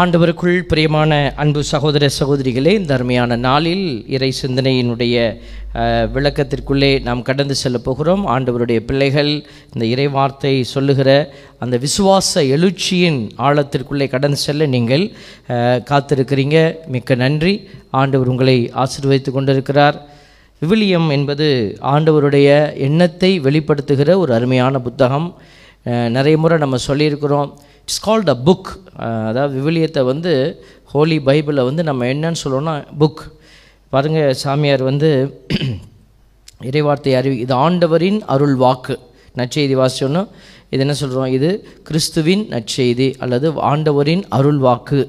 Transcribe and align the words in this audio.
ஆண்டவருக்குள் 0.00 0.56
பிரியமான 0.70 1.10
அன்பு 1.42 1.60
சகோதர 1.70 2.04
சகோதரிகளே 2.16 2.70
இந்த 2.78 2.92
அருமையான 2.96 3.36
நாளில் 3.44 3.84
இறை 4.14 4.30
சிந்தனையினுடைய 4.40 5.16
விளக்கத்திற்குள்ளே 6.14 6.88
நாம் 7.08 7.22
கடந்து 7.28 7.54
செல்ல 7.60 7.78
போகிறோம். 7.84 8.22
ஆண்டவருடைய 8.34 8.80
பிள்ளைகள் 8.88 9.30
இந்த 9.74 9.84
இறை 9.92 10.06
வார்த்தை 10.16 10.52
சொல்லுகிற 10.72 11.10
அந்த 11.64 11.78
விசுவாச 11.84 12.42
எழுச்சியின் 12.56 13.20
ஆழத்திற்குள்ளே 13.48 14.08
கடந்து 14.14 14.38
செல்ல 14.46 14.66
நீங்கள் 14.74 15.04
காத்திருக்கிறீங்க. 15.90 16.56
மிக்க 16.94 17.18
நன்றி. 17.24 17.54
ஆண்டவர் 18.00 18.32
உங்களை 18.34 18.56
ஆசிர்வதித்து 18.84 19.32
கொண்டிருக்கிறார். 19.36 19.98
விவிலியம் 20.62 21.08
என்பது 21.18 21.48
ஆண்டவருடைய 21.92 22.48
எண்ணத்தை 22.88 23.32
வெளிப்படுத்துகிற 23.46 24.16
ஒரு 24.24 24.34
அருமையான 24.38 24.80
புத்தகம். 24.88 25.28
நிறைய 26.16 26.36
முறை 26.42 26.58
நம்ம 26.64 26.76
சொல்லியிருக்கிறோம். 26.88 27.52
இட்ஸ் 27.88 28.02
கால்ட் 28.02 28.30
அ 28.30 28.36
புக் 28.44 28.70
அதாவது 29.28 29.52
விவிலியத்தை 29.60 30.02
வந்து 30.02 30.32
ஹோலி 30.84 31.18
பைபிளை 31.18 31.62
வந்து 31.64 31.82
நம்ம 31.82 32.06
என்னன்னு 32.06 32.42
சொல்லுவோம்னா 32.44 32.74
புக் 32.98 33.22
பாருங்கள் 33.92 34.38
சாமியார் 34.42 34.82
வந்து 34.82 35.10
இறைவார்த்தை 36.68 37.12
அறிவி 37.14 37.36
இது 37.36 37.54
ஆண்டவரின் 37.54 38.18
அருள் 38.26 38.56
வாக்கு 38.56 38.94
நற்செய்தி 39.36 39.74
வாசிச்சோன்னா 39.74 40.22
இது 40.68 40.82
என்ன 40.82 40.94
சொல்கிறோம் 40.94 41.28
இது 41.28 41.50
கிறிஸ்துவின் 41.82 42.44
நற்செய்தி 42.50 43.08
அல்லது 43.18 43.46
ஆண்டவரின் 43.62 44.24
அருள் 44.28 44.58
வாக்கு 44.58 45.00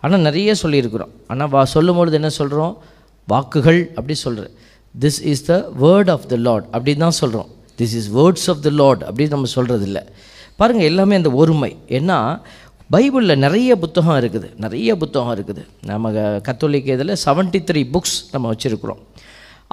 ஆனால் 0.00 0.20
நிறைய 0.20 0.54
சொல்லியிருக்கிறோம். 0.62 1.12
ஆனால் 1.26 1.50
வா 1.50 1.62
சொல்லும்பொழுது 1.74 2.18
என்ன 2.20 2.30
சொல்கிறோம் 2.30 2.74
வாக்குகள் 3.28 3.80
அப்படி 3.96 4.14
சொல்கிறேன் 4.14 4.52
this 4.94 5.20
is 5.22 5.44
the 5.44 5.54
word 5.80 6.10
of 6.10 6.26
the 6.26 6.36
lord 6.46 6.66
அப்படின்னு 6.72 7.04
தான் 7.06 7.18
சொல்கிறோம் 7.22 7.48
this 7.78 7.94
is 7.94 8.08
words 8.10 8.46
of 8.50 8.62
the 8.66 8.70
lord 8.80 9.02
அப்படின்னு 9.08 9.34
நம்ம 9.36 9.50
சொல்கிறது 9.56 9.86
இல்லை 9.88 10.02
பாருங்கள் 10.60 10.88
எல்லாமே 10.90 11.18
அந்த 11.20 11.30
ஒருமை. 11.42 11.72
ஏன்னா 11.98 12.18
பைபிளில் 12.94 13.42
நிறைய 13.44 13.70
புத்தகம் 13.82 14.18
இருக்குது. 14.20 14.48
நிறைய 14.64 14.90
புத்தகம் 15.02 15.34
இருக்குது. 15.36 15.62
நம்ம 15.90 16.12
கத்தோலிக்க 16.46 16.96
இதில் 16.98 17.14
செவன்ட்டி 17.24 17.60
த்ரீ 17.68 17.80
புக்ஸ் 17.94 18.16
நம்ம 18.32 18.52
வச்சுருக்குறோம். 18.52 19.02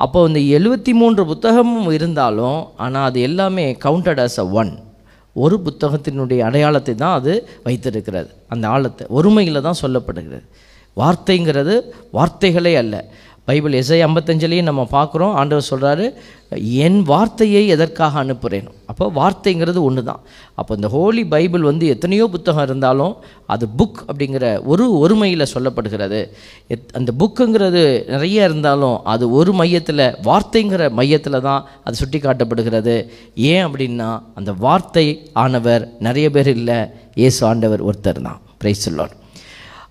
அப்போ 0.04 0.20
இந்த 0.30 0.40
எழுபத்தி 0.58 0.94
மூன்று 1.02 1.24
புத்தகமும் 1.32 1.90
இருந்தாலும் 1.98 2.59
ஆனால் 2.86 3.08
அது 3.09 3.20
எல்லாமே 3.28 3.66
கவுண்டட் 3.86 4.22
ஆஸ் 4.26 4.40
அ 4.44 4.48
ஒன் 4.62 4.74
ஒரு 5.44 5.56
புத்தகத்தினுடைய 5.68 6.40
அடையாளத்தை 6.48 6.94
தான் 7.04 7.16
அது 7.20 7.34
வைத்திருக்கிறது. 7.68 8.30
அந்த 8.54 8.66
ஆழத்தை 8.76 9.06
ஒருமையில் 9.18 9.66
தான் 9.68 9.81
சொல்லப்படுகிறது. 9.84 10.46
வார்த்தைங்கிறது 11.02 11.74
வார்த்தைகளே 12.18 12.74
அல்ல. 12.81 12.96
பைபிள் 13.48 13.74
எஸ்ஐ 13.80 13.98
ஐம்பத்தஞ்சிலையும் 14.06 14.68
நம்ம 14.70 14.84
பார்க்குறோம். 14.96 15.34
ஆண்டவர் 15.40 15.70
சொல்கிறாரு 15.72 16.06
என் 16.86 17.00
வார்த்தையை 17.10 17.62
எதற்காக 17.76 18.20
அனுப்புகிறேன். 18.24 18.68
அப்போ 18.92 19.06
வார்த்தைங்கிறது 19.18 19.80
ஒன்று 19.88 20.02
தான் 20.10 20.22
அப்போ 20.60 20.72
இந்த 20.78 20.88
ஹோலி 20.96 21.24
பைபிள் 21.34 21.68
வந்து 21.70 21.86
எத்தனையோ 21.94 22.26
புத்தகம் 22.36 22.66
இருந்தாலும் 22.68 23.14
அது 23.54 23.66
புக் 23.80 24.00
அப்படிங்கிற 24.10 24.46
ஒரு 24.72 24.86
ஒருமையில் 25.02 25.52
சொல்லப்படுகிறது. 25.54 26.22
எத் 26.76 26.96
அந்த 27.00 27.14
புக்குங்கிறது 27.22 27.84
நிறைய 28.14 28.48
இருந்தாலும் 28.50 28.98
அது 29.14 29.28
ஒரு 29.40 29.54
மையத்தில் 29.62 30.06
வார்த்தைங்கிற 30.30 30.90
மையத்தில் 31.02 31.46
தான் 31.50 31.62
அது 31.84 32.02
சுட்டி 32.02 32.22
காட்டப்படுகிறது. 32.28 32.98
ஏன் 33.52 33.66
அப்படின்னா 33.68 34.09
அந்த 34.40 34.54
வார்த்தை 34.66 35.08
ஆனவர் 35.46 35.86
நிறைய 36.08 36.30
பேர் 36.38 36.52
இல்லை 36.58 36.80
இயேசு 37.22 37.42
ஆண்டவர் 37.52 37.86
ஒருத்தர் 37.90 38.26
தான். 38.30 38.42
பிரைஸ் 38.64 38.90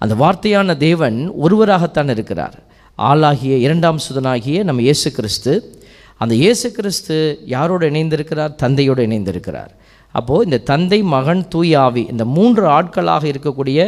அந்த 0.05 0.15
வார்த்தையான 0.21 0.75
தேவன் 0.87 1.19
ஒருவராகத்தான் 1.45 2.11
இருக்கிறார். 2.15 2.57
ஆளாகிய 2.99 3.55
இரண்டாம் 3.57 3.99
சுதனாகிய 4.07 4.59
நம்ம 4.63 4.83
இயேசு 4.89 5.09
கிறிஸ்து 5.13 5.53
அந்த 6.23 6.35
இயேசு 6.35 6.67
கிறிஸ்து 6.73 7.17
யாரோடு 7.55 7.85
இணைந்திருக்கிறார்? 7.91 8.53
தந்தையோடு 8.55 9.03
இணைந்திருக்கிறார். 9.07 9.73
அப்போது 10.15 10.45
இந்த 10.45 10.59
தந்தை 10.69 10.99
மகன் 11.15 11.41
தூய் 11.53 11.73
ஆவி 11.75 12.03
இந்த 12.13 12.25
மூன்று 12.35 12.65
ஆட்களாக 12.75 13.25
இருக்கக்கூடிய 13.31 13.79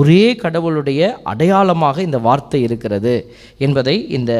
ஒரே 0.00 0.24
கடவுளுடைய 0.42 1.20
அடையாளமாக 1.32 2.02
இந்த 2.02 2.18
வார்த்தை 2.26 2.60
இருக்கிறது 2.62 3.14
என்பதை 3.66 3.96
இந்த 4.18 4.32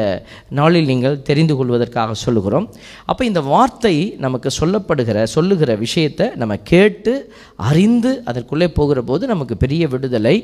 நாளில் 0.59 0.89
நீங்கள் 0.91 1.21
தெரிந்து 1.29 1.55
கொள்வதற்காக 1.55 2.17
சொல்லுகிறோம். 2.25 2.67
அப்போ 3.05 3.25
இந்த 3.25 3.41
வார்த்தை 3.53 3.95
நமக்கு 4.25 4.51
சொல்லப்படுகிற 4.59 5.23
சொல்லுகிற 5.35 5.75
விஷயத்தை 5.85 6.27
நம்ம 6.43 6.57
கேட்டு 6.73 7.15
அறிந்து 7.55 8.11
அதற்குள்ளே 8.25 8.67
போகிற 8.79 9.01
போது 9.01 9.25
நமக்கு 9.33 9.57
பெரிய 9.57 9.87
விடுதலை 9.87 10.35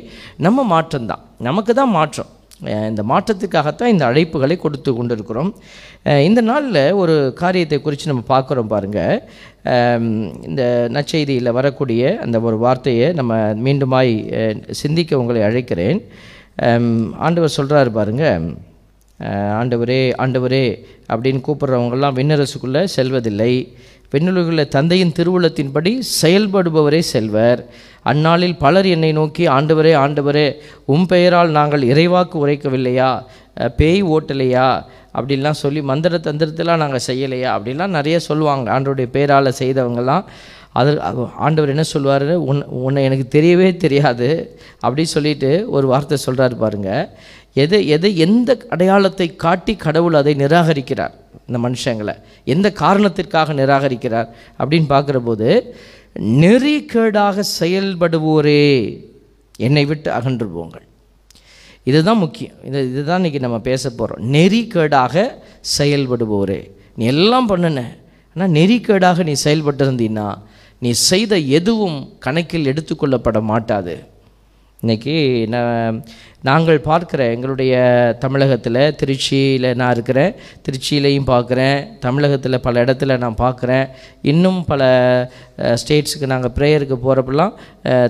நம்ம 0.47 0.65
மாற்றம்தான். 0.73 1.23
நமக்கு 1.49 1.73
தான் 1.73 1.95
மாற்றம். 1.99 2.31
இந்த 2.89 3.01
மாற்றத்துக்காகத்தான் 3.11 3.93
இந்த 3.93 4.03
அழைப்புகளை 4.09 4.55
கொடுத்து 4.61 4.91
கொண்டிருக்கிறோம். 4.93 5.51
இந்த 6.27 6.41
நாளில் 6.49 6.79
ஒரு 7.01 7.15
காரியத்தை 7.41 7.77
குறித்து 7.81 8.11
நம்ம 8.11 8.23
பார்க்குறோம் 8.33 8.71
பாருங்கள் 8.73 9.19
இந்த 10.49 10.63
நற்செய்தியில் 10.95 11.55
வரக்கூடிய 11.59 12.15
அந்த 12.25 12.39
ஒரு 12.47 12.57
வார்த்தையை 12.65 13.09
நம்ம 13.19 13.35
மீண்டுமாய் 13.65 14.13
சிந்திக்க 14.81 15.21
உங்களை 15.21 15.41
அழைக்கிறேன். 15.49 16.01
ஆண்டவர் 17.25 17.57
சொல்கிறாரு 17.57 17.91
பாருங்கள் 17.99 18.47
ஆண்டவரே 19.59 20.01
ஆண்டவரே 20.23 20.65
அப்படின்னு 21.11 21.39
கூப்பிட்றவங்கெல்லாம் 21.47 22.17
விண்ணரசுக்குள்ளே 22.19 22.83
செல்வதில்லை. 22.95 23.53
விண்ணுலகில் 24.11 24.71
தந்தையின் 24.75 25.13
திருவுளத்தின்படி 25.17 25.91
செயல்படுபவரே 26.21 26.99
செல்வர். 27.13 27.61
அந்நாளில் 28.11 28.57
பலர் 28.57 28.87
என்னை 28.87 29.11
நோக்கி 29.11 29.43
ஆண்டவரே 29.47 29.93
ஆண்டவரே 30.03 30.47
உம் 30.85 31.05
பெயரால் 31.05 31.49
நாங்கள் 31.49 31.83
இறைவாக்கு 31.93 32.35
உரைக்கவில்லையா? 32.43 33.09
பேய் 33.79 34.01
ஓட்டலையா? 34.03 34.67
அப்படின்லாம் 35.17 35.61
சொல்லி 35.63 35.81
மந்திர 35.81 36.17
தந்திரத்தெல்லாம் 36.17 36.83
நாங்கள் 36.83 37.07
செய்யலையா? 37.07 37.49
அப்படின்லாம் 37.57 37.95
நிறைய 37.97 38.19
சொல்லுவாங்க. 38.19 38.67
ஆண்டவருடைய 38.75 39.09
பேரால் 39.15 39.57
செய்தவங்கெல்லாம். 39.61 40.25
அது 40.79 40.91
ஆண்டவர் 41.45 41.73
என்ன 41.73 41.83
சொல்லுவார் 41.91 42.27
உன் 42.49 42.59
உன்னை 42.85 43.03
எனக்கு 43.03 43.25
தெரியவே 43.37 43.69
தெரியாது. 43.83 44.29
அப்படி 44.79 45.05
சொல்லிட்டு 45.15 45.51
ஒரு 45.69 45.87
வார்த்தை 45.87 46.17
சொல்கிறாரு 46.25 46.55
பாருங்கள் 46.63 47.07
எது 47.63 47.77
எது 47.95 48.07
எந்த 48.25 48.57
அடையாளத்தை 48.69 49.27
காட்டி 49.35 49.75
கடவுள் 49.75 50.13
அதை 50.13 50.33
நிராகரிக்கிறார்? 50.35 51.15
இந்த 51.47 51.57
மனுஷங்களை. 51.65 52.15
எந்த 52.53 52.67
காரணத்திற்காக 52.83 53.53
நிராகரிக்கிறார் 53.53 54.29
அப்படின்னு 54.59 54.89
பார்க்குற 54.95 55.19
போது 55.29 55.49
நெறிக்கேடாக 56.43 57.43
செயல்படுவோரே 57.59 58.65
என்னை 59.65 59.85
விட்டு 59.85 60.09
அகன்று 60.11 60.47
போங்கள். 60.47 60.85
இதுதான் 61.89 62.21
முக்கியம். 62.23 62.55
இது 62.67 62.79
இதுதான் 62.91 63.23
இன்றைக்கி 63.23 63.39
நம்ம 63.45 63.59
பேச 63.69 63.89
போகிறோம் 63.89 64.23
நெறிக்கேடாக 64.33 65.15
செயல்படுவோரே. 65.77 66.59
நீ 66.95 67.05
எல்லாம் 67.05 67.49
பண்ணுன. 67.49 67.81
ஆனால் 68.33 68.53
நெறிக்கேடாக 68.59 69.23
நீ 69.29 69.33
செயல்பட்டிருந்தீன்னா 69.43 70.27
நீ 70.79 70.89
செய்த 70.91 71.33
எதுவும் 71.59 71.99
கணக்கில் 72.25 72.69
எடுத்துக்கொள்ளப்பட 72.71 73.39
மாட்டாது. 73.51 73.95
இன்றைக்கி 74.83 75.47
நான் 75.47 76.03
நாங்கள் 76.41 76.79
பார்க்குற 76.79 77.31
எங்களுடைய 77.33 77.73
தமிழகத்தில் 78.19 78.75
திருச்சியில் 78.75 79.75
நான் 79.75 79.91
இருக்கிறேன் 79.91 80.35
திருச்சியிலையும் 80.65 81.25
பார்க்குறேன் 81.25 81.97
தமிழகத்தில் 81.99 82.59
பல 82.59 82.83
இடத்துல 82.83 83.17
நான் 83.17 83.39
பார்க்குறேன். 83.39 83.87
இன்னும் 84.21 84.65
பல 84.65 84.81
ஸ்டேட்ஸுக்கு 85.57 86.25
நாங்கள் 86.25 86.51
ப்ரேயருக்கு 86.55 86.97
போகிறப்பெல்லாம் 87.03 87.53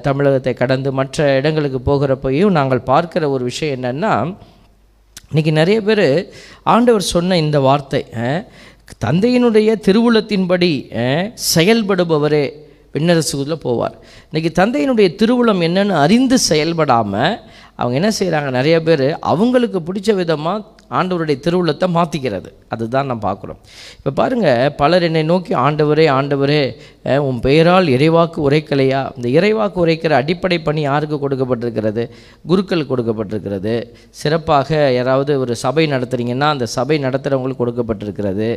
தமிழகத்தை 0.01 0.53
கடந்து 0.53 0.91
மற்ற 0.91 1.35
இடங்களுக்கு 1.35 1.77
போகிறப்பையும் 1.77 2.51
நாங்கள் 2.51 2.83
பார்க்குற 2.85 3.29
ஒரு 3.29 3.44
விஷயம் 3.44 3.83
என்னென்னா 3.83 4.35
இன்றைக்கி 5.31 5.51
நிறைய 5.51 5.81
பேர் 5.81 6.31
ஆண்டவர் 6.63 7.01
சொன்ன 7.01 7.38
இந்த 7.38 7.59
வார்த்தை 7.59 8.03
தந்தையினுடைய 9.06 9.75
திருவுளத்தின்படி 9.85 10.72
செயல்படுபவரே 11.56 12.45
விண்ணரசுக்குள்ளே 12.94 13.58
போவார். 13.68 13.96
இன்றைக்கி 14.30 14.52
தந்தையினுடைய 14.62 15.08
திருவுளம் 15.22 15.62
என்னன்னு 15.68 15.96
அறிந்து 16.06 16.38
செயல்படாமல் 16.50 17.38
அவங்க 17.81 17.96
என்ன 18.00 18.09
செய்கிறாங்க 18.20 18.50
நிறைய 18.59 18.78
பேர் 18.88 19.08
அவங்களுக்கு 19.31 19.80
பிடிச்ச 19.88 20.09
விதமாக 20.20 20.75
ஆண்டவருடைய 20.98 21.38
திருவுள்ளத்தை 21.46 21.88
மாற்றிக்கிறது 21.96 22.50
அதுதான் 22.74 23.09
நான் 23.09 23.24
பார்க்குறோம். 23.25 23.59
இப்போ 23.98 24.12
பாருங்கள் 24.20 24.72
பலர் 24.81 25.06
என்னை 25.08 25.24
நோக்கி 25.31 25.53
ஆண்டவரே 25.64 26.06
ஆண்டவரே 26.18 26.62
உன் 27.28 27.40
பெயரால் 27.46 27.88
இறைவாக்கு 27.96 28.40
உரைக்கலையா? 28.48 29.02
இந்த 29.18 29.28
இறைவாக்கு 29.38 29.78
உரைக்கிற 29.86 30.16
அடிப்படை 30.22 30.59
பணி 30.68 30.81
யாருக்கு 30.88 31.18
கொடுக்கப்பட்டிருக்கிறது? 31.24 32.06
குருக்கள் 32.52 32.90
கொடுக்கப்பட்டிருக்கிறது. 32.92 33.75
சிறப்பாக 34.22 34.80
யாராவது 35.00 35.36
ஒரு 35.44 35.56
சபை 35.66 35.86
நடத்துகிறீங்கன்னா 35.95 36.50
அந்த 36.56 36.68
சபை 36.78 36.98
நடத்துகிறவங்களுக்கு 37.07 37.63
கொடுக்கப்பட்டிருக்கிறது. 37.63 38.50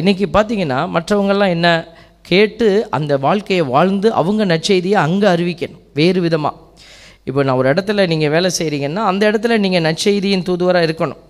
இன்னைக்கு 0.00 0.26
பார்த்தீங்கன்னா 0.32 0.80
மற்றவங்கெல்லாம் 0.94 1.52
என்ன? 1.56 1.68
கேட்டு 2.30 2.68
அந்த 2.96 3.12
வாழ்க்கையை 3.24 3.64
வாழ்ந்து 3.74 4.08
அவங்க 4.20 4.42
நற்செய்தியை 4.52 4.98
அங்கே 5.06 5.28
அறிவிக்கணும். 5.34 5.82
வேறு 5.98 6.20
விதமாக 6.26 6.62
இப்போ 7.28 7.40
நான் 7.46 7.58
ஒரு 7.60 7.68
இடத்துல 7.72 8.06
நீங்கள் 8.12 8.32
வேலை 8.34 8.48
செய்கிறீங்கன்னா 8.58 9.02
அந்த 9.10 9.22
இடத்துல 9.30 9.56
நீங்கள் 9.64 9.84
நற்செய்தியின் 9.88 10.46
தூதுவராக 10.48 10.86
இருக்கணும். 10.88 11.20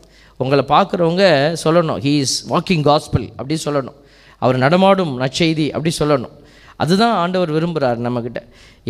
உங்களை 0.43 0.63
பார்க்குறவங்க 0.75 1.25
சொல்லணும் 1.65 1.99
ஹீ 2.05 2.13
இஸ் 2.25 2.37
வாக்கிங் 2.53 2.85
காஸ்பிள் 2.89 3.27
அப்படி 3.39 3.57
சொல்லணும். 3.67 3.99
அவர் 4.43 4.57
நடமாடும் 4.65 5.13
நற்செய்தி 5.23 5.67
அப்படி 5.77 5.93
சொல்லணும். 5.99 6.35
அதுதான் 6.83 7.15
ஆண்டவர் 7.23 7.55
விரும்புகிறார் 7.57 8.01
நம்மக்கிட்ட 8.07 8.41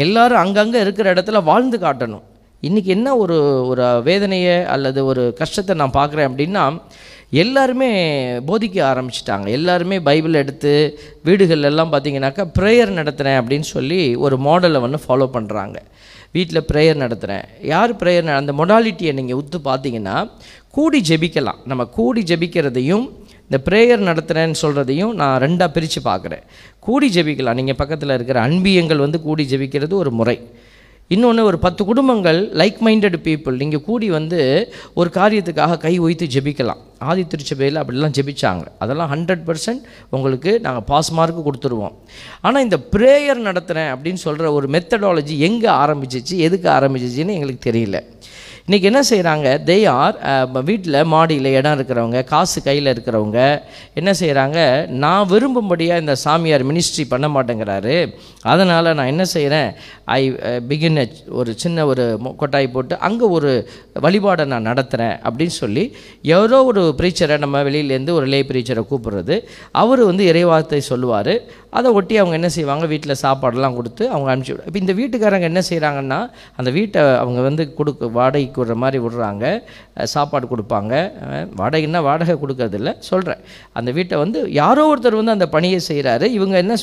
எல்லாரும் 0.05 0.43
அங்கங்கே 0.45 0.79
இருக்கிற 0.85 1.07
இடத்துல 1.15 1.43
வாழ்ந்து 1.51 1.79
காட்டணும். 1.85 2.25
இன்றைக்கி 2.69 2.91
என்ன 2.97 3.09
ஒரு 3.23 3.37
ஒரு 3.71 3.87
வேதனையை 4.09 4.55
அல்லது 4.75 5.01
ஒரு 5.11 5.23
கஷ்டத்தை 5.41 5.73
நான் 5.81 5.97
பார்க்குறேன் 5.99 6.29
அப்படின்னா 6.31 6.63
எல்லாருமே 7.43 7.89
போதிக்க 8.49 8.77
ஆரம்பிச்சிட்டாங்க. 8.91 9.47
எல்லாருமே 9.59 9.97
பைபிள் 10.09 10.41
எடுத்து 10.43 10.73
வீடுகள் 11.27 11.69
எல்லாம் 11.71 11.93
பார்த்தீங்கன்னாக்கா 11.93 12.45
ப்ரேயர் 12.59 12.93
நடத்துகிறேன் 13.01 13.39
அப்படின்னு 13.41 13.67
சொல்லி 13.75 14.01
ஒரு 14.25 14.37
மாடலை 14.47 14.81
வந்து 14.85 15.01
ஃபாலோ 15.05 15.27
பண்ணுறாங்க 15.37 15.79
வீட்டில் 16.37 16.67
ப்ரேயர் 16.71 17.03
நடத்துகிறேன் 17.05 17.45
யார் 17.73 17.93
ப்ரேயர் 18.01 18.31
அந்த 18.41 18.53
மொடாலிட்டியை 18.61 19.13
நீங்கள் 19.19 19.39
உத்து 19.41 19.59
பார்த்தீங்கன்னா 19.71 20.17
கூடி 20.77 21.01
ஜெபிக்கலாம். 21.11 21.61
நம்ம 21.71 21.83
கூடி 21.99 22.23
ஜெபிக்கிறதையும் 22.31 23.07
இந்த 23.47 23.59
ப்ரேயர் 23.67 24.03
நடத்துகிறேன்னு 24.11 24.61
சொல்கிறதையும் 24.63 25.13
நான் 25.21 25.37
ரெண்டாக 25.45 25.69
பிரித்து 25.77 26.01
பார்க்குறேன் 26.11 26.45
கூடி 26.87 27.09
ஜெபிக்கலாம். 27.17 27.59
நீங்கள் 27.61 27.81
பக்கத்தில் 27.83 28.15
இருக்கிற 28.17 28.39
அன்பியங்கள் 28.49 29.05
வந்து 29.07 29.19
கூடி 29.27 29.45
ஜெபிக்கிறது 29.53 29.95
ஒரு 30.03 30.13
முறை. 30.21 30.37
இன்னொன்று 31.13 31.43
ஒரு 31.49 31.59
பத்து 31.65 31.83
குடும்பங்கள் 31.89 32.39
லைக் 32.61 32.79
மைண்டட் 32.87 33.17
பீப்புள் 33.25 33.59
நீங்கள் 33.63 33.83
கூடி 33.89 34.07
வந்து 34.11 34.39
ஒரு 35.01 35.09
காரியத்துக்காக 35.17 35.77
கை 35.83 35.93
ஒய்த்து 36.05 36.27
ஜெபிக்கலாம். 36.35 36.81
ஆதி 37.09 37.23
திருச்சபையில் 37.33 37.81
அப்படிலாம் 37.81 38.15
ஜெபிச்சாங்க. 38.19 38.65
அதெல்லாம் 38.83 39.11
ஹண்ட்ரட் 39.15 39.43
பர்சன்ட் 39.49 39.83
உங்களுக்கு 40.17 40.53
நாங்கள் 40.67 40.87
பாஸ் 40.91 41.11
மார்க்கு 41.19 41.43
கொடுத்துருவோம். 41.49 41.95
ஆனால் 42.41 42.65
இந்த 42.67 42.79
ப்ரேயர் 42.95 43.43
நடத்துகிறேன் 43.49 43.91
அப்படின்னு 43.95 44.23
சொல்கிற 44.27 44.53
ஒரு 44.53 44.69
மெத்தடாலஜி 44.77 45.37
எங்கே 45.49 45.71
ஆரம்பிச்சிச்சு 45.83 46.37
எதுக்கு 46.49 46.71
ஆரம்பிச்சிச்சின்னு 46.79 47.37
எங்களுக்கு 47.39 47.71
தெரியல. 47.71 48.01
இன்றைக்கி 48.69 48.87
என்ன 48.89 49.01
செய்கிறாங்க 49.09 49.49
தே 49.69 49.75
ஆர் 49.95 50.19
வீட்டில் 50.69 50.97
மாடியில் 51.13 51.49
இடம் 51.57 51.75
இருக்கிறவங்க 51.77 52.19
காசு 52.31 52.59
கையில் 52.67 52.91
இருக்கிறவங்க 52.93 53.41
என்ன 54.01 54.11
செய்கிறாங்க 54.21 54.59
நான் 55.03 55.29
விரும்பும்படியாக 55.33 56.03
இந்த 56.03 56.15
சாமியார் 56.23 56.65
மினிஸ்ட்ரி 56.69 57.05
பண்ண 57.11 57.29
மாட்டேங்கிறாரு. 57.35 57.97
அதனால் 58.53 58.89
நான் 58.99 59.11
என்ன 59.13 59.25
செய்கிறேன் 59.33 59.69
ஐ 60.19 60.23
பிகின் 60.71 61.01
ஒரு 61.41 61.51
சின்ன 61.65 61.85
ஒரு 61.91 62.07
கொட்டாய் 62.43 62.69
போட்டு 62.77 62.97
அங்கே 63.09 63.29
ஒரு 63.39 63.51
வழிபாடை 64.07 64.47
நான் 64.53 64.69
நடத்துகிறேன் 64.71 65.15
அப்படின்னு 65.27 65.57
சொல்லி 65.63 65.85
எவரோ 66.37 66.61
ஒரு 66.71 66.85
ப்ரீச்சரை 67.01 67.39
நம்ம 67.45 67.63
வெளியிலேருந்து 67.69 68.17
ஒரு 68.21 68.29
லே 68.37 68.41
ப்ரீச்சரை 68.53 68.85
கூப்பிடுறது. 68.95 69.39
அவர் 69.83 70.03
வந்து 70.11 70.25
இறைவார்த்தை 70.33 70.81
சொல்லுவார். 70.91 71.33
அதை 71.79 71.89
ஒட்டி 71.99 72.15
அவங்க 72.23 72.35
என்ன 72.41 72.53
செய்வாங்க? 72.57 72.85
வீட்டில் 72.95 73.21
சாப்பாடெல்லாம் 73.25 73.79
கொடுத்து 73.81 74.05
அவங்க 74.15 74.29
அனுப்பிச்சி 74.33 74.59
இப்போ 74.69 74.83
இந்த 74.85 74.97
வீட்டுக்காரங்க 75.03 75.53
என்ன 75.53 75.65
செய்கிறாங்கன்னா 75.71 76.23
அந்த 76.59 76.71
வீட்டை 76.81 77.01
அவங்க 77.23 77.41
வந்து 77.51 77.63
கொடுக்க 77.79 78.13
வாடகைக்கு 78.55 78.63
விடுற 78.63 78.75
மாதிரி 78.83 78.99
விடுறாங்க 79.05 79.45
சாப்பாடு 80.15 80.47
கொடுப்பாங்க 80.53 80.95
வாடகைன்னா 81.61 82.01
வாடகை 82.09 82.35
கொடுக்கறதில்ல 82.43 82.91
சொல்கிறேன் 83.11 83.41
அந்த 83.79 83.91
வீட்டை 83.99 84.17
வந்து 84.25 84.39
யாரோ 84.63 84.83
ஒருத்தர் 84.91 85.21
வந்து 85.21 85.37
அந்த 85.37 85.49
பணியை 85.55 85.81
செய்கிறாரு 85.91 86.27
இவங்க 86.39 86.57
என்ன 86.65 86.75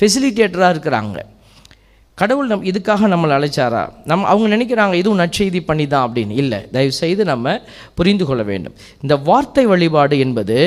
ஃபெசிலிட்டேட்டராக 0.00 0.74
இருக்கிறாங்க. 0.74 1.18
கடவுள் 2.20 2.50
நம் 2.52 2.64
இதுக்காக 2.70 3.08
நம்மளை 3.12 3.34
அழைச்சாரா? 3.38 3.82
நம் 4.10 4.24
அவங்க 4.30 4.46
நினைக்கிறாங்க 4.56 4.94
இதுவும் 5.00 5.20
நற்செய்தி 5.22 5.60
பண்ணி 5.68 5.86
தான் 5.92 6.04
அப்படின்னு. 6.06 6.34
இல்லை 6.42 6.58
தயவுசெய்து 6.74 7.24
நம்ம 7.32 7.54
புரிந்து 7.98 8.24
கொள்ள 8.28 8.42
வேண்டும். 8.50 8.74
இந்த 9.04 9.14
வார்த்தை 9.28 9.64
வழிபாடு 9.72 10.16
என்பது 10.24 10.58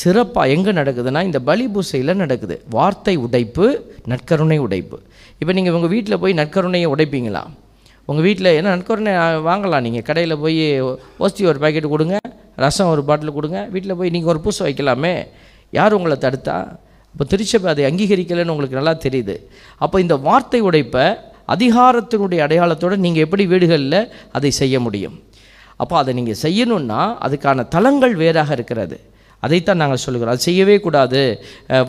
சிறப்பாக 0.00 0.52
எங்கே 0.54 0.72
நடக்குதுன்னா 0.80 1.20
இந்த 1.28 1.38
பலி 1.48 1.64
பூசையில் 1.74 2.20
நடக்குது. 2.22 2.56
வார்த்தை 2.76 3.14
உடைப்பு 3.26 3.66
நற்கருணை 4.10 4.58
உடைப்பு. 4.66 4.98
இப்போ 5.40 5.52
நீங்கள் 5.58 5.76
உங்கள் 5.78 5.92
வீட்டில் 5.94 6.20
போய் 6.22 6.38
நற்கருணையை 6.40 6.88
உடைப்பீங்களா? 6.94 7.42
உங்கள் 8.08 8.26
வீட்டில் 8.26 8.50
என்ன 8.58 8.74
நற்கருணை 8.74 9.12
வாங்கலாம் 9.48 9.84
நீங்கள் 9.86 10.06
கடையில் 10.08 10.40
போய் 10.44 10.62
ஓஸ்தி 11.24 11.42
ஒரு 11.50 11.58
பாக்கெட் 11.64 11.92
கொடுங்க 11.94 12.16
ரசம் 12.64 12.92
ஒரு 12.94 13.02
பாட்டில் 13.08 13.36
கொடுங்க 13.38 13.58
வீட்டில் 13.74 13.98
போய் 13.98 14.14
நீங்கள் 14.14 14.32
ஒரு 14.32 14.40
பூசை 14.44 14.62
வைக்கலாமே? 14.68 15.14
யார் 15.78 15.96
உங்களை 15.98 16.16
தடுத்தா? 16.24 16.56
இப்போ 17.14 17.24
திருச்சபை 17.32 17.68
அதை 17.72 17.84
அங்கீகரிக்கலைன்னு 17.90 18.52
உங்களுக்கு 18.54 18.78
நல்லா 18.80 18.94
தெரியுது. 19.04 19.36
அப்போ 19.84 19.96
இந்த 20.04 20.16
வார்த்தை 20.26 20.60
உடைப்பை 20.68 21.06
அதிகாரத்தினுடைய 21.54 22.40
அடையாளத்தோடு 22.46 22.96
நீங்கள் 23.04 23.24
எப்படி 23.26 23.44
வீடுகளில் 23.52 24.00
அதை 24.38 24.50
செய்ய 24.60 24.80
முடியும்? 24.86 25.16
அப்போ 25.82 25.94
அதை 26.02 26.12
நீங்கள் 26.18 26.40
செய்யணுன்னா 26.44 27.00
அதுக்கான 27.26 27.68
தளங்கள் 27.74 28.14
வேறாக 28.22 28.50
இருக்கிறது. 28.58 28.96
அதைத்தான் 29.44 29.80
நாங்கள் 29.82 30.02
சொல்லுகிறோம். 30.04 30.32
அது 30.34 30.46
செய்யவே 30.48 30.76
கூடாது. 30.86 31.22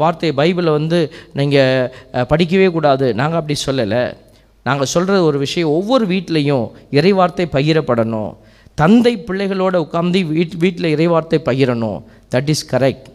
வார்த்தை 0.01 0.29
பைபிளை 0.41 0.71
வந்து 0.79 0.99
நீங்கள் 1.39 2.27
படிக்கவே 2.31 2.67
கூடாது. 2.77 3.07
நாங்கள் 3.21 3.39
அப்படி 3.41 3.57
சொல்லலை. 3.67 4.03
நாங்கள் 4.67 4.91
சொல்கிற 4.93 5.15
ஒரு 5.29 5.37
விஷயம் 5.45 5.73
ஒவ்வொரு 5.77 6.05
வீட்லேயும் 6.13 6.65
இறைவார்த்தை 6.99 7.45
பகிரப்படணும். 7.55 8.31
தந்தை 8.81 9.13
பிள்ளைகளோட 9.27 9.75
உட்காந்து 9.85 10.19
வீட் 10.33 10.55
வீட்டில் 10.63 10.93
இறைவார்த்தை 10.95 11.39
பகிரணும். 11.49 11.99
தட் 12.33 12.49
இஸ் 12.53 12.65
கரெக்ட் 12.73 13.07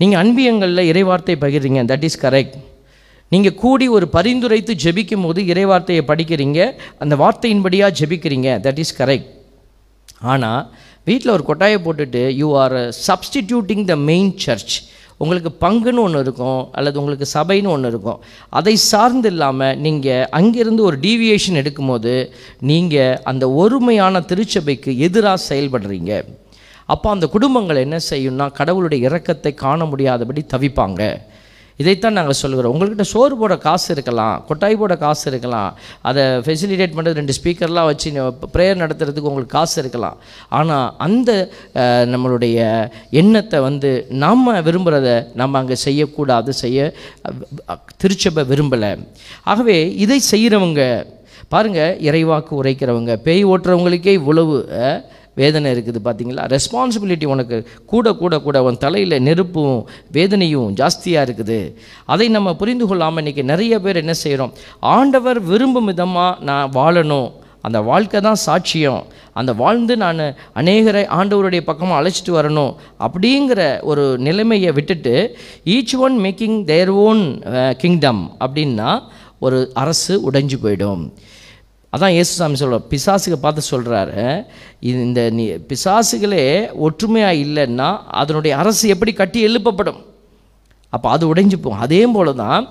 நீங்கள் 0.00 0.20
அன்பியங்களில் 0.22 0.88
இறைவார்த்தை 0.92 1.34
பகிர்றீங்க. 1.44 1.82
தட் 1.90 2.06
இஸ் 2.08 2.20
கரெக்ட் 2.24 2.56
நீங்கள் 3.32 3.58
கூடி 3.62 3.86
ஒரு 3.96 4.06
பரிந்துரைத்து 4.16 4.72
ஜெபிக்கும் 4.84 5.24
போது 5.26 5.40
இறைவார்த்தையை 5.52 6.02
படிக்கிறீங்க. 6.10 6.60
அந்த 7.02 7.14
வார்த்தையின்படியாக 7.22 7.96
ஜெபிக்கிறீங்க. 8.00 8.50
தட் 8.66 8.80
இஸ் 8.84 8.96
கரெக்ட் 9.00 9.30
ஆனால் 10.32 10.60
வீட்டில் 11.08 11.32
ஒரு 11.36 11.44
கொட்டாயை 11.48 11.78
போட்டுட்டு 11.86 12.22
you 12.40 12.48
are 12.64 12.76
substituting 13.06 13.84
the 13.90 13.94
main 14.10 14.30
church 14.44 14.74
உங்களுக்கு 15.22 15.50
பங்குன்னு 15.64 16.02
ஒன்று 16.06 16.20
இருக்கும் 16.20 16.60
அல்லது 16.72 16.98
உங்களுக்கு 17.00 17.26
சபைன்னு 17.34 17.72
ஒன்று 17.74 17.88
இருக்கும். 17.88 18.20
அதை 18.58 18.76
சார்ந்து 18.76 19.30
இல்லாமல் 19.32 19.78
நீங்கள் 19.84 20.26
அங்கேருந்து 20.38 20.82
ஒரு 20.88 20.96
டீவியேஷன் 21.06 21.60
எடுக்கும்போது 21.62 22.14
நீங்கள் 22.70 23.20
அந்த 23.32 23.44
ஒருமையான 23.62 24.24
திருச்சபைக்கு 24.30 24.92
எதிராக 25.08 25.44
செயல்படுறீங்க. 25.50 26.12
அப்போ 26.86 27.10
அந்த 27.10 27.26
குடும்பங்கள் 27.26 27.84
என்ன 27.86 27.98
செய்யும்னா 28.10 28.46
கடவுளுடைய 28.52 29.08
இறக்கத்தை 29.08 29.54
காண 29.54 29.84
முடியாதபடி 29.84 30.44
தவிப்பாங்க. 30.54 31.02
இதைத்தான் 31.82 32.16
நாங்கள் 32.18 32.38
சொல்கிறோம் 32.40 32.72
உங்கள்கிட்ட 32.74 33.04
சோறு 33.12 33.34
போட 33.40 33.54
காசு 33.64 33.88
இருக்கலாம் 33.94 34.36
கொட்டாய் 34.48 34.76
போட 34.80 34.94
காசு 35.04 35.24
இருக்கலாம் 35.30 35.70
அதை 36.08 36.24
ஃபெசிலிட்டேட் 36.44 36.94
பண்ணுறது 36.96 37.20
ரெண்டு 37.20 37.36
ஸ்பீக்கர்லாம் 37.38 37.88
வச்சு 37.90 38.10
ப்ரேயர் 38.54 38.82
நடத்துறதுக்கு 38.82 39.30
உங்களுக்கு 39.30 39.56
காசு 39.56 39.76
இருக்கலாம். 39.82 40.18
ஆனால் 40.58 40.86
அந்த 41.06 41.30
நம்மளுடைய 42.12 42.58
எண்ணத்தை 43.22 43.60
வந்து 43.68 43.90
நாம் 44.24 44.46
விரும்புகிறத 44.68 45.10
நம்ம 45.42 45.58
அங்கே 45.62 45.78
செய்யக்கூடாது 45.86 46.52
செய்ய 46.62 46.78
திருச்சபை 48.02 48.44
விரும்பலை. 48.52 48.92
ஆகவே 49.52 49.78
இதை 50.04 50.20
செய்கிறவங்க 50.32 50.82
பாருங்கள் 51.52 51.98
இறைவாக்கு 52.08 52.52
உரைக்கிறவங்க 52.60 53.12
பேய் 53.26 53.44
ஓட்டுறவங்களுக்கே 53.52 54.14
இவ்வளவு 54.20 54.56
வேதனை 55.40 55.68
இருக்குது 55.74 56.00
பார்த்தீங்களா 56.06 56.44
ரெஸ்பான்சிபிலிட்டி 56.54 57.26
உனக்கு 57.34 57.56
கூட 57.92 58.14
கூட 58.22 58.34
கூட 58.46 58.62
உன் 58.68 58.82
தலையில் 58.84 59.16
நெருப்பும் 59.28 59.78
வேதனையும் 60.16 60.74
ஜாஸ்தியாக 60.80 61.26
இருக்குது. 61.28 61.60
அதை 62.14 62.26
நம்ம 62.36 62.54
புரிந்து 62.60 62.86
கொள்ளாமல் 62.90 63.22
இன்றைக்கி 63.22 63.44
நிறைய 63.52 63.74
பேர் 63.86 64.02
என்ன 64.02 64.16
செய்கிறோம் 64.24 64.52
ஆண்டவர் 64.96 65.40
விரும்பும் 65.50 65.90
விதமாக 65.92 66.38
நான் 66.50 66.72
வாழணும். 66.78 67.30
அந்த 67.66 67.78
வாழ்க்கை 67.88 68.18
தான் 68.24 68.40
சாட்சியம். 68.46 69.02
அந்த 69.40 69.50
வாழ்ந்து 69.60 69.94
நான் 70.02 70.22
அநேகரை 70.60 71.04
ஆண்டவருடைய 71.18 71.62
பக்கமாக 71.68 71.98
அழைச்சிட்டு 72.00 72.32
வரணும் 72.38 72.72
அப்படிங்கிற 73.06 73.60
ஒரு 73.90 74.04
நிலைமையை 74.26 74.70
விட்டுட்டு 74.78 75.14
each 75.74 75.94
one 76.06 76.16
making 76.24 76.58
their 76.72 76.92
own 77.06 77.22
kingdom 77.82 78.22
அப்படின்னா 78.44 78.90
ஒரு 79.46 79.60
அரசு 79.82 80.14
உடைஞ்சு 80.28 80.58
போயிடும். 80.64 81.04
அதான் 81.94 82.14
இயேசுசாமி 82.16 82.58
சொல்ற 82.60 82.78
பிசாசுகளை 82.92 83.38
பார்த்து 83.42 83.70
சொல்கிறாரு 83.72 84.24
இந்த 84.92 85.20
நீ 85.36 85.44
பிசாசுகளே 85.70 86.46
ஒற்றுமையாக 86.86 87.42
இல்லைன்னா 87.44 87.90
அதனுடைய 88.22 88.52
அரசு 88.62 88.84
எப்படி 88.94 89.12
கட்டி 89.20 89.40
எழுப்பப்படும்? 89.48 90.00
அப்போ 90.92 91.08
அது 91.14 91.24
உடைஞ்சு 91.30 91.56
போகும். 91.60 91.80
அதே 91.84 92.00
போல 92.14 92.32
தான் 92.40 92.64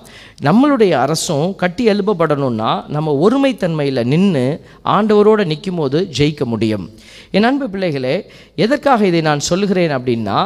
நம்மளுடைய 0.46 0.92
அரசும் 1.04 1.48
கட்டி 1.62 1.84
எழுப்பப்படணும்னா 1.92 2.70
நம்ம 2.94 3.12
ஒருமைத்தன்மையில் 3.24 4.02
நின்று 4.12 4.44
ஆண்டவரோடு 4.94 5.44
நிற்கும் 5.50 5.80
போது 5.80 5.98
ஜெயிக்க 6.18 6.44
முடியும். 6.52 6.86
என் 7.36 7.48
அன்பு 7.48 7.66
பிள்ளைகளே 7.72 8.14
எதற்காக 8.64 9.06
இதை 9.10 9.20
நான் 9.28 9.46
சொல்லுகிறேன் 9.50 9.94
அப்படின்னா 9.98 10.38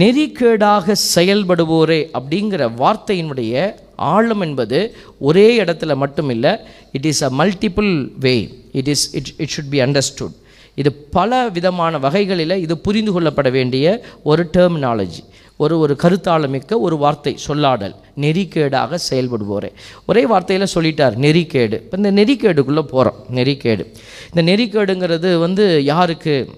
நெறிக்கேடாக 0.00 0.96
செயல்படுவோரே 1.14 2.00
அப்படிங்கிற 2.18 2.68
வார்த்தையினுடைய 2.82 3.54
ஆழம் 3.96 4.40
என்பது 4.40 4.96
ஒரே 5.18 5.64
இடத்துல 5.64 5.94
மட்டும் 5.94 6.28
இல்லை 6.28 6.56
it 6.92 7.04
is 7.04 7.24
a 7.24 7.30
multiple 7.30 8.08
way 8.18 8.50
it 8.72 8.88
is 8.88 9.14
it 9.14 9.26
it 9.36 9.48
should 9.56 9.70
be 9.70 9.80
understood 9.80 10.40
இது 10.74 10.92
பல 10.92 11.48
விதமான 11.48 11.98
வகைகளில் 11.98 12.50
இது 12.50 12.78
புரிந்து 12.78 13.12
கொள்ளப்பட 13.12 13.50
வேண்டிய 13.50 14.04
ஒரு 14.22 14.48
டெர்மினாலஜி 14.52 15.20
ஒரு 15.56 15.78
ஒரு 15.78 15.96
கருத்தாளமிக்க 16.02 16.80
ஒரு 16.80 16.96
வார்த்தை 16.96 17.36
சொல்லாடல் 17.48 17.94
நெறிக்கேடாக 18.20 18.98
செயல்படுவோரே 19.10 19.72
ஒரே 20.06 20.26
வார்த்தையில் 20.26 20.72
சொல்லிட்டார் 20.74 21.16
நெறிக்கேடு 21.16 21.72
இப்போ 21.72 21.96
இந்த 21.96 22.12
நெறிக்கேடுக்குள்ளே 22.12 22.82
போகிறோம் 22.82 23.14
நெறிக்கேடு 23.30 23.86
இந்த 24.28 24.42
நெறிக்கேடுங்கிறது 24.42 25.38
வந்து 25.38 25.84
யாருக்கு 25.84 26.48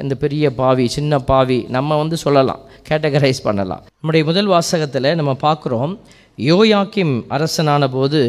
இந்த 0.00 0.14
பெரிய 0.14 0.50
பாவி 0.50 0.88
சின்ன 0.88 1.18
பாவி 1.18 1.66
நம்ம 1.68 1.96
வந்து 1.96 2.16
சொல்லலாம் 2.16 2.60
கேட்டகரைஸ் 2.88 3.40
பண்ணலாம். 3.42 3.84
நம்முடைய 4.00 4.24
முதல் 4.26 4.46
வாசகத்தில் 4.46 5.14
நம்ம 5.14 5.36
பார்க்குறோம் 5.40 5.98
யோயாக்கிம் 6.48 7.14
அரசனான 7.36 7.88
போது 7.96 8.20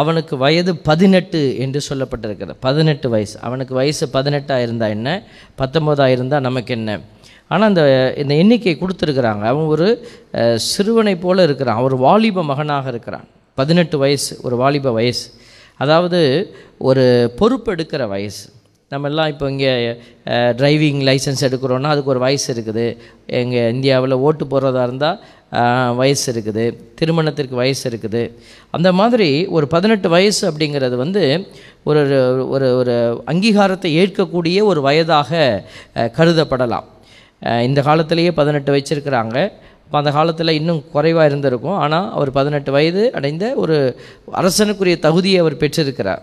அவனுக்கு 0.00 0.34
வயது 0.44 0.72
பதினெட்டு 0.88 1.40
என்று 1.64 1.80
சொல்லப்பட்டிருக்கிறது. 1.88 2.56
பதினெட்டு 2.66 3.06
வயசு. 3.12 3.36
அவனுக்கு 3.46 3.74
வயசு 3.80 4.04
பதினெட்டாக 4.16 4.64
இருந்தால் 4.66 4.94
என்ன? 4.96 5.10
பத்தொம்போதாக 5.60 6.14
இருந்தால் 6.16 6.44
நமக்கு 6.48 6.72
என்ன? 6.78 6.98
ஆனால் 7.52 7.68
அந்த 7.70 7.82
இந்த 8.22 8.34
எண்ணிக்கை 8.42 8.74
கொடுத்துருக்குறாங்க. 8.80 9.44
அவன் 9.52 9.70
ஒரு 9.74 9.88
சிறுவனை 10.70 11.14
போல் 11.24 11.46
இருக்கிறான். 11.46 11.80
ஒரு 11.86 11.96
வாலிப 12.06 12.44
மகனாக 12.50 12.88
இருக்கிறான். 12.94 13.26
பதினெட்டு 13.60 13.98
வயசு 14.04 14.32
ஒரு 14.46 14.56
வாலிப 14.62 14.92
வயசு. 14.98 15.26
அதாவது 15.84 16.20
ஒரு 16.88 17.04
பொறுப்பு 17.38 17.70
எடுக்கிற 17.74 18.02
வயசு. 18.14 18.44
நம்ம 18.92 19.08
எல்லாம் 19.10 19.30
இப்போ 19.32 19.46
இங்கே 19.52 19.70
டிரைவிங் 20.58 21.00
லைசன்ஸ் 21.08 21.44
எடுக்கிறோன்னா 21.46 21.88
அதுக்கு 21.94 22.12
ஒரு 22.14 22.20
வயசு 22.24 22.48
இருக்குது. 22.54 22.84
எங்கள் 23.40 23.72
இந்தியாவில் 23.74 24.14
ஓட்டு 24.26 24.44
போடுறதா 24.52 24.82
இருந்தால் 24.88 25.18
வயசு 25.98 26.26
இருக்குது 26.32 26.64
திருமணத்திற்கு 26.98 27.56
வயசு 27.62 27.84
இருக்குது. 27.90 28.22
அந்த 28.70 28.88
மாதிரி 28.92 29.28
ஒரு 29.56 29.66
பதினெட்டு 29.74 30.08
வயசு 30.08 30.42
அப்படிங்கிறது 30.50 30.96
வந்து 30.96 31.22
ஒரு 31.90 32.02
ஒரு 32.54 32.68
ஒரு 32.80 33.24
அங்கீகாரத்தை 33.32 33.90
ஏற்கக்கூடிய 34.02 34.58
ஒரு 34.64 34.80
வயதாக 34.80 35.30
கருதப்படலாம். 36.18 36.86
இந்த 37.68 37.80
காலத்திலேயே 37.82 38.30
பதினெட்டு 38.40 38.70
வச்சிருக்கிறாங்க. 38.76 39.52
இப்போ 39.86 39.98
அந்த 40.00 40.10
காலத்தில் 40.16 40.56
இன்னும் 40.58 40.80
குறைவாக 40.94 41.28
இருந்திருக்கும். 41.30 41.76
ஆனால் 41.82 42.06
அவர் 42.16 42.30
பதினெட்டு 42.38 42.70
வயது 42.76 43.02
அடைந்த 43.18 43.44
ஒரு 43.62 43.76
அரசனுக்குரிய 44.40 44.96
தகுதியை 45.04 45.38
அவர் 45.42 45.60
பெற்றிருக்கிறார். 45.60 46.22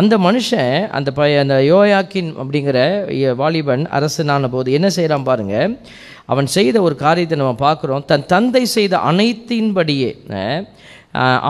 அந்த 0.00 0.14
மனுஷன் 0.26 0.72
அந்த 0.98 1.12
ப 1.18 1.26
அந்த 1.42 1.56
யோயாக்கின் 1.72 2.30
அப்படிங்கிற 2.42 2.78
வாலிபன் 3.40 3.84
அரசனான 3.98 4.50
போது 4.54 4.68
என்ன 4.78 4.90
செய்கிறான் 4.96 5.28
பாருங்க. 5.28 5.56
அவன் 6.32 6.48
செய்த 6.56 6.76
ஒரு 6.86 6.96
காரியத்தை 7.04 7.38
நம்ம 7.42 7.54
பார்க்குறோம். 7.66 8.06
தன் 8.10 8.26
தந்தை 8.32 8.64
செய்த 8.76 8.96
அனைத்தின்படியே 9.10 10.10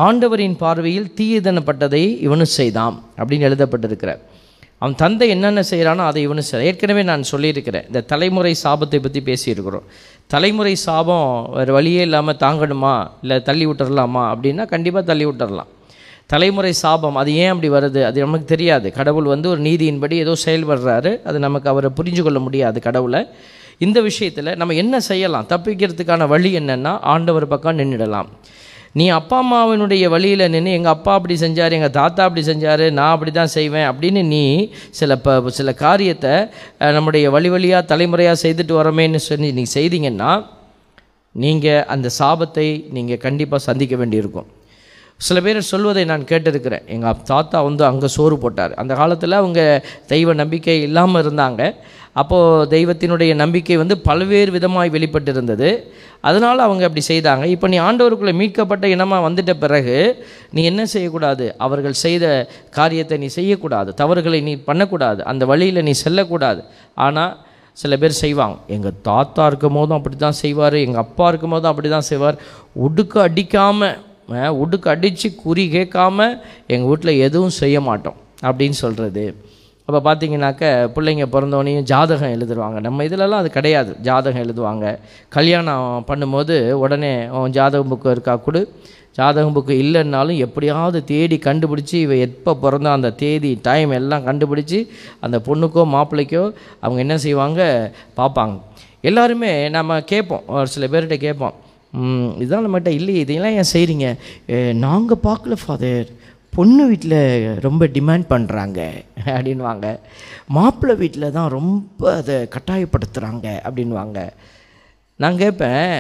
ஆண்டவரின் 0.05 0.61
பார்வையில் 0.63 1.11
தீயதனப்பட்டதை 1.19 2.05
இவனு 2.27 2.47
செய்தான் 2.59 2.97
அப்படின்னு 3.21 3.49
எழுதப்பட்டிருக்கிறார். 3.51 4.23
அவன் 4.83 4.97
தந்தை 5.03 5.27
என்னென்ன 5.35 5.61
செய்கிறானோ 5.69 6.03
அதை 6.11 6.21
இவனு 6.27 6.43
செய்ய 6.47 6.71
ஏற்கனவே 6.71 7.03
நான் 7.11 7.29
சொல்லியிருக்கிறேன். 7.31 7.85
இந்த 7.91 8.01
தலைமுறை 8.13 8.53
சாபத்தை 8.63 8.99
பற்றி 9.05 9.21
பேசியிருக்கிறோம். 9.29 9.87
தலைமுறை 10.33 10.75
சாபம் 10.75 11.51
வேறு 11.53 11.73
வழியே 11.73 12.01
இல்லாமல் 12.01 12.37
தாங்கணுமா? 12.37 13.11
இல்லை 13.23 13.43
தள்ளி 13.43 13.67
விட்டுறலாமா? 13.67 14.23
அப்படின்னா 14.33 14.67
கண்டிப்பாக 14.67 15.05
தள்ளி 15.07 15.27
விட்டுறலாம். 15.27 15.71
தலைமுறை 16.27 16.73
சாபம் 16.73 17.17
அது 17.17 17.35
ஏன் 17.35 17.49
அப்படி 17.49 17.71
வருது? 17.73 18.03
அது 18.03 18.21
நமக்கு 18.21 18.45
தெரியாது. 18.45 18.93
கடவுள் 18.93 19.25
வந்து 19.25 19.49
ஒரு 19.49 19.61
நீதியின்படி 19.63 20.13
ஏதோ 20.13 20.33
செயல்படுறாரு. 20.45 21.23
அது 21.23 21.39
நமக்கு 21.39 21.69
அவரை 21.69 21.91
புரிஞ்சு 21.97 22.23
கொள்ள 22.23 22.39
முடியாது 22.39 22.81
கடவுளை. 22.81 23.27
இந்த 23.79 24.01
விஷயத்தில் 24.01 24.57
நம்ம 24.57 24.75
என்ன 24.75 25.01
செய்யலாம்? 25.01 25.47
தப்பிக்கிறதுக்கான 25.49 26.27
வழி 26.27 26.59
என்னென்னா 26.59 26.99
ஆண்டவர் 27.01 27.49
பக்கம் 27.49 27.79
நின்றுடலாம் 27.79 28.27
நீ 28.95 29.05
அப்பா 29.19 29.37
அம்மாவினுடைய 29.43 30.05
வழியில் 30.15 30.51
நின்று 30.55 30.73
எங்கள் 30.79 30.95
அப்பா 30.97 31.13
அப்படி 31.19 31.35
செஞ்சார் 31.43 31.77
எங்கள் 31.77 31.95
தாத்தா 32.01 32.23
அப்படி 32.29 32.43
செஞ்சார் 32.49 32.85
நான் 32.99 33.13
அப்படி 33.15 33.31
தான் 33.39 33.53
செய்வேன் 33.59 33.87
அப்படின்னு 33.91 34.23
நீ 34.33 34.43
சில 34.99 35.17
ப 35.27 35.37
சில 35.59 35.73
காரியத்தை 35.85 36.35
நம்முடைய 36.97 37.29
வழி 37.37 37.51
வழியாக 37.55 37.89
தலைமுறையாக 37.93 38.43
செய்துட்டு 38.45 38.75
வரோமேன்னு 38.81 39.23
சொல்லி 39.29 39.49
நீங்கள் 39.59 39.77
செய்தீங்கன்னா 39.79 40.33
நீங்கள் 41.35 41.87
அந்த 41.95 42.09
சாபத்தை 42.19 42.67
நீங்கள் 42.97 43.23
கண்டிப்பாக 43.25 43.67
சந்திக்க 43.69 43.97
வேண்டியிருக்கும். 44.01 44.49
சில 45.27 45.39
பேர் 45.45 45.59
சொல்வதை 45.71 46.03
நான் 46.11 46.29
கேட்டிருக்கிறேன். 46.31 46.85
எங்கள் 46.95 47.21
தாத்தா 47.31 47.59
வந்து 47.69 47.83
அங்கே 47.91 48.09
சோறு 48.17 48.37
போட்டார். 48.45 48.73
அந்த 48.83 48.93
காலத்தில் 49.01 49.41
அவங்க 49.41 49.61
தெய்வ 50.13 50.35
நம்பிக்கை 50.43 50.77
இல்லாமல் 50.89 51.23
இருந்தாங்க. 51.25 51.63
அப்போது 52.21 52.67
தெய்வத்தினுடைய 52.75 53.33
நம்பிக்கை 53.43 53.77
வந்து 53.83 53.97
பல்வேறு 54.09 54.51
விதமாய் 54.57 54.93
வெளிப்பட்டிருந்தது. 54.97 55.71
அதனால் 56.29 56.65
அவங்க 56.67 56.83
அப்படி 56.89 57.03
செய்தாங்க. 57.13 57.45
இப்போ 57.55 57.67
நீ 57.73 57.79
ஆண்டவருக்குள்ளே 57.87 58.35
மீட்கப்பட்ட 58.41 58.87
இனமாக 58.95 59.27
வந்துட்ட 59.27 59.53
பிறகு 59.63 59.97
நீ 60.57 60.63
என்ன 60.71 60.83
செய்யக்கூடாது? 60.95 61.47
அவர்கள் 61.67 61.97
செய்த 62.05 62.25
காரியத்தை 62.79 63.19
நீ 63.23 63.29
செய்யக்கூடாது. 63.39 63.91
தவறுகளை 64.01 64.41
நீ 64.49 64.55
பண்ணக்கூடாது. 64.69 65.21
அந்த 65.33 65.47
வழியில் 65.53 65.87
நீ 65.89 65.95
செல்லக்கூடாது. 66.05 66.63
ஆனால் 67.07 67.33
சில 67.83 67.97
பேர் 68.03 68.21
செய்வாங்க. 68.23 68.57
எங்கள் 68.77 68.99
தாத்தா 69.09 69.45
இருக்கும் 69.51 69.77
போதும் 69.79 69.99
அப்படி 69.99 70.17
தான் 70.25 70.41
செய்வார். 70.45 70.77
எங்கள் 70.87 71.03
அப்பா 71.07 71.27
இருக்கும் 71.33 71.55
போதும் 71.55 71.73
அப்படி 71.73 71.91
தான் 71.97 72.09
செய்வார். 72.11 72.39
உடுக்கு 72.87 73.19
அடிக்காமல் 73.27 74.51
உடுக்கு 74.63 74.89
அடித்து 74.93 75.29
குறி 75.45 75.65
கேட்காம 75.77 76.19
எங்கள் 76.75 76.89
வீட்டில் 76.91 77.21
எதுவும் 77.27 77.57
செய்ய 77.63 77.77
மாட்டோம். 77.89 78.19
அப்படின்னு 78.49 78.79
சொல்கிறது 78.85 79.25
அப்போ 79.93 80.15
பார்த்தீங்கன்னாக்க 80.15 80.91
பிள்ளைங்க 80.95 81.27
பிறந்தோடனையும் 81.33 81.81
ஜாதகம் 81.81 82.33
எழுதுருவாங்க. 82.33 82.81
நம்ம 82.81 83.05
இதிலலாம் 83.05 83.31
அது 83.31 83.51
கிடையாது. 83.51 83.97
ஜாதகம் 84.03 84.43
எழுதுவாங்க. 84.43 84.99
கல்யாணம் 85.29 86.05
பண்ணும்போது 86.09 86.71
உடனே 86.71 87.29
உன் 87.29 87.51
ஜாதகம் 87.51 87.91
புக்கு 87.91 88.11
இருக்கா 88.11 88.37
கொடு. 88.37 88.73
ஜாதகம் 89.13 89.57
புக்கு 89.57 89.71
இல்லைன்னாலும் 89.71 90.37
எப்படியாவது 90.37 91.05
தேடி 91.05 91.37
கண்டுபிடிச்சி 91.37 91.95
இவ 91.95 92.17
எப்போ 92.17 92.55
பிறந்த 92.55 92.93
அந்த 92.93 93.11
தேதி 93.11 93.59
டைம் 93.63 93.91
எல்லாம் 93.91 94.27
கண்டுபிடிச்சி 94.27 94.89
அந்த 95.21 95.39
பொண்ணுக்கோ 95.39 95.85
மாப்பிள்ளைக்கோ 95.89 96.53
அவங்க 96.81 97.01
என்ன 97.01 97.19
செய்வாங்க? 97.19 97.91
பார்ப்பாங்க. 98.17 98.61
எல்லாருமே 99.01 99.69
நம்ம 99.69 100.01
கேட்போம். 100.01 100.43
ஒரு 100.47 100.67
சில 100.67 100.87
பேர்கிட்ட 100.87 101.17
கேட்போம். 101.17 101.53
"ம், 101.93 102.27
இதுதான் 102.37 102.67
நம்மகிட்ட 102.67 102.89
இல்லையே. 102.89 103.21
இதெல்லாம் 103.21 103.53
ஏன் 103.53 103.71
செய்கிறீங்க 103.73 104.17
நாங்கள் 104.73 105.17
பார்க்கல 105.25 105.57
ஃபாதர் 105.67 106.07
பொண்ணு 106.57 106.87
வீட்டில் 106.87 107.21
ரொம்ப 107.61 107.87
டிமாண்ட் 107.87 108.27
பண்ணுறாங்க 108.33 108.81
அப்படின்வாங்க 109.35 109.87
மாப்பிள்ளை 110.57 110.95
வீட்டில் 110.97 111.35
தான் 111.37 111.49
ரொம்ப 111.49 112.17
அதை 112.17 112.37
கட்டாயப்படுத்துகிறாங்க 112.55 113.47
அப்படின்வாங்க 113.67 114.19
நான் 115.17 115.41
கேட்பேன் 115.43 115.95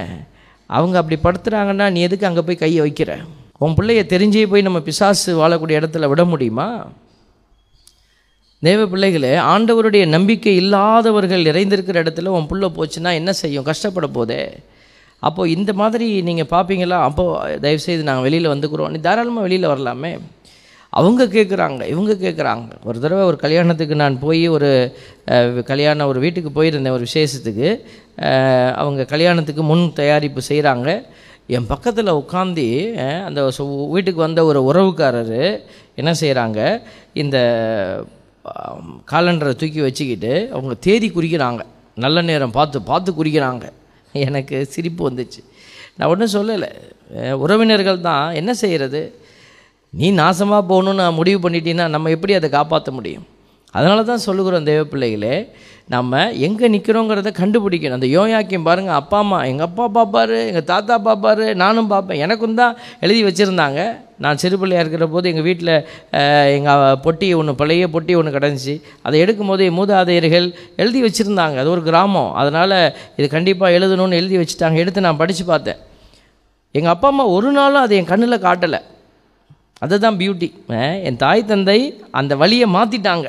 அவங்க 0.67 0.97
அப்படி 0.99 1.17
படுத்துகிறாங்கன்னா 1.25 1.87
நீ 1.91 2.01
எதுக்கு 2.01 2.27
அங்கே 2.27 2.43
போய் 2.43 2.57
கையை 2.57 2.81
வைக்கிற? 2.85 3.13
உன் 3.59 3.77
பிள்ளைய 3.79 4.03
தெரிஞ்சே 4.13 4.45
போய் 4.47 4.67
நம்ம 4.67 4.81
பிசாசு 4.81 5.31
வாழக்கூடிய 5.41 5.81
இடத்துல 5.81 6.09
விட 6.09 6.25
முடியுமா? 6.25 6.87
தேவ 8.61 8.87
பிள்ளைகளே 8.87 9.33
ஆண்டவருடைய 9.53 10.07
நம்பிக்கை 10.07 10.57
இல்லாதவர்கள் 10.57 11.49
நிறைந்திருக்கிற 11.49 12.03
இடத்துல 12.05 12.35
உன் 12.37 12.47
பிள்ளை 12.47 12.71
போச்சுன்னா 12.77 13.13
என்ன 13.21 13.33
செய்யும்? 13.33 13.65
கஷ்டப்பட 13.65 14.07
போதே. 14.07 14.43
அப்போது 15.19 15.51
இந்த 15.51 15.73
மாதிரி 15.73 16.23
நீங்கள் 16.23 16.51
பார்ப்பீங்களா 16.51 16.99
அப்போது 17.09 17.61
தயவுசெய்து 17.61 18.03
நாங்கள் 18.03 18.23
வெளியில் 18.23 18.53
வந்துக்கிறோம். 18.53 18.89
நீ 18.89 18.99
தாராளமாக 18.99 19.47
வெளியில் 19.47 19.73
வரலாமே. 19.73 20.13
அவங்க 20.95 21.25
கேட்குறாங்க 21.25 21.87
இவங்க 21.87 22.15
கேட்குறாங்க 22.15 22.69
ஒரு 22.85 23.01
தடவை 23.01 23.25
ஒரு 23.25 23.37
கல்யாணத்துக்கு 23.37 23.95
நான் 23.95 24.19
போய் 24.19 24.49
ஒரு 24.49 24.97
கல்யாணம் 25.65 26.09
ஒரு 26.09 26.21
வீட்டுக்கு 26.21 26.63
போயிருந்தேன் 26.63 26.91
ஒரு 26.91 26.99
விசேஷத்துக்கு. 26.99 27.85
அவங்க 28.75 29.05
கல்யாணத்துக்கு 29.05 29.63
முன் 29.63 29.93
தயாரிப்பு 29.95 30.41
செய்கிறாங்க 30.49 31.03
என் 31.47 31.67
பக்கத்தில் 31.67 32.13
உட்காந்து 32.13 32.95
அந்த 33.25 33.51
சு- 33.59 33.91
வீட்டுக்கு 33.91 34.21
வந்த 34.21 34.45
ஒரு 34.45 34.73
உறவுக்காரர் 34.73 35.61
என்ன 35.95 36.13
செய்கிறாங்க 36.21 36.83
இந்த 37.13 37.39
காலண்டரை 39.13 39.55
தூக்கி 39.55 39.81
வச்சுக்கிட்டு 39.81 40.49
அவங்க 40.53 40.75
தேதி 40.75 41.09
குறிக்கிறாங்க. 41.09 41.61
நல்ல 41.95 42.23
நேரம் 42.23 42.51
பார்த்து 42.51 42.83
பார்த்து 42.83 43.13
குறிக்கிறாங்க. 43.13 43.63
எனக்கு 44.13 44.67
சிரிப்பு 44.67 45.11
வந்துச்சு. 45.11 45.45
நான் 45.97 46.09
ஒன்றும் 46.09 46.33
சொல்லலை. 46.33 46.71
உறவினர்கள் 47.33 48.01
தான் 48.01 48.35
என்ன 48.35 48.55
செய்கிறது 48.55 49.21
நீ 50.01 50.07
நாசமாக 50.21 50.63
போகணுன்னு 50.71 51.07
முடிவு 51.19 51.39
பண்ணிட்டீங்கன்னா 51.45 51.87
நம்ம 51.95 52.11
எப்படி 52.17 52.35
அதை 52.39 52.49
காப்பாற்ற 52.59 52.91
முடியும்? 52.99 53.25
அதனால 53.77 53.99
தான் 54.11 54.23
சொல்லுகிறோம் 54.25 54.67
தேவ 54.69 54.81
பிள்ளைகளே 54.93 55.35
நம்ம 55.95 56.21
எங்கே 56.47 56.67
நிற்கிறோங்கிறத 56.75 57.31
கண்டுபிடிக்கணும். 57.39 57.97
அந்த 57.99 58.09
யோயாக்கியம் 58.15 58.67
பாருங்கள் 58.69 58.99
அப்பா 58.99 59.19
அம்மா 59.23 59.39
எங்கள் 59.51 59.67
அப்பா 59.69 59.85
பார்ப்பாரு 59.97 60.39
எங்கள் 60.51 60.67
தாத்தா 60.71 60.95
பார்ப்பாரு 61.07 61.47
நானும் 61.63 61.91
பார்ப்பேன் 61.93 62.21
எனக்கும் 62.25 62.59
தான் 62.61 62.77
எழுதி 63.05 63.23
வச்சுருந்தாங்க. 63.27 63.81
நான் 64.25 64.41
சிறு 64.43 64.57
பிள்ளையாக 64.61 64.85
இருக்கிற 64.85 65.07
போது 65.15 65.31
எங்கள் 65.33 65.47
வீட்டில் 65.49 65.75
எங்கள் 66.57 66.99
பொட்டி 67.07 67.29
ஒன்று 67.41 67.55
பழைய 67.63 67.87
பொட்டி 67.97 68.15
ஒன்று 68.21 68.37
கிடந்துச்சு. 68.37 68.77
அதை 69.09 69.19
எடுக்கும்போது 69.25 69.67
மூதாதையர்கள் 69.79 70.49
எழுதி 70.85 71.03
வச்சுருந்தாங்க. 71.07 71.57
அது 71.63 71.73
ஒரு 71.77 71.85
கிராமம். 71.91 72.33
அதனால் 72.43 72.79
இது 73.19 73.29
கண்டிப்பாக 73.37 73.77
எழுதணும்னு 73.79 74.21
எழுதி 74.23 74.39
வச்சுட்டாங்க. 74.43 74.79
எடுத்து 74.85 75.07
நான் 75.09 75.21
படித்து 75.23 75.47
பார்த்தேன். 75.53 75.81
எங்கள் 76.79 76.95
அப்பா 76.95 77.11
அம்மா 77.15 77.27
ஒரு 77.37 77.53
நாளும் 77.61 77.85
அதை 77.85 77.97
என் 78.01 78.11
கண்ணில் 78.15 78.45
காட்டலை. 78.49 78.83
அதுதான் 79.83 80.19
பியூட்டி 80.19 80.49
என் 81.03 81.17
தாய் 81.17 81.45
தந்தை 81.45 81.79
அந்த 82.13 82.37
வழியை 82.37 82.69
மாற்றிட்டாங்க 82.75 83.29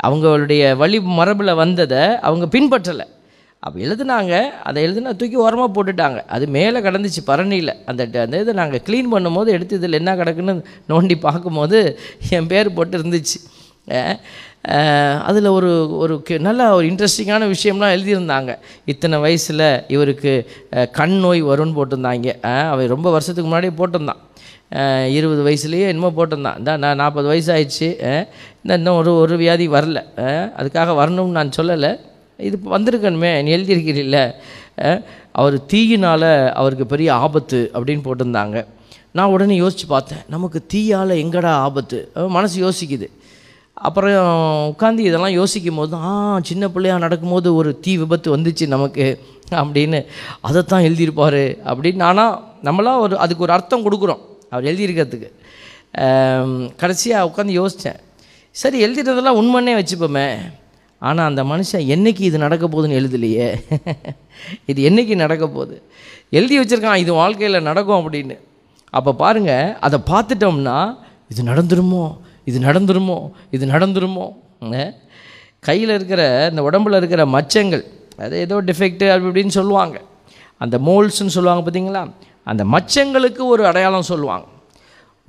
அவங்களுடைய 0.00 0.62
வழி 0.76 0.98
மரபில் 1.18 1.54
வந்ததை 1.54 2.00
அவங்க 2.20 2.46
பின்பற்றலை. 2.48 3.06
அப்போ 3.62 3.78
எழுதுனாங்க 3.80 4.32
அதை 4.62 4.78
எழுதுனா 4.84 5.12
தூக்கி 5.16 5.36
ஓரமாக 5.36 5.70
போட்டுட்டாங்க. 5.74 6.18
அது 6.28 6.44
மேலே 6.48 6.78
கிடந்துச்சு 6.78 7.20
பரணியில். 7.26 7.72
அந்த 7.86 8.02
அந்த 8.22 8.40
இதை 8.40 8.54
நாங்கள் 8.54 8.82
க்ளீன் 8.86 9.12
பண்ணும்போது 9.12 9.48
எடுத்து 9.48 9.76
இதில் 9.76 9.92
என்ன 9.92 10.14
கிடக்குன்னு 10.16 10.54
நோண்டி 10.88 11.16
பார்க்கும்போது 11.20 11.78
என் 12.30 12.46
பேர் 12.46 12.74
போட்டு 12.74 12.98
இருந்துச்சு 12.98 13.38
அதில் 15.24 15.48
ஒரு 15.48 15.70
ஒரு 15.96 16.14
நல்ல 16.40 16.74
ஒரு 16.74 16.86
இன்ட்ரெஸ்டிங்கான 16.90 17.48
விஷயம்லாம் 17.50 17.94
எழுதியிருந்தாங்க. 17.96 18.52
இத்தனை 18.84 19.18
வயசில் 19.18 19.64
இவருக்கு 19.88 20.32
கண் 20.92 21.16
நோய் 21.16 21.42
வரும்னு 21.44 21.76
போட்டிருந்தாங்க. 21.76 22.28
அஹ், 22.42 22.68
அவன் 22.70 22.88
ரொம்ப 22.88 23.08
வருஷத்துக்கு 23.10 23.50
முன்னாடியே 23.50 23.74
போட்டிருந்தான். 23.76 24.22
இருபது 25.16 25.40
வயசுலேயே 25.46 25.86
என்னமோ 25.92 26.10
போட்டிருந்தான். 26.16 26.58
இந்த 26.60 26.76
நான் 26.84 27.00
நாற்பது 27.02 27.26
வயசு 27.32 27.50
ஆயிடுச்சு 27.54 27.88
இந்த 28.62 28.72
இன்னும் 28.78 28.98
ஒரு 29.00 29.12
ஒரு 29.22 29.34
வியாதி 29.42 29.66
வரல 29.68 30.00
அதுக்காக 30.58 30.94
வரணும்னு 31.00 31.36
நான் 31.38 31.56
சொல்லலை. 31.58 31.90
இது 32.48 32.56
வந்திருக்கணுமே 32.76 33.30
நீ 33.42 33.50
எழுதியிருக்கிறீல்ல 33.56 34.20
அவர் 35.40 35.56
தீயினால் 35.72 36.30
அவருக்கு 36.60 36.86
பெரிய 36.94 37.08
ஆபத்து 37.24 37.58
அப்படின்னு 37.74 38.06
போட்டிருந்தாங்க. 38.06 38.58
நான் 39.16 39.32
உடனே 39.34 39.56
யோசித்து 39.56 39.86
பார்த்தேன் 39.86 40.24
நமக்கு 40.34 40.58
தீயால் 40.72 41.20
எங்கடா 41.24 41.52
ஆபத்து? 41.66 41.98
மனசு 42.36 42.56
யோசிக்குது. 42.64 43.08
அப்புறம் 43.86 44.16
உட்காந்து 44.72 45.06
இதெல்லாம் 45.08 45.38
யோசிக்கும் 45.40 45.78
போது 45.80 45.96
ஆ 46.08 46.10
சின்ன 46.50 46.64
பிள்ளையாக 46.74 47.04
நடக்கும்போது 47.04 47.48
ஒரு 47.54 47.70
தீ 47.84 47.92
விபத்து 48.02 48.28
வந்துச்சு 48.36 48.66
நமக்கு 48.74 49.06
அப்படின்னு 49.62 49.98
அதைத்தான் 50.48 50.86
எழுதியிருப்பார் 50.88 51.42
அப்படின்னு 51.70 52.04
ஆனால் 52.10 52.34
நம்மளாம் 52.68 53.02
ஒரு 53.06 53.14
அதுக்கு 53.24 53.46
ஒரு 53.46 53.54
அர்த்தம் 53.56 53.84
கொடுக்குறோம். 53.86 54.22
அவர் 54.54 54.68
எழுதியிருக்கிறதுக்கு. 54.70 55.30
கடைசியாக 56.82 57.28
உட்காந்து 57.30 57.54
யோசித்தேன் 57.60 58.00
சரி 58.54 58.78
எழுதிட்டதெல்லாம் 58.86 59.38
உண்மைன்னே 59.40 59.74
வச்சுப்போமே. 59.78 60.28
ஆனால் 61.02 61.28
அந்த 61.30 61.42
மனுஷன் 61.44 61.84
என்னைக்கு 61.94 62.22
இது 62.28 62.38
நடக்க 62.38 62.64
போகுதுன்னு 62.68 62.98
எழுதலையே. 63.00 63.46
இது 64.70 64.80
என்னைக்கு 64.90 65.14
நடக்க 65.14 65.44
போகுது? 65.48 65.76
எழுதி 66.30 66.54
வச்சிருக்கான் 66.58 67.02
இது 67.04 67.12
வாழ்க்கையில் 67.12 67.66
நடக்கும் 67.68 68.00
அப்படின்னு. 68.02 68.36
அப்போ 68.90 69.10
பாருங்கள் 69.14 69.74
அதை 69.86 69.98
பார்த்துட்டோம்னா 70.12 70.76
இது 71.32 71.42
நடந்துருமோ? 71.42 72.04
இது 72.50 72.58
நடந்துருமோ? 72.60 73.18
இது 73.50 73.64
நடந்துருமோ? 73.66 74.26
கையில் 75.68 75.92
இருக்கிற 75.94 76.22
இந்த 76.50 76.62
உடம்புல 76.68 76.98
இருக்கிற 77.00 77.22
மச்சங்கள் 77.26 77.84
அது 78.24 78.34
ஏதோ 78.38 78.56
டிஃபெக்ட்டு 78.68 79.06
அப்படி 79.12 79.28
இப்படின்னு 79.30 79.56
சொல்லுவாங்க. 79.58 79.96
அந்த 80.60 80.76
மோல்ஸ்ன்னு 80.78 81.34
சொல்லுவாங்க 81.36 81.62
பார்த்தீங்களா? 81.62 82.02
அந்த 82.50 82.62
மச்சங்களுக்கு 82.74 83.42
ஒரு 83.52 83.62
அடையாளம் 83.70 84.10
சொல்லுவாங்க. 84.12 84.46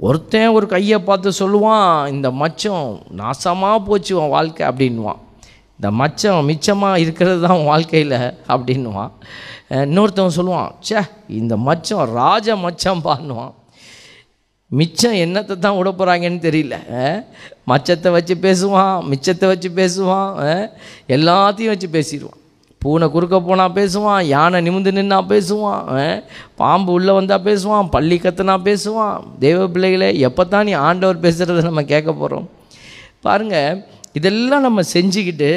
ஒருத்தன் 0.07 0.55
ஒரு 0.57 0.65
கையை 0.74 0.98
பார்த்து 1.00 1.29
சொல்லுவான் 1.41 1.91
இந்த 2.13 2.27
மச்சம் 2.41 2.88
நாசமாக 3.22 3.77
போச்சு 3.88 4.13
உன் 4.22 4.34
வாழ்க்கை 4.38 4.63
அப்படின்வான் 4.69 5.22
இந்த 5.77 5.89
மச்சம் 6.00 6.48
மிச்சமாக 6.50 7.01
இருக்கிறது 7.03 7.39
தான் 7.48 7.63
வாழ்க்கையில் 7.69 8.17
அப்படின்வான் 8.53 9.13
இன்னொருத்தவன் 9.84 10.38
சொல்லுவான் 10.39 10.74
ச்சே 10.88 11.01
இந்த 11.39 11.53
மச்சம் 11.67 12.03
ராஜ 12.19 12.55
மச்சம் 12.65 13.03
பான்னுவான் 13.07 13.53
மிச்சம் 14.72 15.17
என்னத்தை 15.24 15.55
தான் 15.63 15.77
விட 15.77 15.89
போகிறாங்கன்னு 15.91 16.39
தெரியல. 16.45 16.75
மச்சத்தை 17.72 18.10
வச்சு 18.15 18.36
பேசுவான் 18.45 18.95
மிச்சத்தை 19.12 19.48
வச்சு 19.51 19.69
பேசுவான் 19.81 20.31
எல்லாத்தையும் 21.15 21.74
வச்சு 21.74 21.89
பேசிடுவான். 21.98 22.39
பூனை 22.86 23.08
குறுக்க 23.15 23.38
போனால் 23.48 23.75
பேசுவான் 23.77 24.22
யானை 24.34 24.60
நிமிந்து 24.68 24.92
நின்னா 24.98 25.20
பேசுவான் 25.34 25.84
பாம்பு 26.62 26.92
உள்ளே 26.98 27.13
வந்தால் 27.20 27.46
பேசுவான் 27.50 27.92
பள்ளி 27.96 28.18
கத்துனா 28.24 28.56
பேசுவான். 28.70 29.18
தெய்வ 29.44 29.68
பிள்ளைகளே 29.75 30.10
எப்போ 30.27 30.46
தான் 30.54 30.68
நீ 30.70 30.74
ஆண்டவர் 30.88 31.24
பேசுகிறத 31.25 31.65
நம்ம 31.70 31.84
கேட்க 31.94 32.10
போகிறோம் 32.22 32.48
பாருங்கள் 33.27 33.82
இதெல்லாம் 34.20 34.65
நம்ம 34.65 34.82
செஞ்சுக்கிட்டு 34.96 35.50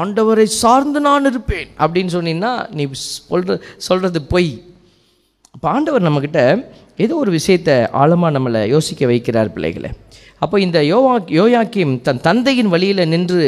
ஆண்டவரை 0.00 0.44
சார்ந்து 0.60 1.00
நான் 1.06 1.28
இருப்பேன் 1.30 1.68
அப்படின்னு 1.82 2.12
சொன்னீங்கன்னா 2.16 2.52
நீ 2.76 2.84
சொல்கிற 3.30 3.56
சொல்கிறது 3.86 4.20
பொய். 4.32 4.50
இப்போ 5.56 5.68
ஆண்டவர் 5.74 6.06
நம்மக்கிட்ட 6.06 6.40
ஏதோ 7.04 7.14
ஒரு 7.24 7.30
விஷயத்தை 7.38 7.74
ஆழமாக 8.00 8.34
நம்மளை 8.36 8.60
யோசிக்க 8.74 9.06
வைக்கிறார் 9.12 9.54
பிள்ளைகளை. 9.56 9.90
அப்போ 10.44 10.56
இந்த 10.66 10.78
யோவா 10.92 11.14
யோயாக்கிம் 11.38 11.94
தன் 12.06 12.24
தந்தையின் 12.28 12.72
வழியில் 12.74 13.02
நின்று 13.12 13.44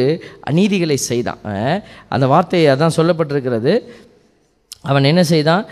அநீதிகளை 0.51 0.99
செய்தான். 1.11 1.41
அந்த 2.15 2.25
வார்த்தையை 2.33 2.69
அதான் 2.75 2.97
சொல்லப்பட்டிருக்கிறது. 2.99 3.73
அவன் 4.91 5.09
என்ன 5.11 5.23
செய்தான்? 5.33 5.65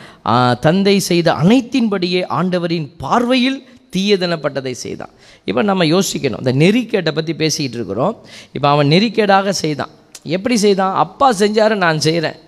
தந்தை 0.67 0.97
செய்த 1.11 1.29
அனைத்தின்படியே 1.43 2.21
ஆண்டவரின் 2.39 2.89
பார்வையில் 3.03 3.59
தீயதனப்பட்டதை 3.95 4.73
செய்தான். 4.85 5.13
இப்போ 5.49 5.63
நம்ம 5.71 5.85
யோசிக்கணும். 5.95 6.43
இந்த 6.45 6.53
நெறிக்கேட்டை 6.65 7.13
பற்றி 7.19 7.35
பேசிக்கிட்டு 7.43 7.79
இருக்கிறோம். 7.81 8.17
இப்போ 8.57 8.69
அவன் 8.75 8.91
நெறிக்கேடாக 8.95 9.55
செய்தான். 9.65 9.93
எப்படி 10.37 10.57
செய்தான்? 10.65 10.95
அப்பா 11.05 11.29
செஞ்சாரு 11.43 11.75
நான் 11.85 12.05
செய்கிறேன் 12.07 12.39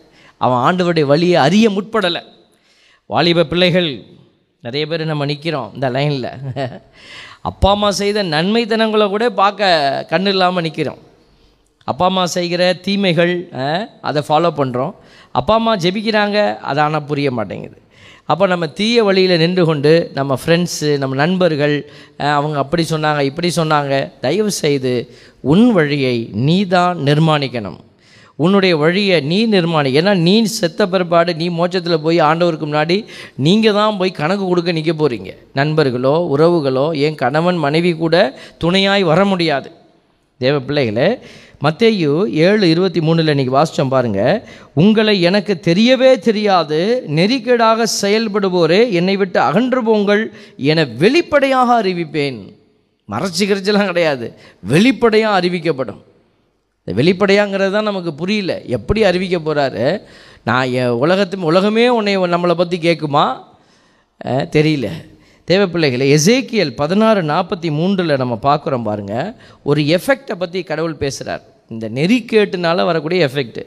அவன் 0.44 0.62
ஆண்டவருடைய 0.66 1.06
வழியை 1.12 1.38
அறிய 1.46 1.66
முற்படலை. 1.76 2.22
வாலிப 3.12 3.46
பிள்ளைகள் 3.52 3.90
நிறைய 4.64 4.84
பேர் 4.90 5.10
நம்ம 5.10 5.26
நிற்கிறோம் 5.30 5.68
இந்த 5.76 5.88
லைனில் 5.96 6.30
அப்பா 7.48 7.70
அம்மா 7.74 7.90
செய்த 7.98 8.22
நன்மைத்தனங்களை 8.32 9.06
கூட 9.12 9.24
பார்க்க 9.42 9.68
கண்ணு 10.12 10.30
இல்லாமல் 10.34 10.64
நிற்கிறோம் 10.66 11.02
அப்பா 11.90 12.06
அம்மா 12.10 12.24
செய்கிற 12.36 12.62
தீமைகள் 12.86 13.34
அதை 14.08 14.22
ஃபாலோ 14.28 14.50
பண்ணுறோம் 14.60 14.94
அப்பா 15.40 15.54
அம்மா 15.60 15.72
ஜெபிக்கிறாங்க 15.84 16.38
அது 16.70 16.80
ஆனால் 16.84 17.06
புரிய 17.10 17.30
மாட்டேங்குது. 17.38 17.78
அப்போ 18.32 18.44
நம்ம 18.52 18.64
தீய 18.78 19.04
வழியில் 19.08 19.40
நின்று 19.42 19.62
கொண்டு 19.68 19.92
நம்ம 20.18 20.32
ஃப்ரெண்ட்ஸு 20.42 20.90
நம்ம 21.02 21.16
நண்பர்கள் 21.22 21.76
அவங்க 22.38 22.56
அப்படி 22.64 22.84
சொன்னாங்க 22.90 23.20
இப்படி 23.30 23.50
சொன்னாங்க 23.60 23.94
தயவு 24.24 24.50
செய்து 24.62 24.92
உன் 25.52 25.66
வழியை 25.78 26.16
நீ 26.46 26.58
தான் 26.74 26.98
நிர்மாணிக்கணும். 27.08 27.78
உன்னுடைய 28.44 28.74
வழியை 28.82 29.16
நீ 29.30 29.38
நிர்மாணி. 29.54 29.90
ஏன்னா 30.00 30.12
நீ 30.26 30.34
செத்த 30.58 30.80
பிற்பாடு 30.92 31.32
நீ 31.40 31.46
மோட்சத்தில் 31.58 32.04
போய் 32.04 32.18
ஆண்டவருக்கு 32.28 32.66
முன்னாடி 32.68 32.96
நீங்கள் 33.46 33.76
தான் 33.78 33.98
போய் 34.00 34.18
கணக்கு 34.20 34.44
கொடுக்க 34.46 34.72
நிற்க 34.76 34.92
போகிறீங்க 34.92 35.32
நண்பர்களோ 35.58 36.14
உறவுகளோ 36.34 36.86
என் 37.06 37.20
கணவன் 37.24 37.58
மனைவி 37.66 37.92
கூட 38.02 38.16
துணையாய் 38.64 39.10
வர 39.10 39.20
முடியாது. 39.32 39.68
தேவ 40.44 40.56
பிள்ளைகளே 40.66 41.08
மத்தேயு 41.66 42.10
ஏழு 42.46 42.64
இருபத்தி 42.72 43.00
மூணில் 43.06 43.32
இன்றைக்கி 43.32 43.54
வாசித்தோம் 43.56 43.92
பாருங்கள் 43.94 44.42
உங்களை 44.82 45.14
எனக்கு 45.28 45.54
தெரியவே 45.68 46.10
தெரியாது. 46.26 46.78
நெறிக்கேடாக 47.18 47.86
செயல்படுவோரே 48.02 48.80
என்னை 48.98 49.16
விட்டு 49.22 49.40
அகன்று 49.48 49.82
போங்கள் 49.88 50.22
என 50.72 50.84
வெளிப்படையாக 51.02 51.82
அறிவிப்பேன். 51.82 52.38
மறைச்சி 53.08 53.44
கிறைச்சலாம் 53.44 53.90
கிடையாது. 53.92 54.28
வெளிப்படையாக 54.74 55.38
அறிவிக்கப்படும். 55.40 56.00
இந்த 56.88 57.02
வெளிப்படையாங்கிறது 57.02 57.72
தான் 57.72 57.88
நமக்கு 57.88 58.12
புரியல. 58.20 58.52
எப்படி 58.76 59.00
அறிவிக்க 59.08 59.36
போகிறாரு 59.38 59.86
நான் 60.48 60.70
என் 60.80 60.94
உலகத்து 61.04 61.36
உலகமே 61.50 61.84
உன்னை 61.96 62.12
நம்மளை 62.34 62.54
பற்றி 62.60 62.76
கேட்குமா? 62.86 63.24
தெரியல. 64.56 64.86
தேவைப்பிள்ளைகளை 65.48 66.06
எசேக்கியல் 66.14 66.72
பதினாறு 66.80 67.20
நாற்பத்தி 67.32 67.68
மூன்றில் 67.78 68.20
நம்ம 68.22 68.38
பார்க்குறோம் 68.42 68.86
பாருங்கள் 68.88 69.28
ஒரு 69.70 69.80
எஃபெக்டை 69.96 70.36
பற்றி 70.38 70.62
கடவுள் 70.70 71.00
பேசுகிறார் 71.02 71.44
இந்த 71.74 71.86
நெறிக்கேட்டுனால 71.98 72.84
வரக்கூடிய 72.90 73.28
எஃபெக்ட் 73.28 73.60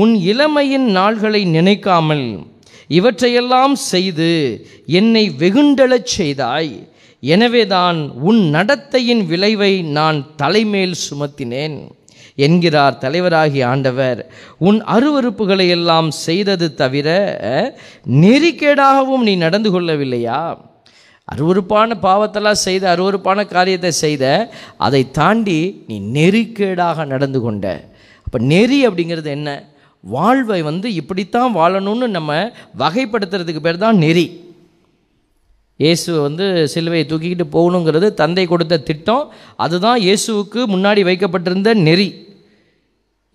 உன் 0.00 0.14
இளமையின் 0.32 0.88
நாள்களை 0.96 1.42
நினைக்காமல் 1.56 2.26
இவற்றையெல்லாம் 2.98 3.76
செய்து 3.92 4.30
என்னை 5.00 5.24
வெகுண்டெழச் 5.42 6.12
செய்தாய். 6.18 6.74
எனவேதான் 7.22 8.00
உன் 8.28 8.42
நடத்தையின் 8.56 9.22
விளைவை 9.30 9.72
நான் 9.98 10.18
தலைமேல் 10.42 10.96
சுமத்தினேன். 11.06 11.78
என்கிறார் 12.44 13.00
தலைவராகி 13.04 13.60
ஆண்டவர். 13.72 14.20
உன் 14.68 14.78
அருவருப்புகளை 14.94 15.66
எல்லாம் 15.76 16.08
செய்தது 16.26 16.66
தவிர 16.82 17.08
நெறிக்கேடாகவும் 18.22 19.26
நீ 19.28 19.34
நடந்து 19.44 19.70
கொள்ளவில்லையா? 19.74 20.40
அருவருப்பான 21.32 21.98
பாவத்தெல்லாம் 22.06 22.64
செய்த 22.66 22.84
அருவருப்பான 22.94 23.40
காரியத்தை 23.54 23.90
செய்த 24.04 24.24
அதை 24.86 25.02
தாண்டி 25.18 25.60
நீ 25.88 25.96
நெறிக்கேடாக 26.16 27.06
நடந்து 27.12 27.38
கொண்ட. 27.46 27.64
அப்போ 28.26 28.38
நெறி 28.52 28.78
அப்படிங்கிறது 28.88 29.30
என்ன? 29.38 29.50
வாழ்வை 30.04 30.58
வந்து 30.68 30.88
இப்படித்தான் 31.00 31.56
வாழணும்னு 31.58 32.06
நம்ம 32.16 32.32
வகைப்படுத்துறதுக்கு 32.82 33.62
பேர் 33.66 33.84
தான் 33.84 33.98
நெறி. 34.04 34.26
இயேசு 35.80 36.10
வந்து 36.26 36.44
சிலுவையை 36.72 37.04
தூக்கிக்கிட்டு 37.08 37.46
போகணுங்கிறது 37.56 38.08
தந்தை 38.20 38.44
கொடுத்த 38.52 38.82
திட்டம். 38.90 39.24
அதுதான் 39.64 39.98
இயேசுவுக்கு 40.06 40.60
முன்னாடி 40.74 41.02
வைக்கப்பட்டிருந்த 41.08 41.72
நெறி. 41.88 42.08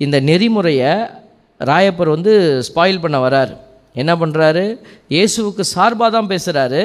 இந்த 0.06 0.18
நெறிமுறையை 0.30 0.94
ராயப்பர் 1.60 2.16
வந்து 2.16 2.34
ஸ்பாயில் 2.68 3.04
பண்ண 3.04 3.18
வராரு. 3.26 3.54
என்ன 4.02 4.12
பண்ணுறாரு 4.22 4.64
இயேசுவுக்கு 5.16 5.64
சார்பாக 5.74 6.10
தான் 6.16 6.32
பேசுகிறாரு 6.34 6.84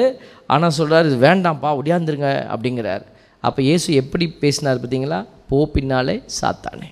ஆனால் 0.53 0.75
சொல்கிறாரு 0.79 1.07
இது 1.11 1.17
வேண்டாம்ப்பா 1.27 1.69
ஒடியாந்துருங்க 1.79 2.29
அப்படிங்கிறார். 2.53 3.03
அப்போ 3.47 3.59
இயேசு 3.69 3.87
எப்படி 4.01 4.25
பேசினார் 4.43 4.81
பார்த்தீங்களா? 4.83 5.19
போ 5.49 5.57
பின்னாலே 5.75 6.15
சாத்தானே. 6.37 6.89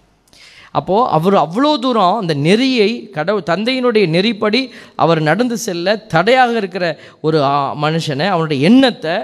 அப்போது 0.79 1.09
அவர் 1.15 1.35
அவ்வளோ 1.43 1.71
தூரம் 1.83 2.17
அந்த 2.21 2.33
நெறியை 2.47 2.87
கடவுள் 3.17 3.49
தந்தையினுடைய 3.49 4.05
நெறிப்படி 4.15 4.61
அவர் 5.03 5.19
நடந்து 5.29 5.57
செல்ல 5.65 5.95
தடையாக 6.13 6.53
இருக்கிற 6.61 6.85
ஒரு 7.27 7.37
மனுஷனை 7.83 8.27
அவனுடைய 8.33 8.59
எண்ணத்தை 8.69 9.15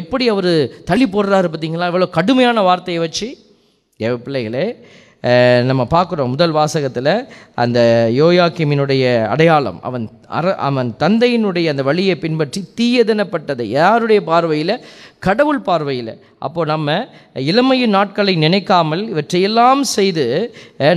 எப்படி 0.00 0.24
அவர் 0.34 0.52
தள்ளி 0.90 1.06
போடுறாரு 1.14 1.50
பார்த்தீங்களா? 1.52 1.90
இவ்வளோ 1.92 2.08
கடுமையான 2.18 2.64
வார்த்தையை 2.68 3.02
வச்சு. 3.06 3.28
என் 4.00 4.24
பிள்ளைகளே 4.24 4.66
நம்ம 5.68 5.82
பார்க்குறோம் 5.94 6.32
முதல் 6.32 6.54
வாசகத்தில் 6.56 7.10
அந்த 7.62 7.78
யோயாக்கிமினுடைய 8.20 9.04
அடையாளம். 9.32 9.78
அவன் 9.88 10.04
அற 10.38 10.54
அவன் 10.68 10.90
தந்தையினுடைய 10.98 11.66
அந்த 11.72 11.82
வழியை 11.88 12.14
பின்பற்றி 12.24 12.60
தீயதனப்பட்டதை. 12.80 13.66
யாருடைய 13.78 14.20
பார்வையில்? 14.30 14.74
கடவுள் 15.26 15.60
பார்வையில். 15.68 16.12
அப்போது 16.46 16.70
நம்ம 16.72 16.98
இளமையின் 17.50 17.94
நாட்களை 17.98 18.34
நினைக்காமல் 18.44 19.04
இவற்றையெல்லாம் 19.12 19.84
செய்து 19.96 20.26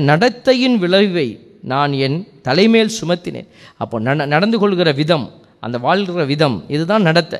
நடத்தையின் 0.10 0.78
விளைவை 0.86 1.28
நான் 1.74 1.94
என் 2.08 2.20
தலைமேல் 2.48 2.98
சுமத்தினேன். 3.00 3.50
அப்போ 3.84 3.96
நட 4.08 4.26
நடந்து 4.36 4.60
கொள்கிற 4.60 4.92
விதம் 5.02 5.28
அந்த 5.66 5.78
வாழ்கிற 5.86 6.26
விதம் 6.34 6.58
இதுதான் 6.76 7.08
நடத்தை. 7.10 7.40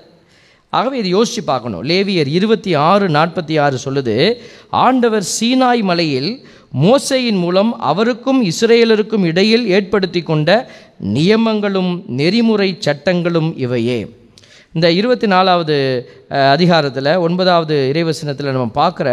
ஆகவே 0.78 0.96
இது 1.02 1.10
யோசித்து 1.18 1.44
பார்க்கணும். 1.44 1.84
லேவியர் 1.90 2.30
இருபத்தி 2.38 2.72
ஆறு 2.90 3.06
நாற்பத்தி 3.18 3.56
ஆறு 3.66 3.78
சொல்லுது 3.86 4.16
ஆண்டவர் 4.86 5.26
சீனாய் 5.36 5.82
மலையில் 5.90 6.32
மோசையின் 6.84 7.40
மூலம் 7.44 7.72
அவருக்கும் 7.92 8.40
இஸ்ரேலருக்கும் 8.52 9.26
இடையில் 9.30 9.66
ஏற்படுத்தி 9.78 10.22
கொண்ட 10.24 10.50
நியமங்களும் 11.16 11.92
நெறிமுறை 12.20 12.70
சட்டங்களும் 12.88 13.50
இவையே. 13.66 14.00
இந்த 14.78 14.88
இருபத்தி 14.98 15.28
நாலாவது 15.34 15.76
அதிகாரத்தில் 16.56 17.10
ஒன்பதாவது 17.26 17.76
இறைவசனத்தில் 17.92 18.52
நம்ம 18.56 18.74
பார்க்குற 18.82 19.10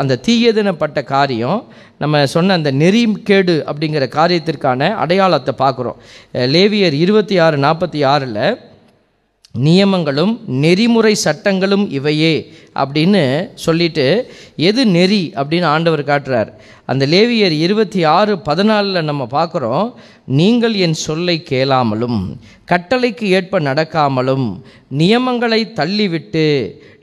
அந்த 0.00 0.18
தீயதனப்பட்ட 0.26 1.02
காரியம் 1.12 1.60
நம்ம 2.02 2.20
சொன்ன 2.34 2.58
அந்த 2.58 2.72
நெறிகேடு 2.82 3.54
அப்படிங்கிற 3.70 4.06
காரியத்திற்கான 4.18 4.90
அடையாளத்தை 5.04 5.54
பார்க்குறோம். 5.62 5.98
லேவியர் 6.54 6.98
இருபத்தி 7.04 7.38
ஆறு 7.46 7.58
நாற்பத்தி 7.66 8.02
ஆறில் 8.12 8.44
நியமங்களும் 9.54 10.32
நெறிமுறை 10.46 11.14
சட்டங்களும் 11.14 11.90
இவையே 11.90 12.34
அப்படின்னு 12.74 13.22
சொல்லிட்டு 13.54 14.06
எது 14.56 14.86
நெறி 14.86 15.32
அப்படின்னு 15.36 15.64
ஆண்டவர் 15.64 16.02
காட்டுறார். 16.04 16.50
அந்த 16.86 17.06
லேவியர் 17.06 17.54
இருபத்தி 17.64 18.04
ஆறு 18.04 18.32
பதினாலில் 18.48 19.08
நம்ம 19.08 19.26
பார்க்குறோம் 19.30 19.92
நீங்கள் 20.26 20.74
என் 20.74 20.92
சொல்லை 20.92 21.36
கேளாமலும் 21.50 22.20
கட்டளைக்கு 22.70 23.26
ஏற்ப 23.38 23.60
நடக்காமலும் 23.60 24.46
நியமங்களை 25.00 25.60
தள்ளிவிட்டு 25.80 26.46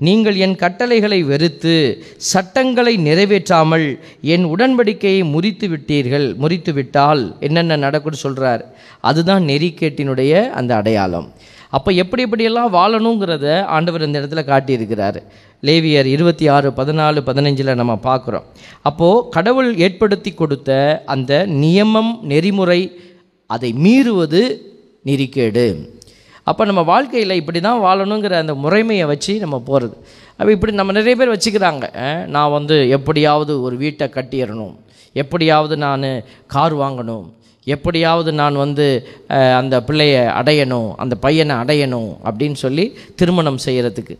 நீங்கள் 0.07 0.35
என் 0.35 0.55
கட்டளைகளை 0.55 1.23
வெறுத்து 1.23 1.75
சட்டங்களை 2.17 2.97
நிறைவேற்றாமல் 2.97 3.87
என் 4.21 4.45
உடன்படிக்கையை 4.55 5.23
முறித்து 5.33 5.67
விட்டீர்கள் 5.67 6.27
முறித்து 6.37 6.73
விட்டால் 6.73 7.23
என்னென்ன 7.39 7.77
நடக்கும்னு 7.85 8.23
சொல்கிறார் 8.25 8.65
அதுதான் 9.01 9.43
நெறிக்கேட்டினுடைய 9.43 10.49
அந்த 10.49 10.75
அடையாளம். 10.75 11.29
அப்போ 11.69 11.91
எப்படி 11.91 12.21
எப்படியெல்லாம் 12.25 12.71
வாழணுங்கிறத 12.75 13.47
ஆண்டவர் 13.75 14.05
இந்த 14.07 14.19
இடத்துல 14.21 14.41
காட்டியிருக்கிறார். 14.51 15.19
லேவியர் 15.67 16.05
இருபத்தி 16.05 16.47
ஆறு 16.47 16.69
பதினாலு 16.69 17.19
பதினஞ்சில் 17.29 17.79
நம்ம 17.81 17.99
பார்க்குறோம். 18.03 18.45
அப்போது 18.81 19.27
கடவுள் 19.29 19.69
ஏற்படுத்தி 19.77 20.33
கொடுத்த 20.33 20.79
அந்த 21.05 21.45
நியமம் 21.47 22.11
நெறிமுறை 22.31 22.81
அதை 23.45 23.71
மீறுவது 23.85 24.41
நெறிக்கேடு 25.05 25.67
அப்போ 26.43 26.63
நம்ம 26.65 26.81
வாழ்க்கையில் 26.81 27.39
இப்படி 27.39 27.59
தான் 27.59 27.81
வாழணுங்கிற 27.81 28.33
அந்த 28.43 28.53
முறைமையை 28.63 29.05
வச்சு 29.05 29.33
நம்ம 29.39 29.59
போகிறது 29.59 29.95
அப்போ 30.37 30.51
இப்படி 30.55 30.73
நம்ம 30.79 30.91
நிறைய 30.91 31.15
பேர் 31.19 31.33
வச்சுக்கிறாங்க. 31.33 31.85
நான் 32.35 32.51
வந்து 32.51 32.75
எப்படியாவது 32.89 33.53
ஒரு 33.61 33.75
வீட்டை 33.77 34.05
கட்டிடணும். 34.13 34.73
எப்படியாவது 35.13 35.75
நான் 35.77 36.07
கார் 36.53 36.75
வாங்கணும். 36.75 37.25
எப்படியாவது 37.75 38.29
நான் 38.41 38.57
வந்து 38.63 38.85
அந்த 39.59 39.75
பிள்ளையை 39.87 40.21
அடையணும் 40.39 40.89
அந்த 41.03 41.15
பையனை 41.25 41.55
அடையணும் 41.61 42.09
அப்படின்னு 42.29 42.57
சொல்லி 42.65 42.85
திருமணம் 43.19 43.59
செய்கிறதுக்கு 43.65 44.15